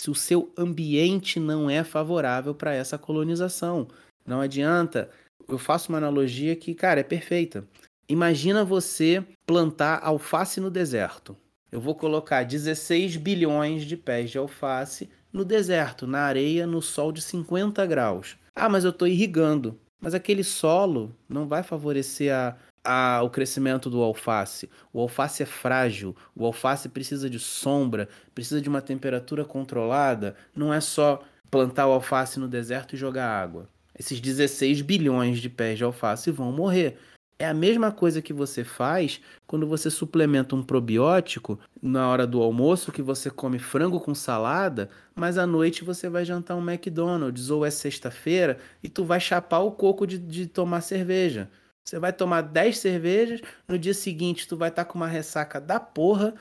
se 0.00 0.10
o 0.10 0.14
seu 0.14 0.52
ambiente 0.56 1.40
não 1.40 1.68
é 1.68 1.82
favorável 1.82 2.54
para 2.54 2.72
essa 2.72 2.96
colonização. 2.96 3.88
Não 4.24 4.40
adianta. 4.40 5.10
Eu 5.50 5.58
faço 5.58 5.88
uma 5.88 5.98
analogia 5.98 6.54
que, 6.54 6.74
cara, 6.74 7.00
é 7.00 7.02
perfeita. 7.02 7.66
Imagina 8.08 8.64
você 8.64 9.24
plantar 9.44 10.00
alface 10.02 10.60
no 10.60 10.70
deserto. 10.70 11.36
Eu 11.72 11.80
vou 11.80 11.94
colocar 11.94 12.44
16 12.44 13.16
bilhões 13.16 13.84
de 13.84 13.96
pés 13.96 14.30
de 14.30 14.38
alface 14.38 15.10
no 15.32 15.44
deserto, 15.44 16.06
na 16.06 16.20
areia, 16.20 16.66
no 16.66 16.80
sol 16.80 17.10
de 17.10 17.20
50 17.20 17.84
graus. 17.86 18.36
Ah, 18.54 18.68
mas 18.68 18.84
eu 18.84 18.90
estou 18.90 19.08
irrigando. 19.08 19.78
Mas 20.00 20.14
aquele 20.14 20.44
solo 20.44 21.14
não 21.28 21.46
vai 21.46 21.62
favorecer 21.62 22.32
a, 22.32 22.56
a, 22.84 23.22
o 23.22 23.30
crescimento 23.30 23.90
do 23.90 24.02
alface. 24.02 24.70
O 24.92 25.00
alface 25.00 25.42
é 25.42 25.46
frágil, 25.46 26.16
o 26.34 26.46
alface 26.46 26.88
precisa 26.88 27.28
de 27.28 27.38
sombra, 27.38 28.08
precisa 28.34 28.60
de 28.60 28.68
uma 28.68 28.80
temperatura 28.80 29.44
controlada. 29.44 30.36
Não 30.54 30.72
é 30.72 30.80
só 30.80 31.22
plantar 31.50 31.88
o 31.88 31.92
alface 31.92 32.38
no 32.38 32.48
deserto 32.48 32.94
e 32.94 32.98
jogar 32.98 33.28
água. 33.28 33.68
Esses 34.00 34.18
16 34.18 34.80
bilhões 34.80 35.40
de 35.40 35.50
pés 35.50 35.76
de 35.76 35.84
alface 35.84 36.30
vão 36.30 36.50
morrer. 36.50 36.96
É 37.38 37.46
a 37.46 37.52
mesma 37.52 37.92
coisa 37.92 38.22
que 38.22 38.32
você 38.32 38.64
faz 38.64 39.20
quando 39.46 39.66
você 39.66 39.90
suplementa 39.90 40.56
um 40.56 40.62
probiótico 40.62 41.60
na 41.82 42.08
hora 42.08 42.26
do 42.26 42.40
almoço, 42.40 42.92
que 42.92 43.02
você 43.02 43.28
come 43.28 43.58
frango 43.58 44.00
com 44.00 44.14
salada, 44.14 44.88
mas 45.14 45.36
à 45.36 45.46
noite 45.46 45.84
você 45.84 46.08
vai 46.08 46.24
jantar 46.24 46.56
um 46.56 46.66
McDonald's 46.66 47.50
ou 47.50 47.62
é 47.62 47.70
sexta-feira 47.70 48.58
e 48.82 48.88
tu 48.88 49.04
vai 49.04 49.20
chapar 49.20 49.58
o 49.60 49.72
coco 49.72 50.06
de, 50.06 50.16
de 50.16 50.46
tomar 50.46 50.80
cerveja. 50.80 51.50
Você 51.84 51.98
vai 51.98 52.12
tomar 52.14 52.40
10 52.40 52.78
cervejas, 52.78 53.42
no 53.68 53.78
dia 53.78 53.92
seguinte 53.92 54.48
tu 54.48 54.56
vai 54.56 54.70
estar 54.70 54.86
tá 54.86 54.90
com 54.90 54.98
uma 54.98 55.08
ressaca 55.08 55.60
da 55.60 55.78
porra, 55.78 56.34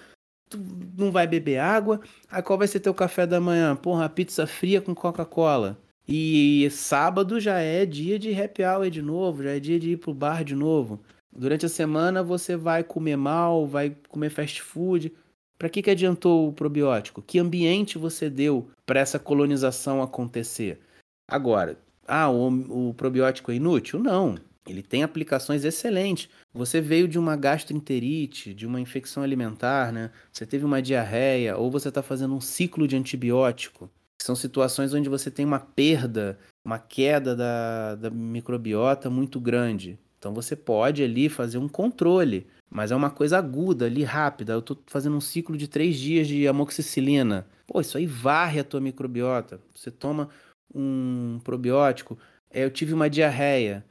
tu 0.49 0.57
não 0.97 1.11
vai 1.11 1.27
beber 1.27 1.57
água. 1.57 1.99
Aí 2.31 2.41
qual 2.41 2.57
vai 2.57 2.69
ser 2.69 2.79
teu 2.79 2.93
café 2.93 3.27
da 3.27 3.41
manhã? 3.41 3.75
Porra, 3.75 4.07
pizza 4.07 4.47
fria 4.47 4.81
com 4.81 4.95
Coca-Cola. 4.95 5.77
E 6.11 6.67
sábado 6.71 7.39
já 7.39 7.59
é 7.59 7.85
dia 7.85 8.17
de 8.17 8.33
happy 8.33 8.63
hour 8.63 8.89
de 8.89 8.99
novo, 8.99 9.43
já 9.43 9.51
é 9.51 9.59
dia 9.59 9.79
de 9.79 9.91
ir 9.91 9.97
pro 9.97 10.11
bar 10.11 10.43
de 10.43 10.55
novo. 10.55 10.99
Durante 11.31 11.67
a 11.67 11.69
semana 11.69 12.23
você 12.23 12.57
vai 12.57 12.83
comer 12.83 13.15
mal, 13.15 13.67
vai 13.67 13.95
comer 14.07 14.31
fast 14.31 14.59
food. 14.59 15.13
Para 15.59 15.69
que, 15.69 15.83
que 15.83 15.91
adiantou 15.91 16.49
o 16.49 16.53
probiótico? 16.53 17.21
Que 17.21 17.37
ambiente 17.37 17.99
você 17.99 18.27
deu 18.27 18.71
para 18.87 18.99
essa 18.99 19.19
colonização 19.19 20.01
acontecer? 20.01 20.79
Agora, 21.27 21.77
ah, 22.07 22.27
o, 22.31 22.89
o 22.89 22.93
probiótico 22.95 23.51
é 23.51 23.55
inútil? 23.55 23.99
Não. 23.99 24.35
Ele 24.67 24.81
tem 24.81 25.03
aplicações 25.03 25.63
excelentes. 25.63 26.27
Você 26.51 26.81
veio 26.81 27.07
de 27.07 27.19
uma 27.19 27.35
gastroenterite, 27.35 28.51
de 28.55 28.65
uma 28.65 28.81
infecção 28.81 29.21
alimentar, 29.21 29.91
né? 29.91 30.09
Você 30.33 30.43
teve 30.43 30.65
uma 30.65 30.81
diarreia, 30.81 31.55
ou 31.55 31.69
você 31.69 31.89
está 31.89 32.01
fazendo 32.01 32.33
um 32.33 32.41
ciclo 32.41 32.87
de 32.87 32.95
antibiótico. 32.95 33.91
São 34.21 34.35
situações 34.35 34.93
onde 34.93 35.09
você 35.09 35.31
tem 35.31 35.45
uma 35.45 35.59
perda, 35.59 36.37
uma 36.65 36.77
queda 36.77 37.35
da, 37.35 37.95
da 37.95 38.09
microbiota 38.09 39.09
muito 39.09 39.39
grande. 39.39 39.97
Então 40.17 40.33
você 40.33 40.55
pode 40.55 41.01
ali 41.01 41.29
fazer 41.29 41.57
um 41.57 41.69
controle, 41.69 42.45
mas 42.69 42.91
é 42.91 42.95
uma 42.95 43.09
coisa 43.09 43.37
aguda 43.37 43.85
ali, 43.85 44.03
rápida. 44.03 44.53
Eu 44.53 44.59
estou 44.59 44.77
fazendo 44.87 45.15
um 45.15 45.21
ciclo 45.21 45.57
de 45.57 45.67
três 45.67 45.97
dias 45.97 46.27
de 46.27 46.47
amoxicilina. 46.47 47.47
Pô, 47.65 47.79
isso 47.79 47.97
aí 47.97 48.05
varre 48.05 48.59
a 48.59 48.63
tua 48.63 48.81
microbiota. 48.81 49.61
Você 49.73 49.89
toma 49.89 50.29
um 50.73 51.39
probiótico. 51.43 52.17
É, 52.49 52.65
eu 52.65 52.69
tive 52.69 52.93
uma 52.93 53.09
diarreia. 53.09 53.85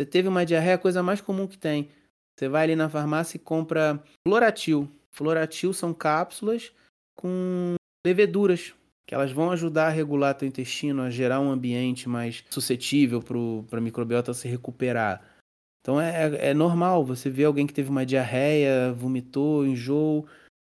Você 0.00 0.08
teve 0.08 0.26
uma 0.26 0.46
diarreia, 0.46 0.76
a 0.76 0.78
coisa 0.78 1.02
mais 1.02 1.20
comum 1.20 1.46
que 1.46 1.58
tem. 1.58 1.90
Você 2.36 2.48
vai 2.48 2.64
ali 2.64 2.74
na 2.74 2.88
farmácia 2.88 3.36
e 3.36 3.40
compra 3.40 4.02
Floratil. 4.26 4.90
Floratil 5.12 5.72
são 5.72 5.92
cápsulas 5.94 6.72
com 7.14 7.74
leveduras, 8.04 8.74
que 9.06 9.14
elas 9.14 9.32
vão 9.32 9.50
ajudar 9.50 9.86
a 9.86 9.90
regular 9.90 10.34
teu 10.34 10.48
intestino, 10.48 11.02
a 11.02 11.10
gerar 11.10 11.40
um 11.40 11.50
ambiente 11.50 12.08
mais 12.08 12.44
suscetível 12.50 13.22
para 13.68 13.78
a 13.78 13.82
microbiota 13.82 14.32
se 14.34 14.48
recuperar. 14.48 15.22
Então 15.80 16.00
é, 16.00 16.28
é, 16.28 16.50
é 16.50 16.54
normal, 16.54 17.04
você 17.04 17.28
vê 17.28 17.44
alguém 17.44 17.66
que 17.66 17.74
teve 17.74 17.90
uma 17.90 18.06
diarreia, 18.06 18.92
vomitou, 18.92 19.66
enjoo, 19.66 20.26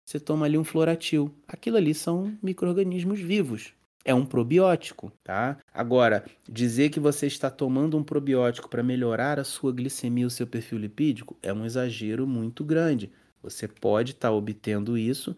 você 0.06 0.20
toma 0.20 0.46
ali 0.46 0.58
um 0.58 0.64
floratil. 0.64 1.34
Aquilo 1.48 1.78
ali 1.78 1.94
são 1.94 2.38
micro-organismos 2.42 3.20
vivos 3.20 3.74
é 4.04 4.14
um 4.14 4.26
probiótico, 4.26 5.12
tá? 5.24 5.58
Agora, 5.74 6.26
dizer 6.50 6.90
que 6.90 7.00
você 7.00 7.28
está 7.28 7.50
tomando 7.50 7.98
um 7.98 8.04
probiótico 8.04 8.70
para 8.70 8.84
melhorar 8.84 9.40
a 9.40 9.44
sua 9.44 9.72
glicemia, 9.72 10.28
o 10.28 10.30
seu 10.30 10.48
perfil 10.48 10.80
lipídico, 10.80 11.38
é 11.42 11.54
um 11.54 11.66
exagero 11.66 12.26
muito 12.26 12.64
grande. 12.64 13.12
Você 13.42 13.68
pode 13.68 14.12
estar 14.12 14.30
tá 14.30 14.34
obtendo 14.34 14.98
isso, 14.98 15.36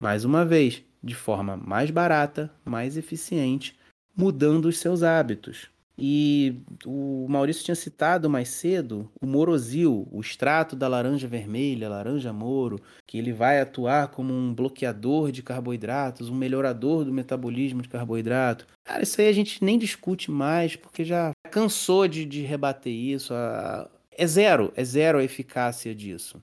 mais 0.00 0.24
uma 0.24 0.44
vez, 0.44 0.82
de 1.06 1.14
forma 1.14 1.56
mais 1.56 1.90
barata, 1.90 2.50
mais 2.64 2.96
eficiente, 2.96 3.76
mudando 4.16 4.66
os 4.66 4.78
seus 4.78 5.02
hábitos. 5.02 5.70
E 5.98 6.60
o 6.84 7.26
Maurício 7.26 7.64
tinha 7.64 7.74
citado 7.74 8.28
mais 8.28 8.50
cedo 8.50 9.10
o 9.18 9.26
morosil, 9.26 10.06
o 10.12 10.20
extrato 10.20 10.76
da 10.76 10.86
laranja 10.88 11.26
vermelha, 11.26 11.88
laranja 11.88 12.34
moro, 12.34 12.78
que 13.06 13.16
ele 13.16 13.32
vai 13.32 13.60
atuar 13.60 14.08
como 14.08 14.34
um 14.34 14.52
bloqueador 14.52 15.32
de 15.32 15.42
carboidratos, 15.42 16.28
um 16.28 16.34
melhorador 16.34 17.02
do 17.02 17.12
metabolismo 17.12 17.80
de 17.80 17.88
carboidrato. 17.88 18.66
Cara, 18.84 19.02
isso 19.02 19.18
aí 19.18 19.28
a 19.28 19.32
gente 19.32 19.64
nem 19.64 19.78
discute 19.78 20.30
mais, 20.30 20.76
porque 20.76 21.02
já 21.02 21.32
cansou 21.50 22.06
de, 22.06 22.26
de 22.26 22.42
rebater 22.42 22.92
isso. 22.92 23.32
É 24.12 24.26
zero, 24.26 24.72
é 24.76 24.84
zero 24.84 25.18
a 25.18 25.24
eficácia 25.24 25.94
disso. 25.94 26.42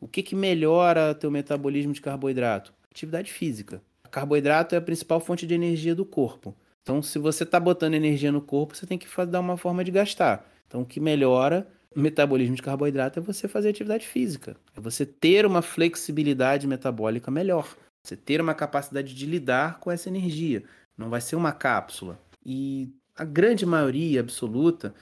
O 0.00 0.08
que, 0.08 0.22
que 0.22 0.34
melhora 0.34 1.14
teu 1.14 1.30
metabolismo 1.30 1.92
de 1.92 2.00
carboidrato? 2.00 2.72
Atividade 2.90 3.30
física. 3.30 3.82
Carboidrato 4.14 4.76
é 4.76 4.78
a 4.78 4.80
principal 4.80 5.18
fonte 5.18 5.44
de 5.44 5.54
energia 5.54 5.92
do 5.92 6.04
corpo. 6.04 6.54
Então, 6.82 7.02
se 7.02 7.18
você 7.18 7.42
está 7.42 7.58
botando 7.58 7.94
energia 7.94 8.30
no 8.30 8.40
corpo, 8.40 8.76
você 8.76 8.86
tem 8.86 8.96
que 8.96 9.08
dar 9.26 9.40
uma 9.40 9.56
forma 9.56 9.82
de 9.82 9.90
gastar. 9.90 10.48
Então, 10.68 10.82
o 10.82 10.86
que 10.86 11.00
melhora 11.00 11.66
o 11.96 11.98
metabolismo 11.98 12.54
de 12.54 12.62
carboidrato 12.62 13.18
é 13.18 13.22
você 13.22 13.48
fazer 13.48 13.70
atividade 13.70 14.06
física. 14.06 14.56
É 14.76 14.80
você 14.80 15.04
ter 15.04 15.44
uma 15.44 15.62
flexibilidade 15.62 16.64
metabólica 16.64 17.28
melhor. 17.28 17.74
Você 18.06 18.14
ter 18.14 18.40
uma 18.40 18.54
capacidade 18.54 19.12
de 19.12 19.26
lidar 19.26 19.80
com 19.80 19.90
essa 19.90 20.08
energia. 20.08 20.62
Não 20.96 21.10
vai 21.10 21.20
ser 21.20 21.34
uma 21.34 21.50
cápsula. 21.50 22.16
E 22.46 22.88
a 23.16 23.24
grande 23.24 23.66
maioria 23.66 24.20
absoluta, 24.20 24.94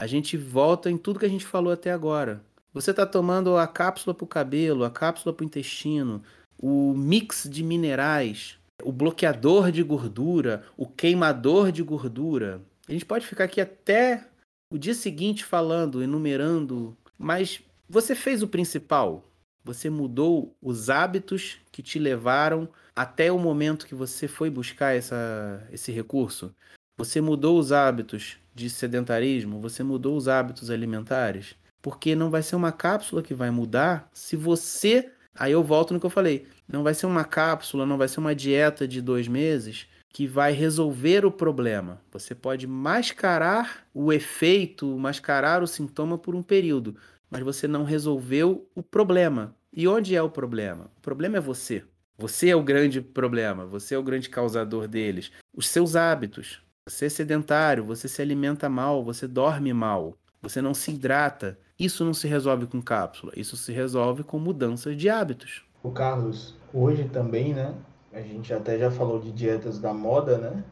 a 0.00 0.06
gente 0.06 0.36
volta 0.36 0.88
em 0.88 0.96
tudo 0.96 1.18
que 1.18 1.26
a 1.26 1.30
gente 1.30 1.44
falou 1.44 1.72
até 1.72 1.90
agora. 1.90 2.40
Você 2.72 2.92
está 2.92 3.04
tomando 3.04 3.56
a 3.56 3.66
cápsula 3.66 4.14
para 4.14 4.24
o 4.24 4.28
cabelo, 4.28 4.84
a 4.84 4.90
cápsula 4.92 5.34
para 5.34 5.42
o 5.42 5.46
intestino, 5.46 6.22
o 6.56 6.94
mix 6.94 7.48
de 7.50 7.64
minerais, 7.64 8.59
o 8.84 8.92
bloqueador 8.92 9.70
de 9.70 9.82
gordura, 9.82 10.64
o 10.76 10.86
queimador 10.86 11.72
de 11.72 11.82
gordura. 11.82 12.60
A 12.88 12.92
gente 12.92 13.04
pode 13.04 13.26
ficar 13.26 13.44
aqui 13.44 13.60
até 13.60 14.26
o 14.72 14.78
dia 14.78 14.94
seguinte 14.94 15.44
falando, 15.44 16.02
enumerando, 16.02 16.96
mas 17.18 17.60
você 17.88 18.14
fez 18.14 18.42
o 18.42 18.48
principal. 18.48 19.24
Você 19.64 19.90
mudou 19.90 20.56
os 20.62 20.88
hábitos 20.88 21.58
que 21.70 21.82
te 21.82 21.98
levaram 21.98 22.68
até 22.96 23.30
o 23.30 23.38
momento 23.38 23.86
que 23.86 23.94
você 23.94 24.26
foi 24.26 24.48
buscar 24.48 24.96
essa, 24.96 25.66
esse 25.70 25.92
recurso. 25.92 26.54
Você 26.98 27.20
mudou 27.20 27.58
os 27.58 27.72
hábitos 27.72 28.38
de 28.54 28.68
sedentarismo, 28.70 29.60
você 29.60 29.82
mudou 29.82 30.16
os 30.16 30.28
hábitos 30.28 30.70
alimentares. 30.70 31.54
Porque 31.82 32.14
não 32.14 32.30
vai 32.30 32.42
ser 32.42 32.56
uma 32.56 32.72
cápsula 32.72 33.22
que 33.22 33.34
vai 33.34 33.50
mudar 33.50 34.08
se 34.12 34.36
você 34.36 35.10
Aí 35.34 35.52
eu 35.52 35.62
volto 35.62 35.94
no 35.94 36.00
que 36.00 36.06
eu 36.06 36.10
falei. 36.10 36.46
Não 36.68 36.82
vai 36.82 36.94
ser 36.94 37.06
uma 37.06 37.24
cápsula, 37.24 37.86
não 37.86 37.96
vai 37.96 38.08
ser 38.08 38.20
uma 38.20 38.34
dieta 38.34 38.86
de 38.86 39.00
dois 39.00 39.28
meses 39.28 39.86
que 40.12 40.26
vai 40.26 40.52
resolver 40.52 41.24
o 41.24 41.30
problema. 41.30 42.00
Você 42.12 42.34
pode 42.34 42.66
mascarar 42.66 43.86
o 43.94 44.12
efeito, 44.12 44.86
mascarar 44.98 45.62
o 45.62 45.66
sintoma 45.66 46.18
por 46.18 46.34
um 46.34 46.42
período, 46.42 46.96
mas 47.30 47.42
você 47.42 47.68
não 47.68 47.84
resolveu 47.84 48.68
o 48.74 48.82
problema. 48.82 49.54
E 49.72 49.86
onde 49.86 50.16
é 50.16 50.22
o 50.22 50.28
problema? 50.28 50.90
O 50.98 51.00
problema 51.00 51.36
é 51.36 51.40
você. 51.40 51.84
Você 52.18 52.50
é 52.50 52.56
o 52.56 52.62
grande 52.62 53.00
problema, 53.00 53.64
você 53.64 53.94
é 53.94 53.98
o 53.98 54.02
grande 54.02 54.28
causador 54.28 54.86
deles. 54.88 55.30
Os 55.56 55.68
seus 55.68 55.96
hábitos. 55.96 56.60
Você 56.86 57.06
é 57.06 57.08
sedentário, 57.08 57.84
você 57.84 58.08
se 58.08 58.20
alimenta 58.20 58.68
mal, 58.68 59.04
você 59.04 59.28
dorme 59.28 59.72
mal, 59.72 60.18
você 60.40 60.60
não 60.60 60.74
se 60.74 60.92
hidrata. 60.92 61.58
Isso 61.78 62.04
não 62.04 62.14
se 62.14 62.28
resolve 62.28 62.66
com 62.66 62.80
cápsula, 62.82 63.32
isso 63.36 63.56
se 63.56 63.72
resolve 63.72 64.22
com 64.22 64.38
mudanças 64.38 64.96
de 64.96 65.08
hábitos. 65.08 65.64
O 65.82 65.90
Carlos, 65.90 66.54
hoje 66.74 67.08
também, 67.08 67.54
né? 67.54 67.74
A 68.12 68.20
gente 68.20 68.52
até 68.52 68.78
já 68.78 68.90
falou 68.90 69.18
de 69.18 69.32
dietas 69.32 69.78
da 69.78 69.94
moda, 69.94 70.36
né? 70.36 70.64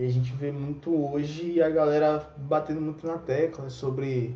E 0.00 0.06
a 0.06 0.08
gente 0.08 0.32
vê 0.32 0.50
muito 0.52 0.94
hoje 0.94 1.60
a 1.60 1.68
galera 1.68 2.32
batendo 2.36 2.80
muito 2.80 3.06
na 3.06 3.18
tecla 3.18 3.68
sobre 3.68 4.34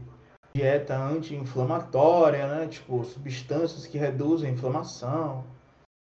dieta 0.55 0.97
anti-inflamatória, 0.97 2.47
né? 2.47 2.67
Tipo, 2.67 3.05
substâncias 3.05 3.87
que 3.87 3.97
reduzem 3.97 4.51
a 4.51 4.53
inflamação. 4.53 5.45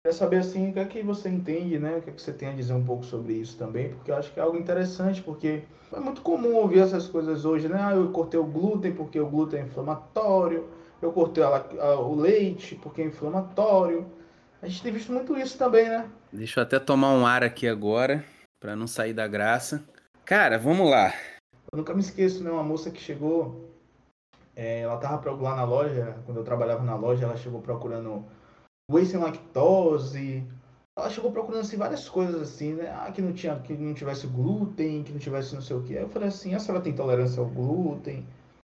Queria 0.03 0.17
saber 0.17 0.39
assim, 0.39 0.71
o 0.71 0.73
que 0.73 0.79
é 0.81 0.85
que 0.87 1.03
você 1.03 1.29
entende, 1.29 1.79
né? 1.79 1.99
O 1.99 2.01
que 2.01 2.09
é 2.09 2.13
que 2.15 2.23
você 2.23 2.33
tem 2.33 2.49
a 2.49 2.55
dizer 2.55 2.73
um 2.73 2.83
pouco 2.83 3.05
sobre 3.05 3.35
isso 3.35 3.59
também, 3.59 3.91
porque 3.91 4.11
eu 4.11 4.17
acho 4.17 4.33
que 4.33 4.41
é 4.41 4.43
algo 4.43 4.57
interessante, 4.57 5.21
porque 5.21 5.63
é 5.93 6.01
muito 6.01 6.23
comum 6.23 6.55
ouvir 6.55 6.79
essas 6.79 7.07
coisas 7.07 7.45
hoje, 7.45 7.69
né? 7.69 7.79
Ah, 7.79 7.95
eu 7.95 8.11
cortei 8.11 8.41
o 8.41 8.45
glúten 8.45 8.95
porque 8.95 9.21
o 9.21 9.29
glúten 9.29 9.61
é 9.61 9.65
inflamatório, 9.65 10.67
eu 11.03 11.13
cortei 11.13 11.45
a, 11.45 11.49
a, 11.49 12.01
o 12.01 12.15
leite 12.15 12.77
porque 12.77 13.03
é 13.03 13.05
inflamatório. 13.05 14.11
A 14.63 14.67
gente 14.67 14.83
tem 14.83 14.91
visto 14.91 15.13
muito 15.13 15.37
isso 15.37 15.59
também, 15.59 15.87
né? 15.87 16.11
Deixa 16.33 16.61
eu 16.61 16.65
até 16.65 16.79
tomar 16.79 17.13
um 17.13 17.27
ar 17.27 17.45
aqui 17.45 17.69
agora, 17.69 18.25
para 18.59 18.75
não 18.75 18.87
sair 18.87 19.13
da 19.13 19.29
graça. 19.29 19.85
Cara, 20.25 20.59
vamos 20.59 20.91
lá. 20.91 21.13
Eu 21.71 21.77
nunca 21.77 21.93
me 21.93 22.01
esqueço, 22.01 22.43
né? 22.43 22.51
Uma 22.51 22.63
moça 22.63 22.91
que 22.91 23.03
chegou, 23.03 23.69
é, 24.57 24.81
ela 24.81 24.97
tava 24.97 25.31
lá 25.33 25.57
na 25.57 25.65
loja, 25.65 26.17
quando 26.25 26.39
eu 26.39 26.45
trabalhava 26.45 26.83
na 26.83 26.97
loja, 26.97 27.27
ela 27.27 27.37
chegou 27.37 27.61
procurando 27.61 28.25
whey 28.91 29.07
sem 29.07 29.21
lactose. 29.21 30.45
Ela 30.99 31.09
chegou 31.09 31.31
procurando 31.31 31.61
assim, 31.61 31.77
várias 31.77 32.09
coisas 32.09 32.43
assim, 32.43 32.75
né? 32.75 32.91
Ah, 32.91 33.11
que 33.13 33.23
não, 33.23 33.33
tinha, 33.33 33.57
que 33.61 33.73
não 33.73 33.95
tivesse 33.95 34.27
glúten, 34.27 35.03
que 35.05 35.13
não 35.13 35.21
tivesse 35.21 35.55
não 35.55 35.63
sei 35.63 35.77
o 35.77 35.83
que. 35.83 35.97
Aí 35.97 36.03
eu 36.03 36.09
falei 36.09 36.29
assim, 36.29 36.55
a 36.55 36.59
senhora 36.59 36.83
tem 36.83 36.93
intolerância 36.93 37.41
ao 37.41 37.49
glúten, 37.49 38.27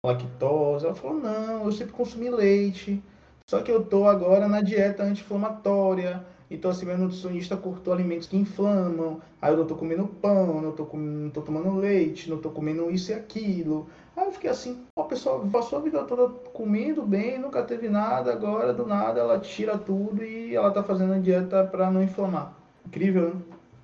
lactose? 0.05 0.85
Ela 0.85 0.93
falou, 0.93 1.19
não, 1.19 1.65
eu 1.65 1.71
sempre 1.71 1.93
consumi 1.93 2.29
leite. 2.29 3.01
Só 3.49 3.61
que 3.61 3.71
eu 3.71 3.83
tô 3.83 4.05
agora 4.05 4.47
na 4.47 4.61
dieta 4.61 5.03
anti-inflamatória. 5.03 6.25
Então, 6.51 6.69
assim, 6.69 6.85
meu 6.85 6.97
nutricionista 6.97 7.55
cortou 7.55 7.93
alimentos 7.93 8.27
que 8.27 8.35
inflamam. 8.35 9.21
Aí 9.41 9.53
eu 9.53 9.57
não 9.57 9.65
tô 9.65 9.75
comendo 9.75 10.05
pão, 10.05 10.61
não 10.61 10.73
tô, 10.73 10.85
não 10.97 11.29
tô 11.29 11.41
tomando 11.41 11.77
leite, 11.77 12.29
não 12.29 12.37
tô 12.37 12.49
comendo 12.49 12.91
isso 12.91 13.11
e 13.11 13.13
aquilo. 13.13 13.87
Aí 14.17 14.25
eu 14.25 14.31
fiquei 14.33 14.49
assim, 14.49 14.85
a 14.97 15.03
pessoa 15.03 15.47
passou 15.49 15.79
a 15.79 15.81
vida 15.81 16.03
toda 16.03 16.27
comendo 16.49 17.03
bem, 17.03 17.39
nunca 17.39 17.63
teve 17.63 17.87
nada, 17.87 18.33
agora 18.33 18.73
do 18.73 18.85
nada 18.85 19.21
ela 19.21 19.39
tira 19.39 19.77
tudo 19.77 20.23
e 20.23 20.53
ela 20.53 20.69
tá 20.71 20.83
fazendo 20.83 21.13
a 21.13 21.17
dieta 21.19 21.63
para 21.63 21.89
não 21.89 22.03
inflamar. 22.03 22.53
Incrível, 22.85 23.33
né? 23.33 23.41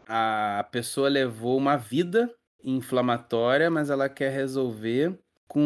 A 0.10 0.66
pessoa 0.70 1.08
levou 1.08 1.58
uma 1.58 1.78
vida 1.78 2.30
inflamatória, 2.62 3.72
mas 3.72 3.90
ela 3.90 4.10
quer 4.10 4.32
resolver 4.32 5.18
com 5.48 5.62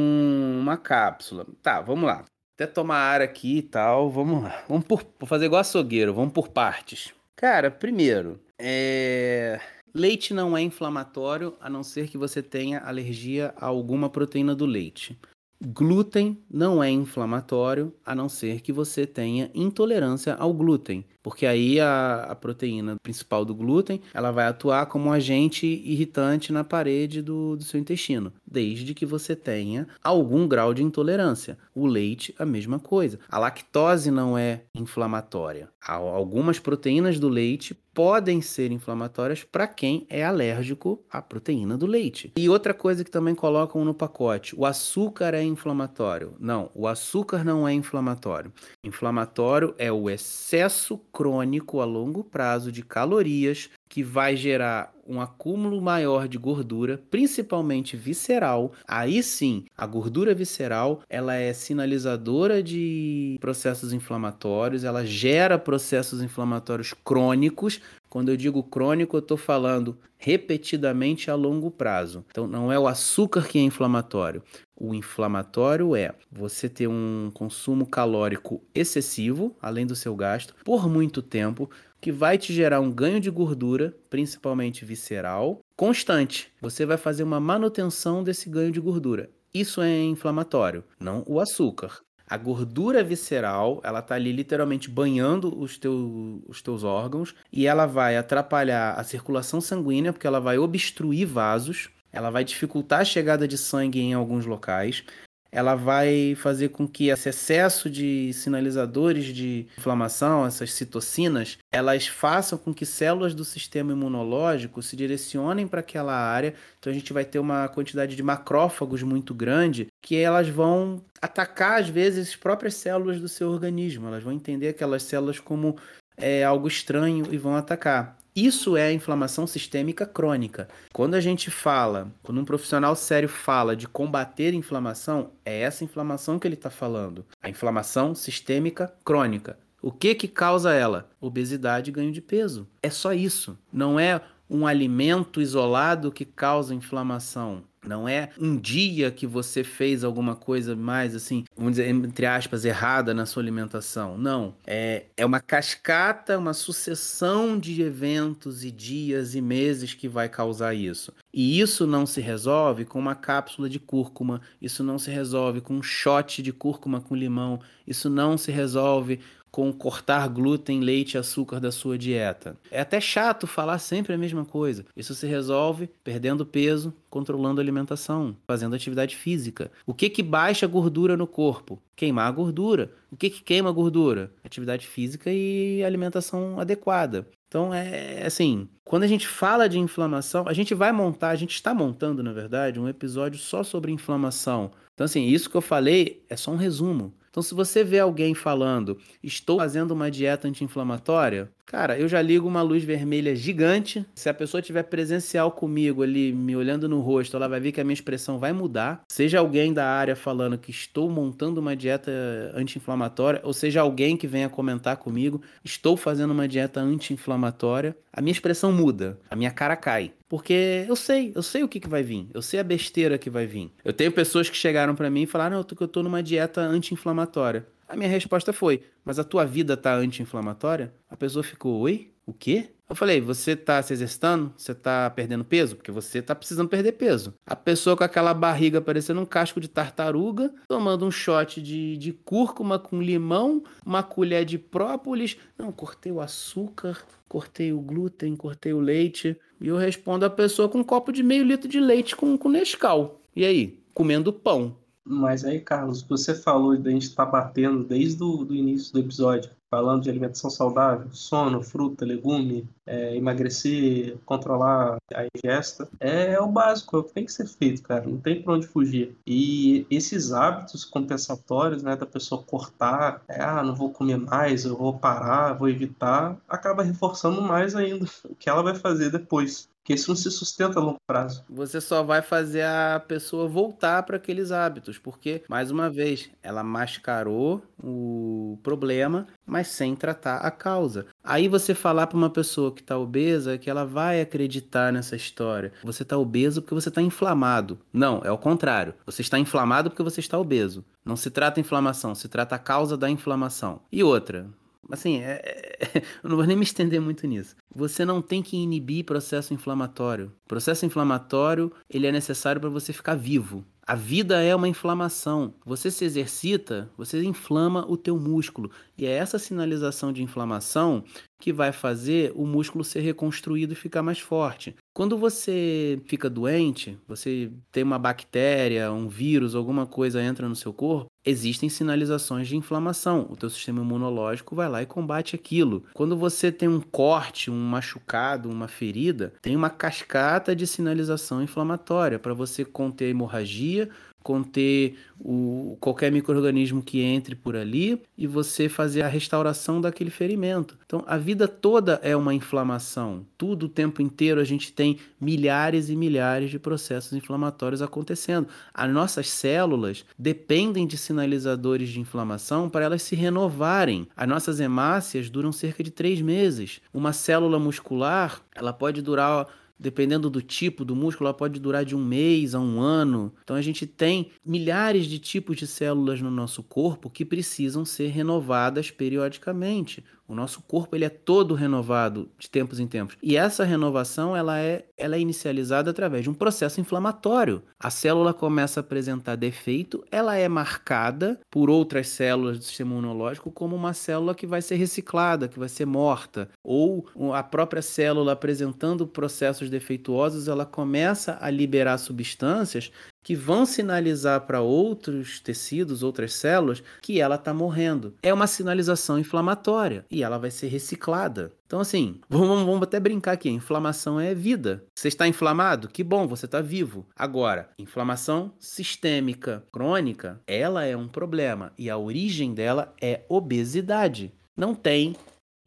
uma 0.60 0.78
cápsula. 0.78 1.46
Tá, 1.64 1.82
vamos 1.82 2.06
lá. 2.06 2.26
Até 2.62 2.68
tomar 2.68 2.98
ar 2.98 3.22
aqui 3.22 3.58
e 3.58 3.62
tal, 3.64 4.12
vamos 4.12 4.44
lá. 4.44 4.64
Vamos 4.70 4.86
por, 4.86 5.04
vou 5.20 5.28
fazer 5.28 5.46
igual 5.46 5.62
açougueiro, 5.62 6.14
vamos 6.14 6.32
por 6.32 6.50
partes. 6.50 7.12
Cara, 7.36 7.72
primeiro, 7.72 8.40
é 8.60 9.60
Leite 9.96 10.32
não 10.32 10.56
é 10.56 10.62
inflamatório 10.62 11.56
a 11.60 11.68
não 11.68 11.84
ser 11.84 12.08
que 12.08 12.20
você 12.20 12.40
tenha 12.44 12.80
alergia 12.82 13.52
a 13.58 13.66
alguma 13.66 14.12
proteína 14.12 14.54
do 14.54 14.68
leite. 14.68 15.18
Glúten 15.60 16.38
não 16.48 16.84
é 16.84 16.90
inflamatório 16.92 17.92
a 18.06 18.14
não 18.14 18.30
ser 18.30 18.62
que 18.62 18.72
você 18.72 19.08
tenha 19.08 19.50
intolerância 19.56 20.36
ao 20.36 20.54
glúten, 20.54 21.04
porque 21.24 21.46
aí 21.46 21.80
a, 21.80 22.28
a, 22.30 22.36
proteína 22.36 22.96
principal 23.02 23.46
do 23.46 23.54
glúten 23.54 24.02
ela 24.14 24.32
vai 24.32 24.46
atuar 24.46 24.86
como 24.88 25.10
um 25.10 25.14
agente 25.14 25.66
irritante 25.66 26.52
na 26.52 26.64
parede 26.64 27.22
do, 27.22 27.56
do 27.56 27.64
seu 27.64 27.80
intestino, 27.80 28.34
desde 28.46 28.94
que 28.94 29.06
você 29.06 29.36
tenha 29.36 29.88
algum 30.04 30.48
grau 30.48 30.74
de 30.74 30.84
intolerância. 30.84 31.58
O 31.74 31.86
leite, 31.86 32.34
a 32.38 32.46
mesma 32.46 32.80
coisa. 32.80 33.20
A 33.30 33.38
lactose 33.38 34.12
não 34.12 34.38
é 34.38 34.62
inflamatória. 34.76 35.70
Algumas 35.86 36.60
proteínas 36.60 37.20
do 37.20 37.28
leite 37.28 37.76
podem 37.94 38.42
ser 38.42 38.72
inflamatórias 38.72 39.44
para 39.44 39.68
quem 39.68 40.06
é 40.10 40.24
alérgico 40.24 41.04
à 41.10 41.22
proteína 41.22 41.78
do 41.78 41.86
leite. 41.86 42.32
E 42.38 42.50
outra 42.50 42.74
coisa 42.74 43.04
que 43.04 43.12
também 43.12 43.36
colocam 43.36 43.84
no 43.84 43.94
pacote: 43.94 44.56
o 44.56 44.66
açúcar 44.66 45.34
é 45.34 45.44
inflamatório. 45.44 46.36
Não, 46.40 46.70
o 46.74 46.88
açúcar 46.88 47.44
não 47.44 47.68
é 47.68 47.74
inflamatório. 47.74 48.52
Inflamatório 48.84 49.74
é 49.78 49.92
o 49.92 50.10
excesso 50.10 50.98
crônico 51.12 51.82
a 51.82 51.86
longo 51.86 52.24
prazo 52.24 52.72
de 52.72 52.82
calorias 52.82 53.70
que 53.90 54.02
vai 54.02 54.38
gerar 54.38 54.94
um 55.06 55.20
acúmulo 55.20 55.82
maior 55.82 56.28
de 56.28 56.38
gordura, 56.38 57.02
principalmente 57.12 57.98
visceral. 57.98 58.72
Aí 58.88 59.22
sim, 59.22 59.66
a 59.78 59.86
gordura 59.86 60.34
visceral, 60.34 61.02
ela 61.10 61.36
é 61.36 61.52
sinalizadora 61.52 62.64
de 62.64 63.38
processos 63.42 63.92
inflamatórios, 63.92 64.86
ela 64.86 65.06
gera 65.06 65.60
processos 65.60 66.22
inflamatórios 66.22 66.94
crônicos. 67.04 67.82
Quando 68.12 68.28
eu 68.28 68.36
digo 68.36 68.62
crônico, 68.62 69.16
eu 69.16 69.22
estou 69.22 69.38
falando 69.38 69.98
repetidamente 70.18 71.32
a 71.32 71.36
longo 71.36 71.72
prazo. 71.72 72.26
Então, 72.30 72.46
não 72.46 72.70
é 72.70 72.78
o 72.78 72.86
açúcar 72.86 73.48
que 73.48 73.58
é 73.58 73.62
inflamatório. 73.62 74.44
O 74.76 74.94
inflamatório 74.94 75.96
é 75.96 76.14
você 76.30 76.68
ter 76.68 76.88
um 76.88 77.32
consumo 77.34 77.86
calórico 77.86 78.62
excessivo, 78.76 79.56
além 79.62 79.86
do 79.86 79.96
seu 79.96 80.14
gasto, 80.14 80.54
por 80.66 80.90
muito 80.90 81.22
tempo, 81.22 81.72
que 82.02 82.12
vai 82.12 82.38
te 82.38 82.52
gerar 82.52 82.82
um 82.82 82.92
ganho 82.92 83.22
de 83.22 83.30
gordura, 83.30 83.96
principalmente 84.10 84.84
visceral, 84.84 85.62
constante. 85.78 86.52
Você 86.60 86.86
vai 86.86 86.98
fazer 86.98 87.24
uma 87.24 87.40
manutenção 87.40 88.26
desse 88.26 88.50
ganho 88.50 88.74
de 88.74 88.82
gordura. 88.82 89.30
Isso 89.54 89.82
é 89.82 90.04
inflamatório, 90.04 90.84
não 91.00 91.24
o 91.26 91.40
açúcar. 91.40 92.02
A 92.32 92.38
gordura 92.38 93.04
visceral, 93.04 93.82
ela 93.84 94.02
tá 94.02 94.16
ali 94.16 94.32
literalmente 94.32 94.90
banhando 94.90 95.54
os, 95.60 95.78
teu, 95.78 96.42
os 96.48 96.62
teus 96.62 96.82
órgãos 96.82 97.36
e 97.52 97.68
ela 97.68 97.86
vai 97.86 98.16
atrapalhar 98.16 98.94
a 98.94 99.04
circulação 99.04 99.60
sanguínea, 99.60 100.14
porque 100.14 100.26
ela 100.26 100.40
vai 100.40 100.58
obstruir 100.58 101.26
vasos. 101.26 101.90
ela 102.10 102.30
vai 102.30 102.46
dificultar 102.46 103.02
a 103.02 103.06
chegada 103.06 103.46
de 103.46 103.58
sangue 103.58 104.00
em 104.00 104.14
alguns 104.14 104.46
locais, 104.46 105.04
ela 105.52 105.76
vai 105.76 106.34
fazer 106.36 106.70
com 106.70 106.88
que 106.88 107.10
esse 107.10 107.30
excesso 107.30 107.90
de 107.90 108.32
sinalizadores 108.34 109.26
de 109.26 109.68
inflamação, 109.78 110.46
essas 110.46 110.74
citocinas, 110.74 111.58
elas 111.72 112.08
façam 112.08 112.58
com 112.58 112.74
que 112.74 112.86
células 112.86 113.36
do 113.36 113.44
sistema 113.44 113.92
imunológico 113.92 114.82
se 114.82 114.96
direcionem 114.96 115.68
para 115.68 115.82
aquela 115.82 116.16
área. 116.16 116.54
Então 116.80 116.90
a 116.90 116.94
gente 116.94 117.12
vai 117.12 117.26
ter 117.26 117.40
uma 117.40 117.68
quantidade 117.68 118.16
de 118.16 118.24
macrófagos 118.24 119.04
muito 119.04 119.34
grande 119.34 119.88
que 120.02 120.16
elas 120.16 120.48
vão 120.48 121.04
atacar 121.22 121.82
às 121.82 121.90
vezes 121.90 122.30
as 122.30 122.36
próprias 122.36 122.76
células 122.76 123.20
do 123.20 123.28
seu 123.28 123.50
organismo. 123.50 124.08
Elas 124.08 124.24
vão 124.24 124.32
entender 124.32 124.70
aquelas 124.70 125.04
células 125.04 125.40
como 125.40 125.76
é, 126.16 126.44
algo 126.44 126.68
estranho 126.68 127.28
e 127.32 127.38
vão 127.38 127.56
atacar. 127.56 128.21
Isso 128.36 128.78
é 128.78 128.88
a 128.88 128.94
inflamação 128.94 129.46
sistêmica 129.46 130.06
crônica. 130.06 130.70
Quando 130.94 131.16
a 131.16 131.20
gente 131.20 131.52
fala, 131.52 132.10
quando 132.24 132.40
um 132.40 132.46
profissional 132.46 132.96
sério 132.96 133.28
fala 133.28 133.76
de 133.76 133.90
combater 133.90 134.54
inflamação, 134.54 135.32
é 135.44 135.60
essa 135.60 135.84
inflamação 135.84 136.40
que 136.40 136.48
ele 136.48 136.56
está 136.56 136.70
falando. 136.70 137.26
A 137.42 137.50
inflamação 137.50 138.16
sistêmica 138.16 138.94
crônica. 139.04 139.60
O 139.82 139.92
que 139.92 140.16
que 140.16 140.30
causa 140.30 140.74
ela? 140.74 141.10
Obesidade 141.20 141.90
e 141.90 141.94
ganho 141.94 142.12
de 142.12 142.22
peso. 142.22 142.68
É 142.82 142.90
só 142.90 143.12
isso. 143.14 143.58
Não 143.74 144.00
é 144.00 144.22
um 144.50 144.66
alimento 144.66 145.42
isolado 145.42 146.12
que 146.12 146.24
causa 146.24 146.76
inflamação. 146.76 147.64
Não 147.86 148.08
é 148.08 148.30
um 148.40 148.56
dia 148.56 149.10
que 149.10 149.26
você 149.26 149.64
fez 149.64 150.04
alguma 150.04 150.36
coisa 150.36 150.76
mais 150.76 151.16
assim, 151.16 151.46
vamos 151.56 151.74
dizer, 151.74 151.88
entre 151.88 152.28
aspas, 152.28 152.64
errada 152.64 153.14
na 153.14 153.26
sua 153.26 153.42
alimentação. 153.42 154.18
Não. 154.18 154.54
É, 154.68 155.06
é 155.18 155.26
uma 155.26 155.40
cascata, 155.40 156.38
uma 156.38 156.54
sucessão 156.54 157.58
de 157.58 157.82
eventos 157.82 158.64
e 158.64 158.70
dias 158.70 159.34
e 159.34 159.42
meses 159.42 159.96
que 159.96 160.08
vai 160.08 160.30
causar 160.30 160.76
isso. 160.76 161.12
E 161.34 161.60
isso 161.60 161.88
não 161.88 162.06
se 162.06 162.22
resolve 162.22 162.86
com 162.86 163.00
uma 163.00 163.16
cápsula 163.16 163.68
de 163.68 163.80
cúrcuma, 163.80 164.42
isso 164.62 164.84
não 164.84 165.00
se 165.00 165.10
resolve 165.10 165.60
com 165.62 165.76
um 165.76 165.84
shot 165.84 166.44
de 166.44 166.54
cúrcuma 166.54 167.02
com 167.02 167.16
limão, 167.16 167.60
isso 167.88 168.10
não 168.10 168.38
se 168.38 168.52
resolve 168.52 169.20
com 169.52 169.72
cortar 169.74 170.28
glúten, 170.30 170.80
leite 170.80 171.16
e 171.16 171.18
açúcar 171.18 171.60
da 171.60 171.72
sua 171.72 171.98
dieta. 171.98 172.56
É 172.72 172.80
até 172.80 173.02
chato 173.02 173.46
falar 173.46 173.80
sempre 173.80 174.14
a 174.14 174.18
mesma 174.18 174.46
coisa. 174.46 174.86
Isso 174.96 175.14
se 175.14 175.28
resolve 175.28 175.90
perdendo 176.04 176.46
peso, 176.46 176.94
controlando 177.10 177.60
a 177.60 177.64
alimentação, 177.64 178.36
fazendo 178.48 178.76
atividade 178.76 179.16
física. 179.16 179.70
O 179.86 179.94
que 179.94 180.10
que 180.10 180.24
baixa 180.24 180.66
gordura 180.66 181.18
no 181.18 181.28
corpo? 181.28 181.82
Queimar 181.96 182.28
a 182.28 182.32
gordura. 182.32 182.92
O 183.12 183.18
que 183.18 183.30
que 183.30 183.44
queima 183.44 183.70
a 183.70 183.74
gordura? 183.74 184.32
Atividade 184.44 184.88
física 184.88 185.30
e 185.30 185.84
alimentação 185.84 186.60
adequada. 186.60 187.28
Então 187.50 187.74
é 187.74 188.26
assim, 188.26 188.70
quando 188.86 189.04
a 189.04 189.08
gente 189.08 189.28
fala 189.28 189.68
de 189.68 189.78
inflamação, 189.78 190.46
a 190.48 190.54
gente 190.54 190.74
vai 190.74 190.94
montar, 190.94 191.32
a 191.32 191.36
gente 191.36 191.54
está 191.54 191.74
montando, 191.74 192.24
na 192.24 192.32
verdade, 192.32 192.80
um 192.80 192.88
episódio 192.88 193.38
só 193.38 193.62
sobre 193.62 193.92
inflamação. 193.92 194.72
Então 194.94 195.04
assim, 195.04 195.26
isso 195.26 195.50
que 195.50 195.58
eu 195.58 195.62
falei 195.62 196.24
é 196.30 196.38
só 196.38 196.52
um 196.52 196.56
resumo. 196.56 197.14
Então, 197.32 197.42
se 197.42 197.56
você 197.56 197.82
vê 197.82 197.98
alguém 197.98 198.36
falando, 198.36 198.98
estou 199.24 199.58
fazendo 199.58 199.92
uma 199.92 200.12
dieta 200.12 200.50
anti-inflamatória, 200.50 201.50
cara, 201.66 201.98
eu 201.98 202.06
já 202.06 202.22
ligo 202.22 202.46
uma 202.46 202.62
luz 202.62 202.84
vermelha 202.84 203.34
gigante. 203.34 204.06
Se 204.14 204.28
a 204.28 204.34
pessoa 204.34 204.62
tiver 204.62 204.84
presencial 204.84 205.50
comigo 205.50 206.04
ali, 206.04 206.34
me 206.34 206.58
olhando 206.58 206.90
no 206.90 207.00
rosto, 207.00 207.38
ela 207.38 207.48
vai 207.48 207.62
ver 207.62 207.72
que 207.72 207.80
a 207.80 207.86
minha 207.86 207.94
expressão 207.94 208.38
vai 208.38 208.52
mudar. 208.52 209.04
Seja 209.08 209.40
alguém 209.40 209.74
da 209.74 209.88
área 209.88 210.14
falando 210.14 210.58
que 210.58 210.72
estou 210.72 211.10
montando 211.10 211.62
uma 211.62 211.74
dieta 211.74 212.12
anti-inflamatória, 212.54 213.40
ou 213.46 213.54
seja 213.54 213.80
alguém 213.80 214.18
que 214.18 214.28
venha 214.28 214.50
comentar 214.50 214.98
comigo, 214.98 215.42
estou 215.64 215.96
fazendo 215.96 216.32
uma 216.32 216.50
dieta 216.50 216.82
anti-inflamatória, 216.82 217.96
a 218.12 218.20
minha 218.20 218.34
expressão 218.34 218.74
muda, 218.74 219.18
a 219.30 219.38
minha 219.38 219.52
cara 219.52 219.78
cai. 219.78 220.12
Porque 220.32 220.86
eu 220.88 220.96
sei, 220.96 221.34
eu 221.36 221.44
sei 221.44 221.62
o 221.62 221.68
que, 221.68 221.78
que 221.78 221.90
vai 221.90 222.02
vir, 222.02 222.26
eu 222.34 222.42
sei 222.42 222.58
a 222.62 222.64
besteira 222.64 223.18
que 223.18 223.30
vai 223.30 223.46
vir. 223.46 223.70
Eu 223.84 223.92
tenho 223.92 224.14
pessoas 224.14 224.50
que 224.50 224.56
chegaram 224.56 224.96
para 224.96 225.10
mim 225.10 225.24
e 225.24 225.28
falaram: 225.28 225.62
que 225.62 225.84
eu 225.84 225.90
tô 225.90 226.02
numa 226.02 226.24
dieta 226.24 226.62
anti-inflamatória. 226.62 227.68
A 227.86 227.98
minha 227.98 228.08
resposta 228.10 228.54
foi: 228.54 228.82
Mas 229.04 229.20
a 229.20 229.26
tua 229.26 229.44
vida 229.44 229.76
tá 229.76 229.94
anti-inflamatória? 229.94 230.94
A 231.10 231.18
pessoa 231.18 231.44
ficou: 231.44 231.82
Oi? 231.82 232.14
O 232.26 232.34
quê? 232.34 232.70
Eu 232.92 232.96
falei: 232.96 233.22
Você 233.22 233.56
tá 233.56 233.82
se 233.82 233.94
exercitando? 233.94 234.54
Você 234.58 234.76
tá 234.76 235.10
perdendo 235.10 235.46
peso? 235.46 235.78
Porque 235.78 235.90
você 235.90 236.22
tá 236.22 236.36
precisando 236.36 236.68
perder 236.68 236.92
peso. 236.92 237.34
A 237.46 237.56
pessoa 237.56 237.96
com 237.96 238.04
aquela 238.04 238.34
barriga 238.34 238.82
parecendo 238.82 239.22
um 239.22 239.26
casco 239.26 239.62
de 239.62 239.70
tartaruga, 239.70 240.54
tomando 240.68 241.06
um 241.06 241.10
shot 241.10 241.62
de, 241.62 241.96
de 241.96 242.12
cúrcuma 242.12 242.78
com 242.78 243.02
limão, 243.02 243.64
uma 243.86 244.04
colher 244.04 244.44
de 244.44 244.58
própolis. 244.58 245.38
Não, 245.58 245.72
cortei 245.72 246.12
o 246.12 246.20
açúcar, 246.20 247.02
cortei 247.30 247.72
o 247.72 247.80
glúten, 247.80 248.36
cortei 248.36 248.74
o 248.74 248.82
leite. 248.82 249.38
E 249.62 249.70
eu 249.70 249.78
respondo 249.78 250.26
a 250.26 250.30
pessoa 250.30 250.68
com 250.68 250.80
um 250.80 250.84
copo 250.84 251.14
de 251.14 251.24
meio 251.24 251.46
litro 251.46 251.70
de 251.70 251.80
leite 251.80 252.14
com, 252.14 252.38
com 252.38 252.50
Nescau. 252.50 253.22
E 253.34 253.46
aí? 253.46 253.80
Comendo 253.94 254.34
pão. 254.34 254.76
Mas 255.12 255.44
aí, 255.44 255.60
Carlos, 255.60 256.02
você 256.02 256.34
falou 256.34 256.76
de 256.76 256.88
a 256.88 256.92
gente 256.92 257.04
estar 257.04 257.26
tá 257.26 257.32
batendo 257.32 257.84
desde 257.84 258.24
o 258.24 258.44
do 258.44 258.56
início 258.56 258.94
do 258.94 259.00
episódio 259.00 259.52
falando 259.72 260.04
de 260.04 260.10
alimentação 260.10 260.50
saudável, 260.50 261.08
sono, 261.14 261.64
fruta, 261.64 262.04
legume, 262.04 262.68
é, 262.86 263.16
emagrecer, 263.16 264.18
controlar 264.26 264.98
a 265.16 265.26
ingesta, 265.34 265.88
é, 265.98 266.38
o 266.42 266.48
básico, 266.48 266.98
é 266.98 267.00
o 267.00 267.04
que 267.06 267.14
tem 267.14 267.24
que 267.24 267.32
ser 267.32 267.48
feito, 267.48 267.82
cara, 267.82 268.06
não 268.06 268.18
tem 268.18 268.42
para 268.42 268.54
onde 268.54 268.68
fugir. 268.68 269.16
E 269.26 269.88
esses 269.90 270.34
hábitos 270.34 270.84
compensatórios, 270.84 271.84
né, 271.84 271.96
da 271.96 272.06
pessoa 272.06 272.44
cortar, 272.44 273.24
é, 273.30 273.42
ah, 273.42 273.64
não 273.64 273.74
vou 273.74 273.90
comer 273.92 274.18
mais, 274.18 274.66
eu 274.66 274.78
vou 274.78 275.00
parar, 275.00 275.54
vou 275.54 275.70
evitar, 275.70 276.36
acaba 276.50 276.84
reforçando 276.84 277.42
mais 277.42 277.74
ainda 277.74 278.06
o 278.30 278.36
que 278.36 278.50
ela 278.50 278.62
vai 278.62 278.76
fazer 278.76 279.10
depois. 279.10 279.70
Porque 279.82 279.94
isso 279.94 280.10
não 280.10 280.16
se 280.16 280.30
sustenta 280.30 280.80
a 280.80 280.82
longo 280.82 281.00
prazo. 281.08 281.44
Você 281.50 281.82
só 281.82 282.04
vai 282.04 282.22
fazer 282.22 282.64
a 282.64 283.04
pessoa 283.06 283.48
voltar 283.48 284.04
para 284.04 284.18
aqueles 284.18 284.52
hábitos, 284.52 285.00
porque, 285.00 285.44
mais 285.50 285.72
uma 285.72 285.90
vez, 285.90 286.30
ela 286.44 286.64
mascarou 286.64 287.64
o 287.84 288.60
problema, 288.62 289.26
mas 289.46 289.68
sem 289.68 289.96
tratar 289.96 290.38
a 290.38 290.52
causa. 290.52 291.08
Aí 291.24 291.48
você 291.48 291.74
falar 291.74 292.06
para 292.08 292.18
uma 292.18 292.30
pessoa 292.30 292.72
que 292.72 292.82
está 292.82 292.98
obesa 292.98 293.58
que 293.58 293.70
ela 293.70 293.84
vai 293.84 294.22
acreditar 294.22 294.94
nessa 294.94 295.16
história. 295.16 295.74
Você 295.84 296.04
está 296.04 296.16
obeso 296.16 296.62
porque 296.62 296.76
você 296.76 296.90
está 296.90 297.02
inflamado. 297.02 297.80
Não, 297.92 298.22
é 298.24 298.32
o 298.32 298.38
contrário. 298.38 298.94
Você 299.06 299.24
está 299.24 299.40
inflamado 299.40 299.90
porque 299.90 300.04
você 300.04 300.20
está 300.20 300.38
obeso. 300.38 300.86
Não 301.04 301.16
se 301.16 301.32
trata 301.32 301.60
inflamação, 301.60 302.14
se 302.14 302.30
trata 302.30 302.56
a 302.56 302.60
causa 302.60 302.96
da 302.96 303.10
inflamação. 303.10 303.82
E 303.92 304.04
outra, 304.04 304.48
assim, 304.90 305.20
é, 305.20 305.42
é, 305.44 306.02
eu 306.24 306.30
não 306.30 306.38
vou 306.38 306.46
nem 306.46 306.56
me 306.56 306.64
estender 306.64 307.00
muito 307.02 307.28
nisso. 307.28 307.56
Você 307.74 308.06
não 308.06 308.22
tem 308.22 308.42
que 308.42 308.58
inibir 308.58 309.06
processo 309.06 309.54
inflamatório. 309.54 310.32
Processo 310.48 310.86
inflamatório, 310.86 311.72
ele 311.90 312.08
é 312.08 312.12
necessário 312.12 312.60
para 312.60 312.70
você 312.70 312.94
ficar 312.94 313.16
vivo. 313.16 313.66
A 313.86 313.96
vida 313.96 314.42
é 314.42 314.56
uma 314.56 314.70
inflamação. 314.70 315.54
Você 315.66 315.90
se 315.90 316.06
exercita, 316.06 316.90
você 316.96 317.22
inflama 317.24 317.86
o 317.90 317.98
teu 317.98 318.18
músculo. 318.18 318.72
E 318.98 319.06
é 319.06 319.12
essa 319.12 319.40
sinalização 319.40 320.14
de 320.14 320.24
inflamação 320.24 321.04
que 321.40 321.52
vai 321.52 321.72
fazer 321.72 322.32
o 322.36 322.46
músculo 322.46 322.84
ser 322.84 323.02
reconstruído 323.02 323.74
e 323.74 323.76
ficar 323.76 324.04
mais 324.04 324.20
forte. 324.20 324.76
Quando 324.94 325.18
você 325.18 326.00
fica 326.06 326.30
doente, 326.30 326.98
você 327.08 327.52
tem 327.72 327.84
uma 327.84 327.98
bactéria, 327.98 328.92
um 328.92 329.10
vírus, 329.10 329.56
alguma 329.56 329.88
coisa 329.88 330.22
entra 330.22 330.48
no 330.48 330.56
seu 330.56 330.72
corpo, 330.72 331.11
existem 331.26 331.70
sinalizações 331.70 332.48
de 332.48 332.56
inflamação. 332.56 333.28
O 333.30 333.36
teu 333.36 333.50
sistema 333.50 333.82
imunológico 333.82 334.56
vai 334.56 334.68
lá 334.68 334.82
e 334.82 334.86
combate 334.86 335.36
aquilo. 335.36 335.84
Quando 335.94 336.18
você 336.18 336.52
tem 336.52 336.68
um 336.68 336.82
corte, 336.82 337.52
um 337.52 337.64
machucado, 337.64 338.50
uma 338.50 338.68
ferida, 338.68 339.34
tem 339.42 339.56
uma 339.56 339.70
cascata 339.70 340.56
de 340.56 340.66
sinalização 340.66 341.42
inflamatória 341.42 342.20
para 342.20 342.34
você 342.34 342.66
conter 342.66 343.06
a 343.06 343.10
hemorragia, 343.10 343.90
conter 344.24 344.98
o, 345.20 345.78
qualquer 345.80 346.12
microorganismo 346.12 346.82
que 346.82 347.02
entre 347.02 347.36
por 347.36 347.56
ali 347.56 348.02
e 348.18 348.26
você 348.28 348.68
fazer 348.68 349.02
a 349.04 349.08
restauração 349.08 349.80
daquele 349.80 350.10
ferimento. 350.10 350.78
Então, 350.86 351.04
a 351.08 351.18
vida 351.18 351.48
toda 351.48 352.00
é 352.04 352.16
uma 352.16 352.34
inflamação. 352.34 353.26
Tudo 353.38 353.66
o 353.66 353.70
tempo 353.70 354.02
inteiro 354.02 354.40
a 354.40 354.44
gente 354.44 354.74
tem 354.74 354.98
milhares 355.20 355.90
e 355.90 355.96
milhares 355.96 356.50
de 356.50 356.60
processos 356.60 357.14
inflamatórios 357.14 357.82
acontecendo. 357.82 358.48
As 358.74 358.92
nossas 358.92 359.30
células 359.30 360.06
dependem 360.18 360.88
de 360.88 360.98
sinalizadores 360.98 361.90
de 361.90 362.00
inflamação 362.00 362.70
para 362.70 362.86
elas 362.86 363.02
se 363.02 363.16
renovarem. 363.16 364.08
As 364.16 364.28
nossas 364.28 364.60
hemácias 364.60 365.30
duram 365.30 365.52
cerca 365.52 365.84
de 365.84 365.92
três 365.92 366.22
meses. 366.22 366.82
Uma 366.94 367.14
célula 367.14 367.60
muscular, 367.60 368.42
ela 368.56 368.74
pode 368.74 369.02
durar 369.02 369.48
dependendo 369.82 370.30
do 370.30 370.42
tipo 370.42 370.86
do 370.86 370.96
músculo, 370.96 371.28
ela 371.28 371.34
pode 371.38 371.60
durar 371.60 371.84
de 371.84 371.96
um 371.96 372.06
mês 372.06 372.54
a 372.54 372.60
um 372.60 372.80
ano. 372.80 373.34
Então 373.44 373.56
a 373.56 373.62
gente 373.62 373.88
tem 373.88 374.30
milhares 374.46 375.08
de 375.08 375.18
tipos 375.18 375.58
de 375.58 375.66
células 375.66 376.22
no 376.22 376.30
nosso 376.30 376.62
corpo 376.62 377.10
que 377.10 377.26
precisam 377.26 377.84
ser 377.84 378.08
renovadas 378.10 378.92
periodicamente. 378.92 380.04
O 380.32 380.36
nosso 380.36 380.62
corpo 380.62 380.96
ele 380.96 381.04
é 381.04 381.10
todo 381.10 381.54
renovado 381.54 382.32
de 382.40 382.50
tempos 382.50 382.80
em 382.80 382.88
tempos. 382.88 383.18
E 383.22 383.36
essa 383.36 383.66
renovação 383.66 384.34
ela 384.34 384.58
é, 384.58 384.86
ela 384.98 385.18
é 385.18 385.20
inicializada 385.20 385.92
através 385.92 386.24
de 386.24 386.30
um 386.30 386.34
processo 386.34 386.80
inflamatório. 386.80 387.62
A 387.78 387.90
célula 387.90 388.34
começa 388.34 388.80
a 388.80 388.82
apresentar 388.82 389.36
defeito, 389.36 390.06
ela 390.10 390.38
é 390.38 390.48
marcada 390.48 391.38
por 391.52 391.70
outras 391.70 392.08
células 392.08 392.58
do 392.58 392.64
sistema 392.64 392.92
imunológico 392.92 393.52
como 393.52 393.76
uma 393.76 393.92
célula 393.92 394.34
que 394.34 394.48
vai 394.48 394.62
ser 394.62 394.76
reciclada, 394.76 395.50
que 395.50 395.60
vai 395.60 395.68
ser 395.68 395.86
morta, 395.86 396.48
ou 396.64 397.06
a 397.34 397.44
própria 397.44 397.82
célula 397.82 398.32
apresentando 398.32 399.06
processos 399.06 399.70
defeituosos, 399.70 400.48
ela 400.48 400.66
começa 400.66 401.38
a 401.42 401.50
liberar 401.50 401.98
substâncias 401.98 402.90
que 403.24 403.36
vão 403.36 403.66
sinalizar 403.66 404.42
para 404.42 404.62
outros 404.62 405.40
tecidos, 405.40 406.04
outras 406.04 406.34
células, 406.34 406.84
que 407.02 407.20
ela 407.20 407.36
está 407.36 407.54
morrendo. 407.54 408.14
É 408.22 408.34
uma 408.34 408.48
sinalização 408.48 409.20
inflamatória 409.20 410.06
e 410.10 410.24
ela 410.24 410.38
vai 410.38 410.52
ser 410.52 410.68
reciclada. 410.68 411.52
Então, 411.66 411.80
assim, 411.80 412.20
vamos, 412.30 412.66
vamos 412.66 412.84
até 412.84 413.00
brincar 413.00 413.34
aqui: 413.34 413.50
inflamação 413.50 414.20
é 414.20 414.34
vida. 414.34 414.84
Você 414.96 415.08
está 415.08 415.28
inflamado? 415.28 415.88
Que 415.88 416.04
bom, 416.04 416.28
você 416.28 416.46
está 416.46 416.62
vivo. 416.62 417.06
Agora, 417.16 417.70
inflamação 417.78 418.54
sistêmica 418.60 419.64
crônica, 419.72 420.40
ela 420.48 420.84
é 420.84 420.96
um 420.96 421.08
problema 421.08 421.72
e 421.78 421.90
a 421.90 421.98
origem 421.98 422.54
dela 422.54 422.94
é 423.02 423.22
obesidade. 423.30 424.34
Não 424.56 424.76
tem 424.76 425.16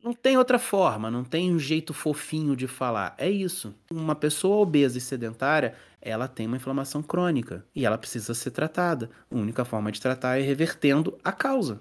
não 0.05 0.13
tem 0.13 0.37
outra 0.37 0.59
forma, 0.59 1.11
não 1.11 1.25
tem 1.25 1.51
um 1.51 1.59
jeito 1.59 1.95
fofinho 1.95 2.55
de 2.55 2.67
falar. 2.69 3.15
É 3.17 3.31
isso. 3.31 3.75
Uma 3.91 4.15
pessoa 4.15 4.59
obesa 4.59 4.99
e 4.99 5.01
sedentária, 5.01 5.75
ela 5.99 6.29
tem 6.29 6.47
uma 6.47 6.59
inflamação 6.59 7.03
crônica 7.03 7.65
e 7.75 7.87
ela 7.87 7.97
precisa 7.97 8.35
ser 8.35 8.51
tratada. 8.51 9.09
A 9.31 9.35
única 9.35 9.65
forma 9.65 9.91
de 9.91 9.99
tratar 9.99 10.39
é 10.39 10.43
revertendo 10.43 11.19
a 11.25 11.33
causa. 11.33 11.79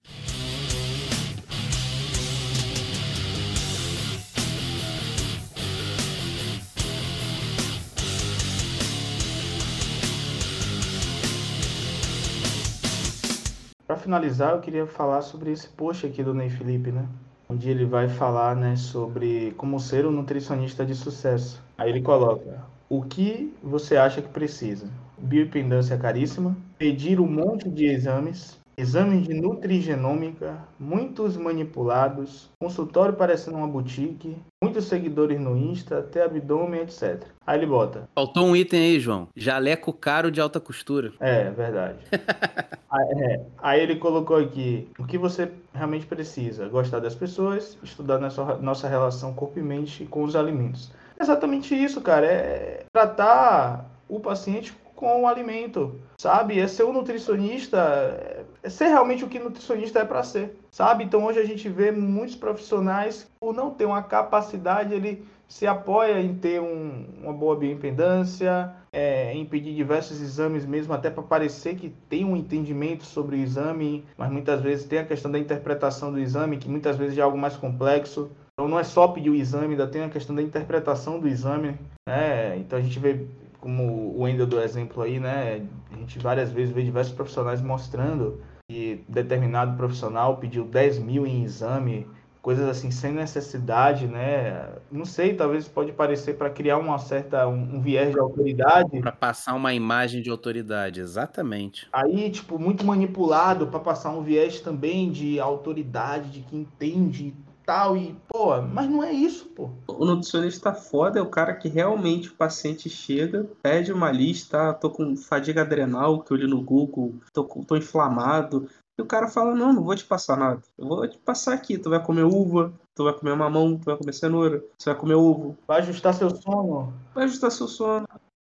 Para 13.85 13.97
finalizar, 13.97 14.53
eu 14.53 14.61
queria 14.61 14.87
falar 14.87 15.21
sobre 15.21 15.51
esse 15.51 15.67
post 15.67 16.05
aqui 16.05 16.23
do 16.23 16.33
Ney 16.33 16.49
Felipe, 16.49 16.89
né? 16.89 17.05
Onde 17.53 17.69
ele 17.69 17.85
vai 17.85 18.09
falar 18.09 18.55
né, 18.55 18.75
sobre 18.75 19.53
como 19.57 19.79
ser 19.79 20.05
um 20.05 20.11
nutricionista 20.11 20.83
de 20.85 20.95
sucesso. 20.95 21.61
Aí 21.77 21.89
ele 21.89 22.01
coloca: 22.01 22.63
o 22.89 23.03
que 23.03 23.53
você 23.61 23.95
acha 23.95 24.21
que 24.21 24.29
precisa? 24.29 24.89
Bioimpedância 25.17 25.97
caríssima, 25.97 26.57
pedir 26.77 27.19
um 27.19 27.27
monte 27.27 27.69
de 27.69 27.85
exames, 27.85 28.59
exames 28.77 29.27
de 29.27 29.33
nutrigenômica, 29.33 30.57
muitos 30.79 31.37
manipulados, 31.37 32.49
consultório 32.59 33.15
parecendo 33.15 33.57
uma 33.57 33.67
boutique, 33.67 34.37
muitos 34.61 34.85
seguidores 34.85 35.39
no 35.39 35.57
Insta, 35.57 35.99
até 35.99 36.23
abdômen, 36.23 36.81
etc. 36.81 37.23
Aí 37.45 37.59
ele 37.59 37.65
bota. 37.65 38.07
Faltou 38.15 38.45
um 38.45 38.55
item 38.55 38.79
aí, 38.79 38.99
João. 38.99 39.27
Jaleco 39.35 39.91
caro 39.93 40.31
de 40.31 40.39
alta 40.41 40.59
costura. 40.59 41.11
É, 41.19 41.49
verdade. 41.51 41.99
aí, 42.89 43.23
é. 43.23 43.41
aí, 43.57 43.81
ele 43.81 43.97
colocou 43.97 44.37
aqui 44.37 44.87
o 44.97 45.05
que 45.05 45.17
você 45.17 45.51
realmente 45.73 46.05
precisa: 46.05 46.67
gostar 46.69 46.99
das 46.99 47.15
pessoas, 47.15 47.77
estudar 47.83 48.17
nossa, 48.19 48.55
nossa 48.57 48.87
relação 48.87 49.33
corpo 49.33 49.59
e 49.59 49.63
mente 49.63 50.05
com 50.05 50.23
os 50.23 50.35
alimentos. 50.35 50.91
Exatamente 51.19 51.75
isso, 51.75 52.01
cara. 52.01 52.25
É 52.25 52.85
tratar 52.91 53.89
o 54.07 54.19
paciente 54.19 54.73
com 54.95 55.23
o 55.23 55.27
alimento, 55.27 55.99
sabe? 56.17 56.59
É 56.59 56.67
ser 56.67 56.83
um 56.83 56.93
nutricionista, 56.93 58.32
é 58.63 58.69
ser 58.69 58.87
realmente 58.87 59.25
o 59.25 59.27
que 59.27 59.37
nutricionista 59.37 59.99
é 59.99 60.05
para 60.05 60.23
ser, 60.23 60.57
sabe? 60.71 61.03
Então 61.03 61.25
hoje 61.25 61.37
a 61.37 61.45
gente 61.45 61.67
vê 61.67 61.91
muitos 61.91 62.35
profissionais 62.35 63.29
por 63.37 63.53
não 63.53 63.69
ter 63.69 63.85
uma 63.85 64.01
capacidade, 64.01 64.93
ele 64.93 65.25
se 65.49 65.67
apoia 65.67 66.21
em 66.21 66.33
ter 66.33 66.61
um, 66.61 67.05
uma 67.21 67.33
boa 67.33 67.57
bioimpedância, 67.57 68.73
é, 68.91 69.33
em 69.33 69.45
pedir 69.45 69.75
diversos 69.75 70.21
exames 70.21 70.65
mesmo, 70.65 70.93
até 70.93 71.09
para 71.09 71.21
parecer 71.21 71.75
que 71.75 71.89
tem 72.07 72.23
um 72.23 72.37
entendimento 72.37 73.03
sobre 73.03 73.35
o 73.35 73.39
exame, 73.39 74.05
mas 74.17 74.31
muitas 74.31 74.61
vezes 74.61 74.85
tem 74.85 74.99
a 74.99 75.05
questão 75.05 75.29
da 75.29 75.37
interpretação 75.37 76.11
do 76.11 76.19
exame, 76.19 76.57
que 76.57 76.69
muitas 76.69 76.95
vezes 76.95 77.17
é 77.17 77.21
algo 77.21 77.37
mais 77.37 77.57
complexo. 77.57 78.31
Então 78.53 78.69
não 78.69 78.79
é 78.79 78.83
só 78.83 79.09
pedir 79.09 79.29
o 79.29 79.35
exame, 79.35 79.71
ainda 79.71 79.87
tem 79.87 80.03
a 80.03 80.09
questão 80.09 80.33
da 80.33 80.41
interpretação 80.41 81.19
do 81.19 81.27
exame. 81.27 81.77
Né? 82.07 82.57
Então 82.59 82.79
a 82.79 82.81
gente 82.81 82.97
vê 82.97 83.27
como 83.59 83.83
o 83.83 84.21
Wendel 84.21 84.45
do 84.45 84.59
exemplo 84.59 85.01
aí, 85.01 85.19
né? 85.19 85.65
A 85.91 85.95
gente 85.95 86.19
várias 86.19 86.51
vezes 86.51 86.73
vê 86.73 86.83
diversos 86.83 87.13
profissionais 87.13 87.61
mostrando 87.61 88.41
que 88.73 89.05
determinado 89.07 89.77
profissional 89.77 90.37
pediu 90.37 90.65
10 90.65 90.97
mil 90.97 91.27
em 91.27 91.43
exame, 91.43 92.07
coisas 92.41 92.67
assim 92.67 92.89
sem 92.89 93.11
necessidade, 93.11 94.07
né? 94.07 94.67
Não 94.91 95.05
sei, 95.05 95.35
talvez 95.35 95.67
pode 95.67 95.91
parecer 95.91 96.39
para 96.39 96.49
criar 96.49 96.79
uma 96.79 96.97
certa 96.97 97.47
um, 97.47 97.75
um 97.75 97.79
viés 97.79 98.11
de 98.11 98.19
autoridade, 98.19 98.99
para 98.99 99.11
passar 99.11 99.53
uma 99.53 99.75
imagem 99.75 100.23
de 100.23 100.31
autoridade, 100.31 101.01
exatamente. 101.01 101.87
Aí, 101.93 102.31
tipo, 102.31 102.57
muito 102.57 102.83
manipulado 102.83 103.67
para 103.67 103.79
passar 103.79 104.09
um 104.09 104.23
viés 104.23 104.59
também 104.59 105.11
de 105.11 105.39
autoridade, 105.39 106.31
de 106.31 106.39
que 106.39 106.57
entende 106.57 107.35
tal, 107.65 107.97
e, 107.97 108.15
pô, 108.27 108.61
mas 108.61 108.89
não 108.89 109.03
é 109.03 109.11
isso, 109.11 109.45
pô. 109.45 109.69
O 109.87 110.05
nutricionista 110.05 110.73
foda 110.73 111.19
é 111.19 111.21
o 111.21 111.29
cara 111.29 111.53
que 111.53 111.67
realmente 111.67 112.29
o 112.29 112.35
paciente 112.35 112.89
chega, 112.89 113.49
pede 113.61 113.91
uma 113.91 114.11
lista, 114.11 114.69
ah, 114.69 114.73
tô 114.73 114.89
com 114.89 115.15
fadiga 115.15 115.61
adrenal, 115.61 116.21
que 116.21 116.31
eu 116.31 116.37
li 116.37 116.47
no 116.47 116.61
Google, 116.61 117.15
tô, 117.31 117.43
tô 117.43 117.75
inflamado, 117.75 118.67
e 118.97 119.01
o 119.01 119.05
cara 119.05 119.27
fala, 119.27 119.55
não, 119.55 119.73
não 119.73 119.83
vou 119.83 119.95
te 119.95 120.05
passar 120.05 120.37
nada. 120.37 120.61
Eu 120.77 120.87
vou 120.87 121.07
te 121.07 121.17
passar 121.17 121.53
aqui, 121.53 121.77
tu 121.77 121.89
vai 121.89 122.03
comer 122.03 122.23
uva, 122.23 122.71
tu 122.93 123.03
vai 123.03 123.13
comer 123.13 123.35
mamão, 123.35 123.77
tu 123.77 123.85
vai 123.85 123.97
comer 123.97 124.13
cenoura, 124.13 124.63
você 124.77 124.91
vai 124.91 124.99
comer 124.99 125.15
ovo. 125.15 125.57
Vai 125.67 125.79
ajustar 125.79 126.13
seu 126.13 126.29
sono. 126.29 126.93
Vai 127.15 127.23
ajustar 127.23 127.51
seu 127.51 127.67
sono 127.67 128.05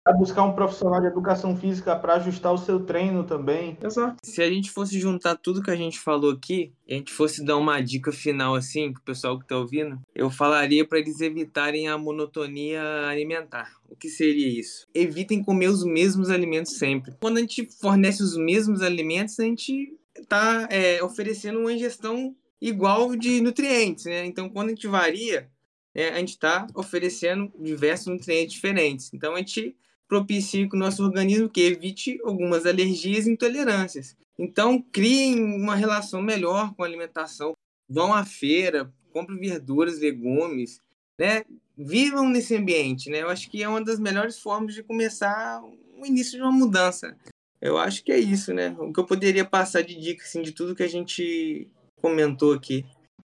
Vai 0.05 0.15
buscar 0.15 0.43
um 0.43 0.53
profissional 0.53 1.01
de 1.01 1.07
educação 1.07 1.57
física 1.57 1.95
para 1.95 2.15
ajustar 2.15 2.53
o 2.53 2.59
seu 2.59 2.81
treino 2.81 3.23
também. 3.23 3.79
Exato. 3.81 4.17
Se 4.25 4.43
a 4.43 4.51
gente 4.51 4.69
fosse 4.69 4.99
juntar 4.99 5.37
tudo 5.37 5.63
que 5.63 5.71
a 5.71 5.77
gente 5.77 6.01
falou 6.01 6.33
aqui, 6.33 6.73
e 6.89 6.95
a 6.95 6.97
gente 6.97 7.13
fosse 7.13 7.45
dar 7.45 7.57
uma 7.57 7.81
dica 7.81 8.11
final 8.11 8.57
assim 8.57 8.93
pro 8.93 9.03
pessoal 9.03 9.39
que 9.39 9.47
tá 9.47 9.57
ouvindo, 9.57 10.01
eu 10.13 10.29
falaria 10.29 10.85
para 10.85 10.99
eles 10.99 11.21
evitarem 11.21 11.87
a 11.89 11.97
monotonia 11.97 12.83
alimentar. 13.07 13.71
O 13.89 13.95
que 13.95 14.09
seria 14.09 14.49
isso? 14.49 14.89
Evitem 14.93 15.43
comer 15.43 15.69
os 15.69 15.85
mesmos 15.85 16.31
alimentos 16.31 16.79
sempre. 16.79 17.15
Quando 17.21 17.37
a 17.37 17.41
gente 17.41 17.69
fornece 17.81 18.25
os 18.25 18.37
mesmos 18.37 18.83
alimentos, 18.83 19.39
a 19.39 19.45
gente 19.45 19.97
tá 20.29 20.67
é, 20.69 21.01
oferecendo 21.03 21.61
uma 21.61 21.73
ingestão 21.73 22.35
igual 22.61 23.15
de 23.15 23.41
nutrientes, 23.41 24.07
né? 24.07 24.25
Então, 24.27 24.49
quando 24.49 24.69
a 24.69 24.71
gente 24.71 24.89
varia, 24.89 25.49
é, 25.95 26.09
a 26.09 26.19
gente 26.19 26.31
está 26.31 26.67
oferecendo 26.75 27.53
diversos 27.61 28.07
nutrientes 28.07 28.55
diferentes. 28.55 29.13
Então, 29.13 29.35
a 29.35 29.39
gente 29.39 29.77
propicie 30.13 30.69
que 30.69 30.77
o 30.77 30.79
nosso 30.79 31.03
organismo 31.03 31.49
que 31.49 31.63
evite 31.63 32.21
algumas 32.23 32.67
alergias 32.67 33.27
e 33.27 33.31
intolerâncias. 33.31 34.15
Então, 34.39 34.79
criem 34.93 35.43
uma 35.43 35.75
relação 35.75 36.21
melhor 36.21 36.75
com 36.75 36.83
a 36.83 36.87
alimentação. 36.87 37.55
Vão 37.89 38.13
à 38.13 38.23
feira, 38.23 38.93
comprem 39.11 39.41
verduras, 39.41 40.01
legumes, 40.01 40.83
né? 41.19 41.45
Vivam 41.75 42.29
nesse 42.29 42.55
ambiente, 42.55 43.09
né? 43.09 43.23
Eu 43.23 43.31
acho 43.31 43.49
que 43.51 43.63
é 43.63 43.69
uma 43.69 43.83
das 43.83 43.99
melhores 43.99 44.39
formas 44.39 44.75
de 44.75 44.83
começar 44.83 45.63
o 45.99 46.05
início 46.05 46.37
de 46.37 46.43
uma 46.43 46.53
mudança. 46.53 47.17
Eu 47.59 47.79
acho 47.79 48.05
que 48.05 48.13
é 48.13 48.19
isso, 48.19 48.53
né? 48.53 48.77
O 48.79 48.93
que 48.93 49.01
eu 49.01 49.07
poderia 49.07 49.47
passar 49.47 49.83
de 49.83 49.99
dica, 49.99 50.25
assim, 50.25 50.43
de 50.43 50.53
tudo 50.53 50.75
que 50.77 50.83
a 50.83 50.89
gente 50.89 51.67
comentou 52.03 52.53
aqui. 52.53 52.85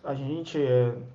A 0.04 0.16
gente, 0.16 0.58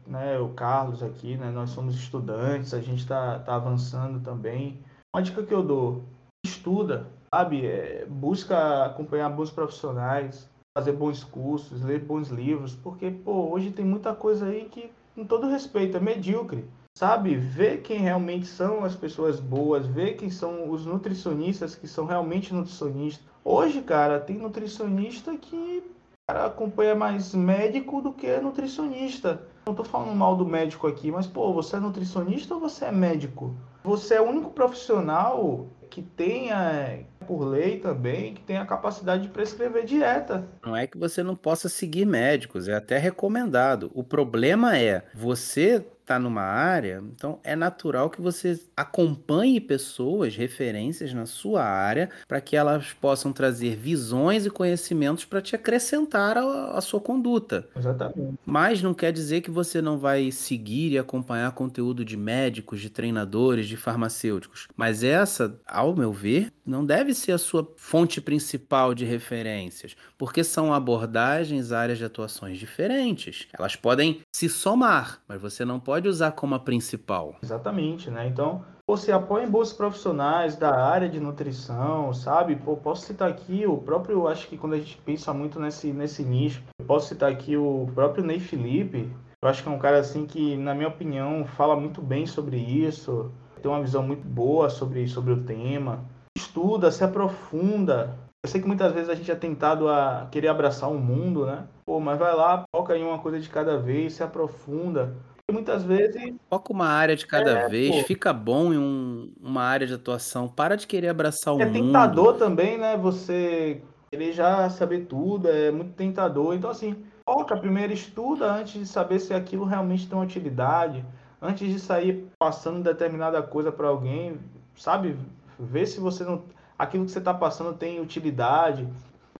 né, 0.07 0.39
o 0.39 0.51
Carlos 0.51 1.03
aqui, 1.03 1.37
né, 1.37 1.51
nós 1.51 1.71
somos 1.71 1.97
estudantes, 1.97 2.73
a 2.73 2.81
gente 2.81 3.01
está 3.01 3.41
tá 3.41 3.57
avançando 3.57 4.21
também. 4.23 4.79
Uma 5.17 5.23
dica 5.23 5.43
que 5.43 5.55
eu 5.55 5.63
dou, 5.63 6.03
estuda, 6.45 7.07
sabe? 7.35 7.65
É, 7.65 8.05
busca 8.07 8.85
acompanhar 8.85 9.31
bons 9.31 9.51
profissionais, 9.51 10.47
fazer 10.77 10.93
bons 10.93 11.25
cursos, 11.25 11.83
ler 11.83 12.01
bons 12.01 12.29
livros, 12.29 12.75
porque, 12.75 13.11
pô, 13.11 13.51
hoje 13.51 13.71
tem 13.71 13.83
muita 13.83 14.15
coisa 14.15 14.45
aí 14.45 14.67
que, 14.67 14.91
com 15.15 15.25
todo 15.25 15.49
respeito, 15.49 15.97
é 15.97 16.01
medíocre. 16.01 16.67
Sabe? 16.99 17.35
Ver 17.35 17.81
quem 17.81 18.01
realmente 18.01 18.47
são 18.47 18.85
as 18.85 18.95
pessoas 18.95 19.41
boas, 19.41 19.87
ver 19.87 20.17
quem 20.19 20.29
são 20.29 20.71
os 20.71 20.85
nutricionistas 20.85 21.75
que 21.75 21.89
são 21.89 22.05
realmente 22.05 22.53
nutricionistas. 22.53 23.25
Hoje, 23.43 23.81
cara, 23.81 24.21
tem 24.21 24.37
nutricionista 24.37 25.35
que 25.35 25.83
cara, 26.29 26.45
acompanha 26.45 26.95
mais 26.95 27.35
médico 27.35 28.03
do 28.03 28.13
que 28.13 28.37
nutricionista. 28.37 29.41
Não 29.67 29.75
tô 29.75 29.83
falando 29.83 30.15
mal 30.15 30.37
do 30.37 30.45
médico 30.45 30.87
aqui, 30.87 31.11
mas 31.11 31.27
pô, 31.27 31.55
você 31.55 31.77
é 31.77 31.81
nutricionista 31.81 32.53
ou 32.53 32.61
você 32.61 32.85
é 32.85 32.93
médico? 32.93 33.55
Você 33.87 34.15
é 34.15 34.21
o 34.21 34.25
único 34.25 34.51
profissional 34.51 35.69
que 35.89 36.03
tenha, 36.03 37.07
por 37.25 37.45
lei 37.45 37.79
também, 37.79 38.35
que 38.35 38.43
tenha 38.43 38.63
a 38.63 38.67
capacidade 38.67 39.23
de 39.23 39.29
prescrever 39.29 39.85
dieta. 39.85 40.45
Não 40.65 40.75
é 40.75 40.89
que 40.89 40.99
você 40.99 41.23
não 41.23 41.37
possa 41.37 41.69
seguir 41.69 42.05
médicos, 42.05 42.67
é 42.67 42.75
até 42.75 42.99
recomendado. 42.99 43.89
O 43.95 44.03
problema 44.03 44.77
é 44.77 45.05
você 45.15 45.87
está 46.07 46.21
numa 46.21 46.43
área, 46.43 47.03
então 47.13 47.41
é 47.43 47.57
natural 47.57 48.09
que 48.09 48.21
você 48.21 48.61
acompanhe 48.77 49.61
pessoas, 49.61 50.37
referências 50.37 51.13
na 51.13 51.27
sua 51.27 51.65
área, 51.65 52.09
para 52.29 52.41
que 52.41 52.55
elas 52.55 52.93
possam 52.93 53.33
trazer 53.33 53.75
visões 53.75 54.47
e 54.47 54.51
conhecimentos 54.51 55.25
para 55.25 55.43
te 55.43 55.57
acrescentar 55.57 56.39
a, 56.39 56.79
a, 56.79 56.81
sua 56.81 57.01
conduta. 57.01 57.69
Exatamente. 57.77 58.39
Mas 58.47 58.81
não 58.81 58.95
quer 58.95 59.13
dizer 59.13 59.41
que 59.41 59.51
você 59.51 59.83
não 59.83 59.99
vai 59.99 60.31
seguir 60.31 60.93
e 60.93 60.99
acompanhar 60.99 61.51
conteúdo 61.53 62.05
de 62.05 62.17
médicos, 62.17 62.81
de 62.81 62.89
treinadores, 62.89 63.67
de 63.67 63.77
farmacêuticos. 63.77 64.69
Mas 64.77 65.03
essa, 65.03 65.61
ao 65.67 65.97
meu 65.97 66.13
ver, 66.13 66.53
não 66.65 66.85
deve 66.87 67.15
ser 67.15 67.33
a 67.33 67.39
sua 67.39 67.73
fonte 67.77 68.21
principal 68.21 68.95
de 68.95 69.05
referências, 69.05 69.97
porque 70.17 70.45
são 70.45 70.73
abordagens, 70.73 71.73
áreas 71.73 71.99
de 71.99 72.05
atuações 72.05 72.59
diferentes. 72.59 73.47
Elas 73.57 73.75
podem 73.75 74.21
se 74.33 74.49
somar, 74.49 75.21
mas 75.29 75.41
você 75.41 75.65
não 75.65 75.81
pode 75.81 75.96
usar 76.05 76.33
como 76.33 76.55
a 76.55 76.59
principal. 76.59 77.37
Exatamente, 77.43 78.11
né? 78.11 78.27
Então, 78.27 78.63
você 78.89 79.11
apoia 79.11 79.45
em 79.45 79.51
bolsas 79.51 79.77
profissionais 79.77 80.57
da 80.57 80.75
área 80.75 81.09
de 81.09 81.19
nutrição, 81.19 82.13
sabe? 82.13 82.55
Pô, 82.55 82.77
posso 82.77 83.07
citar 83.07 83.29
aqui 83.29 83.67
o 83.67 83.79
próprio, 83.79 84.29
acho 84.29 84.47
que 84.47 84.57
quando 84.57 84.75
a 84.75 84.79
gente 84.79 84.97
pensa 84.99 85.33
muito 85.33 85.59
nesse, 85.59 85.93
nesse 85.93 86.23
nicho, 86.23 86.63
posso 86.87 87.09
citar 87.09 87.33
aqui 87.33 87.57
o 87.57 87.89
próprio 87.95 88.25
Ney 88.25 88.39
Felipe. 88.39 89.11
Eu 89.43 89.49
acho 89.49 89.63
que 89.63 89.69
é 89.69 89.73
um 89.73 89.79
cara 89.79 89.99
assim 89.99 90.27
que, 90.27 90.57
na 90.57 90.75
minha 90.75 90.89
opinião, 90.89 91.45
fala 91.45 91.75
muito 91.75 92.01
bem 92.03 92.27
sobre 92.27 92.57
isso, 92.57 93.33
tem 93.63 93.71
uma 93.71 93.83
visão 93.83 94.03
muito 94.03 94.27
boa 94.27 94.69
sobre, 94.69 95.09
sobre 95.09 95.33
o 95.33 95.43
tema. 95.43 96.05
Estuda, 96.37 96.91
se 96.91 97.03
aprofunda, 97.03 98.17
eu 98.47 98.49
sei 98.49 98.61
que 98.61 98.69
muitas 98.69 98.93
vezes 98.93 99.09
a 99.09 99.15
gente 99.17 99.29
é 99.33 99.35
tentado 99.35 99.89
a 99.89 100.29
querer 100.31 100.47
abraçar 100.47 100.89
o 100.89 100.99
mundo, 100.99 101.45
né? 101.45 101.67
Pô, 101.85 101.99
mas 101.99 102.17
vai 102.17 102.33
lá, 102.33 102.65
foca 102.71 102.97
em 102.97 103.03
uma 103.03 103.19
coisa 103.19 103.41
de 103.41 103.49
cada 103.49 103.77
vez, 103.77 104.13
se 104.13 104.23
aprofunda. 104.23 105.17
Muitas 105.53 105.85
vezes. 105.85 106.35
Foca 106.51 106.73
uma 106.73 106.89
área 106.89 107.15
de 107.15 107.25
cada 107.25 107.53
é, 107.53 107.69
vez, 107.69 107.95
pô. 107.95 108.03
fica 108.03 108.33
bom 108.33 108.73
em 108.73 108.79
um, 108.79 109.33
uma 109.41 109.63
área 109.63 109.87
de 109.87 109.95
atuação. 109.95 110.49
Para 110.49 110.77
de 110.77 110.89
querer 110.89 111.09
abraçar 111.09 111.55
o 111.55 111.63
é 111.63 111.65
mundo. 111.65 111.77
É 111.77 111.81
tentador 111.83 112.35
também, 112.35 112.77
né? 112.77 112.97
Você 112.97 113.81
querer 114.11 114.33
já 114.33 114.69
saber 114.71 115.07
tudo, 115.07 115.49
é 115.49 115.71
muito 115.71 115.93
tentador. 115.93 116.53
Então, 116.53 116.69
assim, 116.69 116.97
foca 117.25 117.57
primeiro, 117.57 117.93
estuda 117.93 118.53
antes 118.53 118.73
de 118.73 118.87
saber 118.87 119.21
se 119.21 119.33
aquilo 119.33 119.65
realmente 119.65 120.09
tem 120.09 120.19
uma 120.19 120.25
utilidade. 120.25 121.05
Antes 121.41 121.73
de 121.73 121.79
sair 121.79 122.27
passando 122.37 122.83
determinada 122.83 123.41
coisa 123.41 123.71
para 123.71 123.87
alguém, 123.87 124.41
sabe? 124.77 125.17
Vê 125.61 125.87
se 125.87 126.01
você 126.01 126.25
não 126.25 126.43
aquilo 126.77 127.05
que 127.05 127.13
você 127.13 127.21
está 127.21 127.33
passando 127.33 127.73
tem 127.73 128.01
utilidade. 128.01 128.89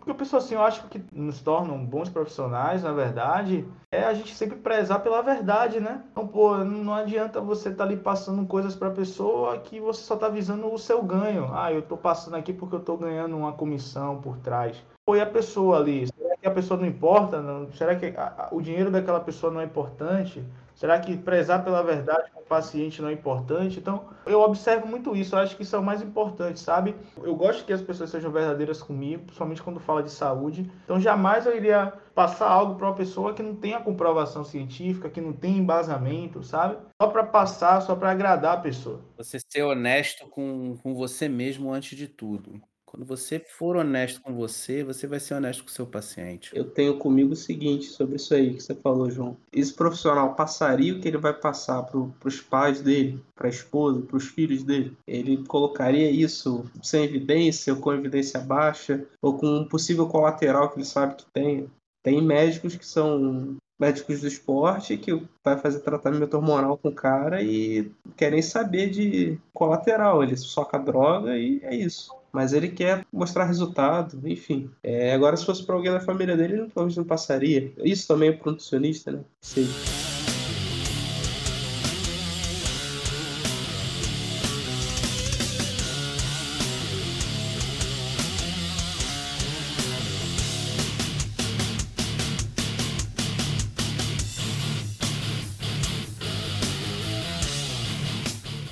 Porque 0.07 0.13
eu 0.13 0.19
penso 0.25 0.37
assim, 0.37 0.55
eu 0.55 0.63
acho 0.63 0.87
que 0.87 1.03
nos 1.13 1.43
tornam 1.43 1.85
bons 1.85 2.09
profissionais, 2.09 2.85
na 2.85 2.93
verdade, 2.93 3.67
é 3.91 4.05
a 4.05 4.15
gente 4.15 4.37
sempre 4.37 4.57
prezar 4.57 5.03
pela 5.03 5.21
verdade, 5.21 5.81
né? 5.81 6.05
Então, 6.13 6.29
pô, 6.29 6.59
não 6.59 6.95
adianta 6.95 7.41
você 7.41 7.71
estar 7.71 7.83
tá 7.83 7.91
ali 7.91 7.97
passando 7.97 8.47
coisas 8.47 8.77
para 8.77 8.87
a 8.87 8.93
pessoa 8.93 9.59
que 9.59 9.81
você 9.81 10.05
só 10.05 10.15
está 10.15 10.29
visando 10.29 10.73
o 10.73 10.79
seu 10.79 11.03
ganho. 11.03 11.51
Ah, 11.53 11.73
eu 11.73 11.81
estou 11.81 11.99
passando 11.99 12.37
aqui 12.37 12.53
porque 12.53 12.77
eu 12.77 12.79
estou 12.79 12.97
ganhando 12.97 13.37
uma 13.37 13.53
comissão 13.55 14.21
por 14.21 14.39
trás. 14.39 14.81
Pô, 15.05 15.17
e 15.17 15.21
a 15.21 15.27
pessoa 15.27 15.79
ali? 15.79 16.07
Será 16.07 16.37
que 16.37 16.47
a 16.47 16.53
pessoa 16.53 16.79
não 16.79 16.87
importa? 16.87 17.43
Não? 17.43 17.73
Será 17.73 17.97
que 17.97 18.15
o 18.53 18.61
dinheiro 18.61 18.93
daquela 18.93 19.19
pessoa 19.19 19.53
não 19.53 19.61
é 19.61 19.65
importante? 19.65 20.41
Será 20.77 21.01
que 21.01 21.17
prezar 21.17 21.65
pela 21.65 21.83
verdade 21.83 22.31
com 22.31 22.41
o 22.41 22.45
paciente 22.45 23.01
não 23.01 23.09
é 23.09 23.13
importante? 23.13 23.79
Então, 23.79 24.11
eu 24.27 24.41
observo 24.43 24.87
muito 24.87 25.17
isso. 25.17 25.35
Eu 25.35 25.39
acho 25.41 25.57
que 25.57 25.63
isso 25.63 25.75
é 25.75 25.79
o 25.79 25.83
mais 25.83 26.03
importante, 26.03 26.61
sabe? 26.61 26.95
Eu 27.17 27.35
gosto 27.35 27.65
que 27.65 27.73
as 27.73 27.81
pessoas 27.81 28.11
sejam 28.11 28.31
verdadeiras 28.31 28.83
comigo, 28.83 29.25
principalmente 29.25 29.63
quando 29.63 29.81
fala 29.81 30.03
de 30.03 30.11
saúde. 30.11 30.71
Então, 30.85 31.01
jamais 31.01 31.47
eu 31.47 31.57
iria 31.57 31.95
passar 32.15 32.49
algo 32.49 32.75
para 32.75 32.89
uma 32.89 32.95
pessoa 32.95 33.33
que 33.33 33.43
não 33.43 33.57
tenha 33.57 33.81
comprovação 33.81 34.45
científica, 34.45 35.09
que 35.09 35.21
não 35.21 35.33
tem 35.33 35.57
embasamento, 35.57 36.43
sabe? 36.43 36.77
Só 37.01 37.09
para 37.09 37.25
passar, 37.25 37.81
só 37.81 37.97
para 37.97 38.11
agradar 38.11 38.59
a 38.59 38.61
pessoa. 38.61 39.01
Você 39.17 39.39
ser 39.51 39.63
honesto 39.63 40.29
com, 40.29 40.77
com 40.83 40.95
você 40.95 41.27
mesmo 41.27 41.73
antes 41.73 41.97
de 41.97 42.07
tudo. 42.07 42.61
Quando 42.87 43.05
você 43.05 43.41
for 43.41 43.77
honesto 43.77 44.23
com 44.23 44.33
você, 44.33 44.85
você 44.85 45.09
vai 45.09 45.19
ser 45.19 45.35
honesto 45.35 45.65
com 45.65 45.69
o 45.69 45.73
seu 45.73 45.87
paciente. 45.87 46.53
Eu 46.55 46.65
tenho 46.65 46.97
comigo 46.97 47.33
o 47.33 47.37
seguinte 47.37 47.87
sobre 47.87 48.15
isso 48.15 48.33
aí 48.33 48.55
que 48.55 48.63
você 48.63 48.77
falou, 48.77 49.11
João. 49.11 49.37
Esse 49.53 49.75
profissional 49.75 50.35
passaria 50.37 50.95
o 50.95 51.01
que 51.01 51.09
ele 51.09 51.19
vai 51.19 51.35
passar 51.35 51.83
para 51.83 51.99
os 52.25 52.41
pais 52.41 52.81
dele, 52.81 53.21
para 53.35 53.49
a 53.49 53.51
esposa, 53.51 54.01
para 54.01 54.17
os 54.17 54.29
filhos 54.29 54.63
dele? 54.63 54.97
Ele 55.05 55.45
colocaria 55.45 56.09
isso 56.09 56.65
sem 56.81 57.03
evidência 57.05 57.75
ou 57.75 57.81
com 57.81 57.93
evidência 57.93 58.39
baixa 58.39 59.05
ou 59.21 59.37
com 59.37 59.47
um 59.47 59.69
possível 59.69 60.07
colateral 60.07 60.71
que 60.71 60.79
ele 60.79 60.87
sabe 60.87 61.17
que 61.17 61.27
tem? 61.33 61.69
Tem 62.05 62.23
médicos 62.23 62.77
que 62.77 62.87
são 62.87 63.57
médicos 63.79 64.21
do 64.21 64.29
esporte 64.29 64.97
que 64.97 65.21
vai 65.45 65.59
fazer 65.59 65.81
tratamento 65.81 66.35
hormonal 66.35 66.79
com 66.79 66.89
o 66.89 66.95
cara 66.95 67.43
e 67.43 67.91
querem 68.17 68.41
saber 68.41 68.91
de 68.91 69.39
colateral. 69.53 70.23
Ele 70.23 70.37
soca 70.37 70.79
droga 70.79 71.37
e 71.37 71.61
é 71.65 71.75
isso 71.75 72.15
mas 72.37 72.53
ele 72.53 72.69
quer 72.69 73.07
mostrar 73.11 73.45
resultado, 73.45 74.21
enfim. 74.29 74.71
É, 74.83 75.15
agora, 75.15 75.35
se 75.39 75.47
fosse 75.47 75.65
para 75.65 75.75
alguém 75.75 75.91
da 75.91 76.01
família 76.01 76.37
dele, 76.37 76.53
ele 76.53 76.71
talvez 76.71 76.95
não 76.95 77.03
passaria. 77.03 77.73
Isso 77.83 78.07
também 78.07 78.29
é 78.29 78.33
pro 78.33 78.51
nutricionista, 78.51 79.11
né? 79.11 79.21
Sim. 79.41 79.67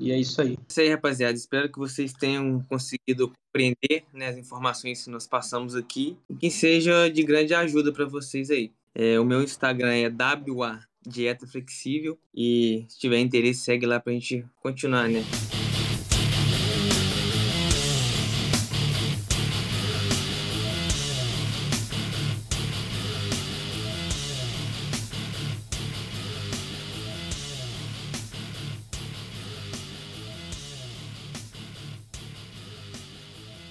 E 0.00 0.10
é 0.10 0.18
isso 0.18 0.40
aí. 0.40 0.54
É 0.54 0.56
isso 0.68 0.80
aí, 0.80 0.88
rapaziada. 0.88 1.36
Espero 1.36 1.70
que 1.70 1.78
vocês 1.78 2.12
tenham 2.12 2.64
conseguido 2.68 3.30
compreender 3.46 4.04
né, 4.12 4.28
as 4.28 4.38
informações 4.38 5.04
que 5.04 5.10
nós 5.10 5.26
passamos 5.26 5.76
aqui 5.76 6.16
e 6.28 6.34
que 6.34 6.50
seja 6.50 7.08
de 7.08 7.22
grande 7.22 7.54
ajuda 7.54 7.92
para 7.92 8.06
vocês 8.06 8.50
aí. 8.50 8.72
É, 8.94 9.20
o 9.20 9.24
meu 9.24 9.42
Instagram 9.42 9.92
é 9.92 10.08
WA 10.08 10.80
dieta 11.06 11.46
flexível. 11.46 12.18
E 12.34 12.84
se 12.88 12.98
tiver 12.98 13.18
interesse, 13.18 13.60
segue 13.60 13.86
lá 13.86 14.00
pra 14.00 14.12
gente 14.12 14.44
continuar, 14.62 15.08
né? 15.08 15.22